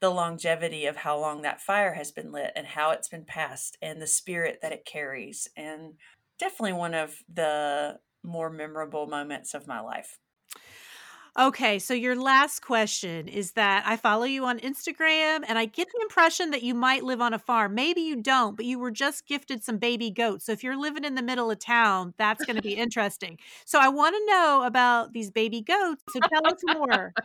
the 0.00 0.10
longevity 0.10 0.86
of 0.86 0.96
how 0.96 1.18
long 1.18 1.42
that 1.42 1.60
fire 1.60 1.94
has 1.94 2.10
been 2.10 2.32
lit 2.32 2.52
and 2.56 2.66
how 2.66 2.90
it's 2.90 3.08
been 3.08 3.24
passed 3.24 3.78
and 3.80 4.02
the 4.02 4.06
spirit 4.06 4.58
that 4.60 4.72
it 4.72 4.84
carries. 4.84 5.46
And 5.56 5.94
definitely 6.40 6.72
one 6.72 6.94
of 6.94 7.14
the 7.32 8.00
more 8.24 8.50
memorable 8.50 9.06
moments 9.06 9.54
of 9.54 9.68
my 9.68 9.80
life. 9.80 10.18
Okay, 11.38 11.78
so 11.78 11.94
your 11.94 12.14
last 12.14 12.60
question 12.60 13.26
is 13.26 13.52
that 13.52 13.84
I 13.86 13.96
follow 13.96 14.24
you 14.24 14.44
on 14.44 14.58
Instagram 14.58 15.44
and 15.48 15.58
I 15.58 15.64
get 15.64 15.88
the 15.88 16.02
impression 16.02 16.50
that 16.50 16.62
you 16.62 16.74
might 16.74 17.04
live 17.04 17.22
on 17.22 17.32
a 17.32 17.38
farm. 17.38 17.74
Maybe 17.74 18.02
you 18.02 18.16
don't, 18.16 18.54
but 18.54 18.66
you 18.66 18.78
were 18.78 18.90
just 18.90 19.26
gifted 19.26 19.64
some 19.64 19.78
baby 19.78 20.10
goats. 20.10 20.44
So 20.44 20.52
if 20.52 20.62
you're 20.62 20.76
living 20.76 21.04
in 21.04 21.14
the 21.14 21.22
middle 21.22 21.50
of 21.50 21.58
town, 21.58 22.12
that's 22.18 22.44
going 22.44 22.56
to 22.56 22.62
be 22.62 22.74
interesting. 22.74 23.38
So 23.64 23.78
I 23.80 23.88
want 23.88 24.14
to 24.14 24.26
know 24.26 24.64
about 24.66 25.14
these 25.14 25.30
baby 25.30 25.62
goats. 25.62 26.02
So 26.10 26.20
tell 26.20 26.46
us 26.46 26.60
more. 26.76 27.14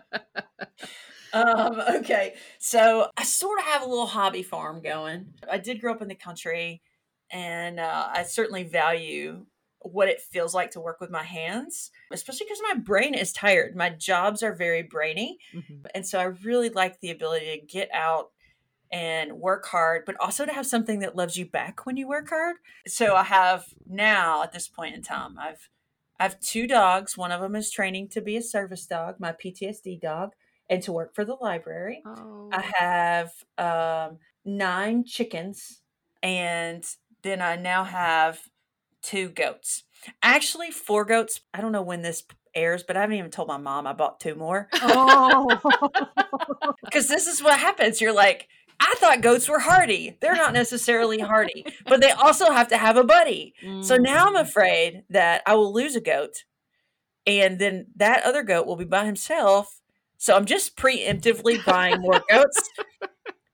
Um, 1.34 1.82
okay, 1.98 2.36
so 2.58 3.12
I 3.18 3.26
sort 3.26 3.60
of 3.60 3.66
have 3.66 3.82
a 3.82 3.86
little 3.86 4.08
hobby 4.08 4.44
farm 4.44 4.82
going. 4.82 5.34
I 5.52 5.58
did 5.58 5.82
grow 5.82 5.92
up 5.92 6.02
in 6.02 6.08
the 6.08 6.16
country 6.16 6.82
and 7.30 7.82
uh, 7.82 8.08
I 8.10 8.24
certainly 8.24 8.64
value 8.64 9.46
what 9.92 10.10
it 10.10 10.22
feels 10.22 10.54
like 10.54 10.72
to 10.72 10.80
work 10.80 11.00
with 11.00 11.10
my 11.10 11.24
hands, 11.24 11.92
especially 12.12 12.46
because 12.46 12.62
my 12.74 12.80
brain 12.80 13.14
is 13.14 13.32
tired. 13.32 13.76
My 13.76 13.90
jobs 13.90 14.44
are 14.44 14.54
very 14.54 14.84
brainy. 14.84 15.38
Mm-hmm. 15.54 15.86
And 15.96 16.06
so 16.06 16.20
I 16.20 16.24
really 16.24 16.70
like 16.70 17.00
the 17.00 17.12
ability 17.12 17.60
to 17.60 17.66
get 17.66 17.90
out 17.94 18.32
and 18.92 19.34
work 19.34 19.66
hard, 19.66 20.04
but 20.06 20.16
also 20.20 20.46
to 20.46 20.54
have 20.54 20.66
something 20.66 21.00
that 21.00 21.16
loves 21.16 21.38
you 21.38 21.46
back 21.46 21.86
when 21.86 21.98
you 21.98 22.08
work 22.08 22.30
hard. 22.30 22.58
So 22.88 23.16
I 23.16 23.24
have 23.24 23.66
now 23.86 24.44
at 24.44 24.54
this 24.54 24.68
point 24.68 24.96
in 24.96 25.02
time, 25.02 25.38
I've 25.40 25.70
I 26.20 26.24
have 26.24 26.40
two 26.40 26.68
dogs. 26.68 27.16
One 27.16 27.32
of 27.32 27.42
them 27.42 27.56
is 27.56 27.70
training 27.70 28.10
to 28.10 28.22
be 28.22 28.38
a 28.38 28.42
service 28.42 28.88
dog, 28.88 29.20
my 29.20 29.34
PTSD 29.34 30.02
dog, 30.02 30.32
and 30.70 30.82
to 30.84 30.92
work 30.92 31.14
for 31.14 31.24
the 31.24 31.36
library. 31.36 32.02
Oh. 32.06 32.50
I 32.52 32.62
have 32.80 33.32
um, 33.58 34.18
nine 34.44 35.04
chickens, 35.04 35.82
and 36.24 36.84
then 37.22 37.42
I 37.42 37.56
now 37.56 37.84
have 37.84 38.40
two 39.02 39.30
goats. 39.30 39.84
Actually, 40.22 40.72
four 40.72 41.06
goats. 41.06 41.42
I 41.54 41.62
don't 41.62 41.72
know 41.72 41.82
when 41.82 42.02
this 42.02 42.24
airs, 42.54 42.84
but 42.84 42.98
I 42.98 43.02
haven't 43.02 43.18
even 43.18 43.32
told 43.32 43.48
my 43.48 43.58
mom 43.58 43.88
I 43.88 43.94
bought 43.94 44.20
two 44.20 44.36
more. 44.36 44.68
Oh, 44.82 45.48
because 46.84 47.08
this 47.08 47.28
is 47.28 47.42
what 47.44 47.60
happens. 47.60 48.02
You're 48.02 48.14
like, 48.14 48.48
I 48.80 48.94
thought 48.98 49.22
goats 49.22 49.50
were 49.50 49.60
hardy. 49.60 50.18
They're 50.22 50.36
not 50.36 50.54
necessarily 50.54 51.20
hardy, 51.20 51.66
but 51.88 52.02
they 52.02 52.12
also 52.12 52.52
have 52.52 52.70
to 52.70 52.78
have 52.78 52.98
a 52.98 53.04
buddy. 53.04 53.54
Mm. 53.64 53.84
So 53.84 53.98
now 53.98 54.28
I'm 54.28 54.36
afraid 54.36 55.04
that 55.10 55.42
I 55.46 55.56
will 55.56 55.74
lose 55.74 55.96
a 55.96 56.02
goat, 56.02 56.44
and 57.26 57.60
then 57.60 57.88
that 57.96 58.24
other 58.24 58.44
goat 58.44 58.68
will 58.68 58.76
be 58.76 58.86
by 58.86 59.06
himself. 59.06 59.82
So 60.18 60.36
I'm 60.36 60.46
just 60.46 60.76
preemptively 60.76 61.64
buying 61.64 62.02
more 62.02 62.22
goats 62.30 62.70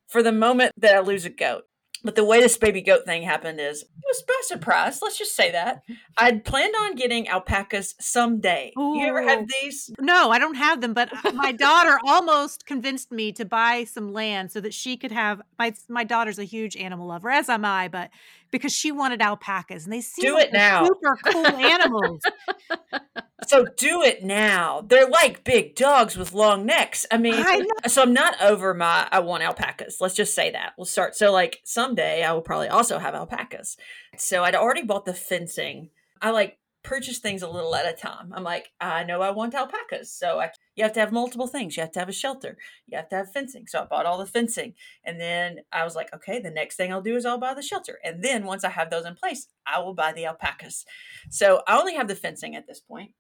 for 0.08 0.24
the 0.24 0.32
moment 0.32 0.72
that 0.78 0.96
I 0.96 1.00
lose 1.00 1.26
a 1.26 1.30
goat. 1.30 1.64
But 2.04 2.16
the 2.16 2.26
way 2.26 2.42
this 2.42 2.58
baby 2.58 2.82
goat 2.82 3.06
thing 3.06 3.24
happened 3.24 3.62
is 3.62 3.82
it 3.82 3.88
was 4.06 4.24
by 4.24 4.34
surprise. 4.44 5.02
Let's 5.02 5.18
just 5.18 5.36
say 5.36 5.52
that. 5.52 5.84
I'd 6.18 6.44
planned 6.44 6.76
on 6.76 6.96
getting 6.96 7.30
alpacas 7.30 7.96
someday. 8.00 8.74
Ooh. 8.78 8.98
You 8.98 9.08
ever 9.08 9.22
have 9.22 9.48
these? 9.62 9.90
No, 10.00 10.30
I 10.30 10.38
don't 10.38 10.56
have 10.56 10.82
them, 10.82 10.94
but 10.94 11.10
uh, 11.26 11.32
my 11.32 11.54
daughter 11.54 12.00
almost 12.06 12.66
convinced 12.66 13.12
me 13.12 13.32
to 13.34 13.46
buy 13.46 13.86
some 13.86 14.12
land 14.12 14.52
so 14.52 14.60
that 14.60 14.74
she 14.74 14.98
could 14.98 15.12
have 15.12 15.42
my 15.58 15.74
my 15.88 16.04
daughter's 16.04 16.40
a 16.40 16.44
huge 16.44 16.76
animal 16.76 17.08
lover, 17.08 17.30
as 17.30 17.48
am 17.48 17.64
I, 17.64 17.88
but 17.88 18.10
because 18.54 18.72
she 18.72 18.92
wanted 18.92 19.22
alpacas 19.22 19.84
and 19.84 19.92
they 19.92 20.00
seem 20.00 20.24
do 20.24 20.36
like 20.36 20.48
it 20.48 20.54
now. 20.54 20.86
super 20.86 21.18
cool 21.26 21.46
animals. 21.48 22.22
so 23.48 23.66
do 23.78 24.04
it 24.04 24.24
now. 24.24 24.86
They're 24.88 25.10
like 25.10 25.44
big 25.44 25.76
dogs 25.76 26.16
with 26.16 26.32
long 26.34 26.66
necks. 26.66 27.06
I 27.12 27.18
mean, 27.18 27.34
I 27.36 27.66
so 27.88 28.04
I'm 28.04 28.14
not 28.14 28.40
over 28.42 28.74
my 28.74 29.08
I 29.12 29.20
want 29.20 29.44
alpacas. 29.44 29.98
Let's 30.00 30.16
just 30.16 30.36
say 30.36 30.52
that. 30.52 30.74
We'll 30.78 30.86
start. 30.86 31.16
So 31.16 31.32
like 31.32 31.62
someday 31.66 32.24
I 32.24 32.32
will 32.32 32.42
probably 32.42 32.70
also 32.70 33.00
have 33.00 33.16
alpacas. 33.16 33.76
So 34.18 34.44
I'd 34.44 34.56
already 34.56 34.84
bought 34.84 35.06
the 35.06 35.14
fencing. 35.14 35.90
I 36.22 36.30
like 36.30 36.58
purchase 36.84 37.20
things 37.20 37.42
a 37.42 37.50
little 37.50 37.76
at 37.76 37.88
a 37.88 37.94
time. 37.94 38.34
I'm 38.36 38.44
like, 38.44 38.72
I 38.80 39.04
know 39.04 39.22
I 39.22 39.32
want 39.32 39.56
alpacas. 39.56 40.12
So 40.12 40.40
I, 40.40 40.52
you 40.76 40.84
have 40.84 40.94
to 40.94 41.00
have 41.00 41.12
multiple 41.12 41.48
things. 41.48 41.76
You 41.76 41.82
have 41.82 41.92
to 41.94 42.00
have 42.00 42.10
a 42.10 42.14
shelter. 42.14 42.58
You 42.88 42.98
have 42.98 43.10
to 43.10 43.16
have 43.16 43.32
fencing. 43.32 43.66
So 43.68 43.82
I 43.82 43.86
bought 43.86 44.06
all 44.06 44.18
the 44.18 44.26
fencing. 44.26 44.74
And 45.04 45.20
then 45.20 45.60
I 45.72 45.86
was 45.86 45.96
like, 45.96 46.14
okay, 46.14 46.40
the 46.40 46.52
next 46.52 46.76
thing 46.76 46.92
I'll 46.92 47.02
do 47.02 47.16
is 47.16 47.26
I'll 47.26 47.38
buy 47.38 47.54
the 47.54 47.62
shelter. 47.62 48.00
And 48.04 48.24
then 48.24 48.46
once 48.46 48.64
I 48.64 48.70
have 48.70 48.90
those 48.90 49.06
in 49.06 49.16
place, 49.16 49.48
I 49.66 49.80
will 49.80 49.94
buy 49.94 50.12
the 50.12 50.26
alpacas. 50.26 50.86
So 51.30 51.62
I 51.68 51.80
only 51.80 51.96
have 51.96 52.08
the 52.08 52.16
fencing 52.16 52.56
at 52.56 52.68
this 52.68 52.82
point 52.82 53.12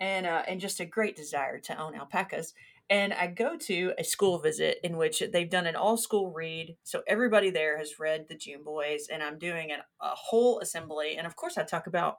and, 0.00 0.26
uh, 0.26 0.42
and 0.48 0.60
just 0.60 0.80
a 0.80 0.86
great 0.86 1.16
desire 1.16 1.60
to 1.60 1.80
own 1.80 1.94
alpacas. 1.94 2.52
And 2.90 3.14
I 3.14 3.28
go 3.28 3.56
to 3.56 3.94
a 3.96 4.04
school 4.04 4.38
visit 4.38 4.78
in 4.84 4.98
which 4.98 5.22
they've 5.32 5.48
done 5.48 5.66
an 5.66 5.76
all 5.76 5.96
school 5.96 6.32
read. 6.32 6.76
So 6.82 7.02
everybody 7.06 7.50
there 7.50 7.78
has 7.78 7.98
read 7.98 8.26
the 8.28 8.36
June 8.36 8.62
Boys, 8.62 9.06
and 9.10 9.22
I'm 9.22 9.38
doing 9.38 9.72
an, 9.72 9.78
a 10.02 10.10
whole 10.10 10.60
assembly. 10.60 11.16
And 11.16 11.26
of 11.26 11.34
course, 11.34 11.56
I 11.56 11.62
talk 11.62 11.86
about 11.86 12.16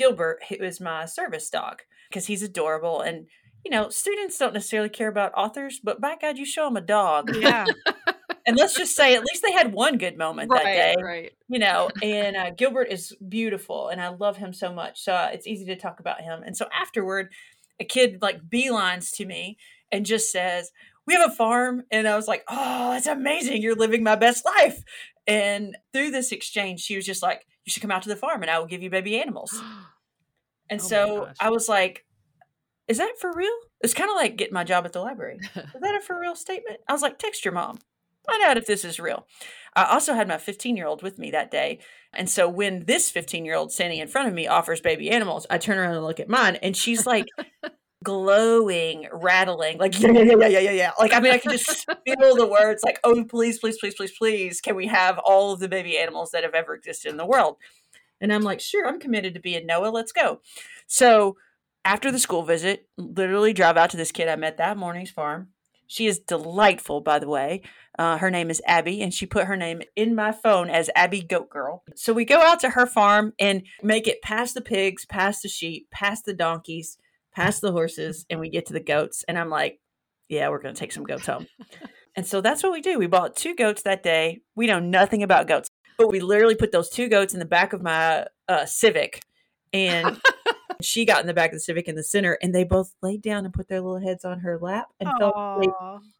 Gilbert, 0.00 0.38
who 0.48 0.54
is 0.64 0.80
my 0.80 1.04
service 1.04 1.50
dog, 1.50 1.82
because 2.08 2.26
he's 2.26 2.42
adorable. 2.42 3.02
And, 3.02 3.26
you 3.62 3.70
know, 3.70 3.90
students 3.90 4.38
don't 4.38 4.54
necessarily 4.54 4.88
care 4.88 5.08
about 5.08 5.34
authors, 5.36 5.78
but 5.84 6.00
by 6.00 6.16
God, 6.18 6.38
you 6.38 6.46
show 6.46 6.64
them 6.64 6.78
a 6.78 6.80
dog. 6.80 7.36
Yeah. 7.36 7.66
and 8.46 8.56
let's 8.56 8.74
just 8.74 8.96
say, 8.96 9.14
at 9.14 9.22
least 9.22 9.42
they 9.42 9.52
had 9.52 9.74
one 9.74 9.98
good 9.98 10.16
moment 10.16 10.50
right, 10.50 10.64
that 10.64 10.72
day. 10.72 10.96
Right. 11.02 11.32
You 11.48 11.58
know, 11.58 11.90
and 12.02 12.34
uh, 12.34 12.50
Gilbert 12.52 12.88
is 12.90 13.14
beautiful 13.28 13.88
and 13.88 14.00
I 14.00 14.08
love 14.08 14.38
him 14.38 14.54
so 14.54 14.72
much. 14.72 15.02
So 15.02 15.12
uh, 15.12 15.28
it's 15.34 15.46
easy 15.46 15.66
to 15.66 15.76
talk 15.76 16.00
about 16.00 16.22
him. 16.22 16.42
And 16.42 16.56
so 16.56 16.66
afterward, 16.72 17.28
a 17.78 17.84
kid 17.84 18.22
like 18.22 18.48
beelines 18.48 19.14
to 19.16 19.26
me 19.26 19.58
and 19.92 20.06
just 20.06 20.32
says, 20.32 20.70
we 21.06 21.12
have 21.12 21.30
a 21.30 21.34
farm. 21.34 21.82
And 21.90 22.08
I 22.08 22.16
was 22.16 22.26
like, 22.26 22.44
oh, 22.48 22.92
that's 22.92 23.06
amazing. 23.06 23.60
You're 23.60 23.74
living 23.74 24.02
my 24.02 24.16
best 24.16 24.46
life. 24.46 24.82
And 25.30 25.76
through 25.92 26.10
this 26.10 26.32
exchange, 26.32 26.80
she 26.80 26.96
was 26.96 27.06
just 27.06 27.22
like, 27.22 27.46
you 27.64 27.70
should 27.70 27.82
come 27.82 27.92
out 27.92 28.02
to 28.02 28.08
the 28.08 28.16
farm 28.16 28.42
and 28.42 28.50
I 28.50 28.58
will 28.58 28.66
give 28.66 28.82
you 28.82 28.90
baby 28.90 29.18
animals. 29.18 29.60
And 30.72 30.80
oh 30.80 30.84
so 30.84 31.28
I 31.40 31.50
was 31.50 31.68
like, 31.68 32.06
is 32.86 32.98
that 32.98 33.14
for 33.18 33.32
real? 33.34 33.50
It's 33.80 33.92
kind 33.92 34.08
of 34.08 34.14
like 34.14 34.36
getting 34.36 34.54
my 34.54 34.62
job 34.62 34.84
at 34.84 34.92
the 34.92 35.00
library. 35.00 35.40
is 35.56 35.80
that 35.80 35.96
a 35.96 36.00
for 36.00 36.16
real 36.16 36.36
statement? 36.36 36.78
I 36.86 36.92
was 36.92 37.02
like, 37.02 37.18
text 37.18 37.44
your 37.44 37.52
mom. 37.52 37.80
find 38.24 38.40
out 38.44 38.56
if 38.56 38.66
this 38.66 38.84
is 38.84 39.00
real. 39.00 39.26
I 39.74 39.86
also 39.86 40.14
had 40.14 40.28
my 40.28 40.38
15 40.38 40.76
year 40.76 40.86
old 40.86 41.02
with 41.02 41.18
me 41.18 41.32
that 41.32 41.50
day. 41.50 41.80
And 42.12 42.30
so 42.30 42.48
when 42.48 42.84
this 42.84 43.10
15 43.10 43.44
year 43.44 43.56
old 43.56 43.72
standing 43.72 43.98
in 43.98 44.06
front 44.06 44.28
of 44.28 44.34
me 44.34 44.46
offers 44.46 44.80
baby 44.80 45.10
animals, 45.10 45.44
I 45.50 45.58
turn 45.58 45.76
around 45.76 45.96
and 45.96 46.04
look 46.04 46.20
at 46.20 46.28
mine, 46.28 46.54
and 46.62 46.76
she's 46.76 47.04
like 47.04 47.26
glowing, 48.02 49.08
rattling, 49.12 49.78
like, 49.78 49.98
yeah, 50.00 50.10
yeah, 50.10 50.22
yeah, 50.22 50.46
yeah, 50.46 50.58
yeah, 50.58 50.70
yeah. 50.70 50.90
Like, 50.98 51.12
I 51.12 51.20
mean, 51.20 51.32
I 51.32 51.38
can 51.38 51.52
just 51.52 51.86
feel 52.06 52.36
the 52.36 52.46
words 52.46 52.82
like, 52.84 52.98
oh, 53.04 53.24
please, 53.24 53.58
please, 53.58 53.78
please, 53.78 53.94
please, 53.94 54.12
please, 54.16 54.60
can 54.60 54.76
we 54.76 54.86
have 54.86 55.18
all 55.18 55.52
of 55.52 55.60
the 55.60 55.68
baby 55.68 55.98
animals 55.98 56.30
that 56.30 56.42
have 56.42 56.54
ever 56.54 56.74
existed 56.74 57.10
in 57.10 57.16
the 57.16 57.26
world? 57.26 57.56
And 58.20 58.32
I'm 58.32 58.42
like, 58.42 58.60
sure, 58.60 58.86
I'm 58.86 59.00
committed 59.00 59.34
to 59.34 59.40
being 59.40 59.66
Noah. 59.66 59.88
Let's 59.88 60.12
go. 60.12 60.40
So 60.86 61.36
after 61.84 62.10
the 62.10 62.18
school 62.18 62.42
visit, 62.42 62.88
literally 62.96 63.52
drive 63.52 63.76
out 63.76 63.90
to 63.90 63.96
this 63.96 64.12
kid 64.12 64.28
I 64.28 64.36
met 64.36 64.58
that 64.58 64.76
morning's 64.76 65.10
farm. 65.10 65.48
She 65.86 66.06
is 66.06 66.20
delightful, 66.20 67.00
by 67.00 67.18
the 67.18 67.28
way. 67.28 67.62
Uh, 67.98 68.16
her 68.18 68.30
name 68.30 68.48
is 68.48 68.62
Abby, 68.64 69.02
and 69.02 69.12
she 69.12 69.26
put 69.26 69.46
her 69.46 69.56
name 69.56 69.82
in 69.96 70.14
my 70.14 70.30
phone 70.30 70.70
as 70.70 70.88
Abby 70.94 71.20
Goat 71.20 71.50
Girl. 71.50 71.82
So 71.96 72.12
we 72.12 72.24
go 72.24 72.40
out 72.40 72.60
to 72.60 72.70
her 72.70 72.86
farm 72.86 73.32
and 73.40 73.64
make 73.82 74.06
it 74.06 74.22
past 74.22 74.54
the 74.54 74.60
pigs, 74.60 75.04
past 75.04 75.42
the 75.42 75.48
sheep, 75.48 75.90
past 75.90 76.26
the 76.26 76.32
donkeys, 76.32 76.96
past 77.34 77.60
the 77.60 77.72
horses, 77.72 78.26
and 78.30 78.40
we 78.40 78.48
get 78.48 78.66
to 78.66 78.72
the 78.72 78.80
goats. 78.80 79.24
And 79.28 79.38
I'm 79.38 79.50
like, 79.50 79.80
yeah, 80.28 80.48
we're 80.48 80.60
going 80.60 80.74
to 80.74 80.78
take 80.78 80.92
some 80.92 81.04
goats 81.04 81.26
home. 81.26 81.46
and 82.16 82.26
so 82.26 82.40
that's 82.40 82.62
what 82.62 82.72
we 82.72 82.80
do. 82.80 82.98
We 82.98 83.06
bought 83.06 83.36
two 83.36 83.54
goats 83.54 83.82
that 83.82 84.02
day. 84.02 84.40
We 84.54 84.66
know 84.66 84.78
nothing 84.78 85.22
about 85.22 85.48
goats, 85.48 85.70
but 85.98 86.10
we 86.10 86.20
literally 86.20 86.54
put 86.54 86.72
those 86.72 86.88
two 86.88 87.08
goats 87.08 87.34
in 87.34 87.40
the 87.40 87.46
back 87.46 87.72
of 87.72 87.82
my 87.82 88.26
uh, 88.48 88.66
Civic. 88.66 89.22
And 89.72 90.20
she 90.82 91.04
got 91.04 91.20
in 91.20 91.26
the 91.26 91.34
back 91.34 91.50
of 91.50 91.56
the 91.56 91.60
Civic 91.60 91.88
in 91.88 91.96
the 91.96 92.02
center, 92.02 92.38
and 92.42 92.54
they 92.54 92.64
both 92.64 92.94
laid 93.02 93.22
down 93.22 93.44
and 93.44 93.52
put 93.52 93.68
their 93.68 93.80
little 93.80 94.00
heads 94.00 94.24
on 94.24 94.40
her 94.40 94.58
lap 94.58 94.88
and 94.98 95.10
fell 95.18 95.32
asleep. 95.36 95.74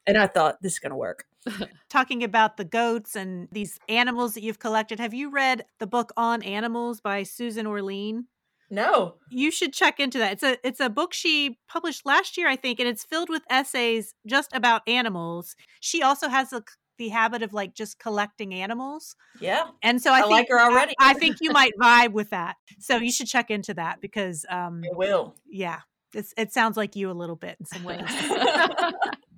And 0.07 0.19
I 0.19 0.27
thought, 0.27 0.61
this 0.61 0.75
is 0.75 0.79
going 0.79 0.91
to 0.91 0.97
work. 0.97 1.25
Talking 1.89 2.23
about 2.23 2.57
the 2.57 2.65
goats 2.65 3.17
and 3.17 3.49
these 3.51 3.79
animals 3.89 4.35
that 4.35 4.43
you've 4.43 4.59
collected, 4.59 5.01
have 5.01 5.15
you 5.15 5.31
read 5.31 5.65
the 5.79 5.87
book 5.87 6.13
On 6.17 6.43
Animals 6.43 7.01
by 7.01 7.23
Susan 7.23 7.67
Orlean? 7.67 8.27
No. 8.71 9.17
You 9.31 9.51
should 9.51 9.73
check 9.73 9.99
into 9.99 10.19
that. 10.19 10.33
It's 10.33 10.43
a 10.43 10.57
it's 10.67 10.81
a 10.81 10.89
book 10.89 11.13
she 11.13 11.59
published 11.69 12.07
last 12.07 12.37
year, 12.37 12.49
I 12.49 12.57
think, 12.57 12.79
and 12.79 12.89
it's 12.89 13.05
filled 13.05 13.29
with 13.29 13.43
essays 13.51 14.15
just 14.27 14.51
about 14.55 14.83
animals. 14.87 15.57
She 15.81 16.03
also 16.03 16.29
has 16.29 16.53
a 16.53 16.63
the 16.99 17.09
habit 17.09 17.43
of 17.43 17.53
like 17.53 17.75
just 17.75 17.99
collecting 17.99 18.53
animals. 18.55 19.17
Yeah. 19.41 19.69
And 19.83 20.01
so 20.03 20.13
I, 20.13 20.19
I 20.19 20.21
think 20.21 20.31
like 20.31 20.49
her 20.51 20.61
already. 20.61 20.95
I, 21.01 21.11
I 21.11 21.15
think 21.15 21.39
you 21.41 21.51
might 21.51 21.73
vibe 21.81 22.13
with 22.13 22.31
that. 22.31 22.57
So 22.79 22.99
you 22.99 23.11
should 23.11 23.27
check 23.27 23.51
into 23.51 23.75
that 23.75 24.01
because 24.01 24.45
um 24.49 24.83
I 24.85 24.97
will. 24.97 25.35
yeah. 25.51 25.81
It's, 26.13 26.35
it 26.37 26.53
sounds 26.53 26.77
like 26.77 26.97
you 26.97 27.09
a 27.09 27.13
little 27.13 27.37
bit 27.37 27.57
in 27.61 27.67
some 27.67 27.85
ways. 27.85 28.03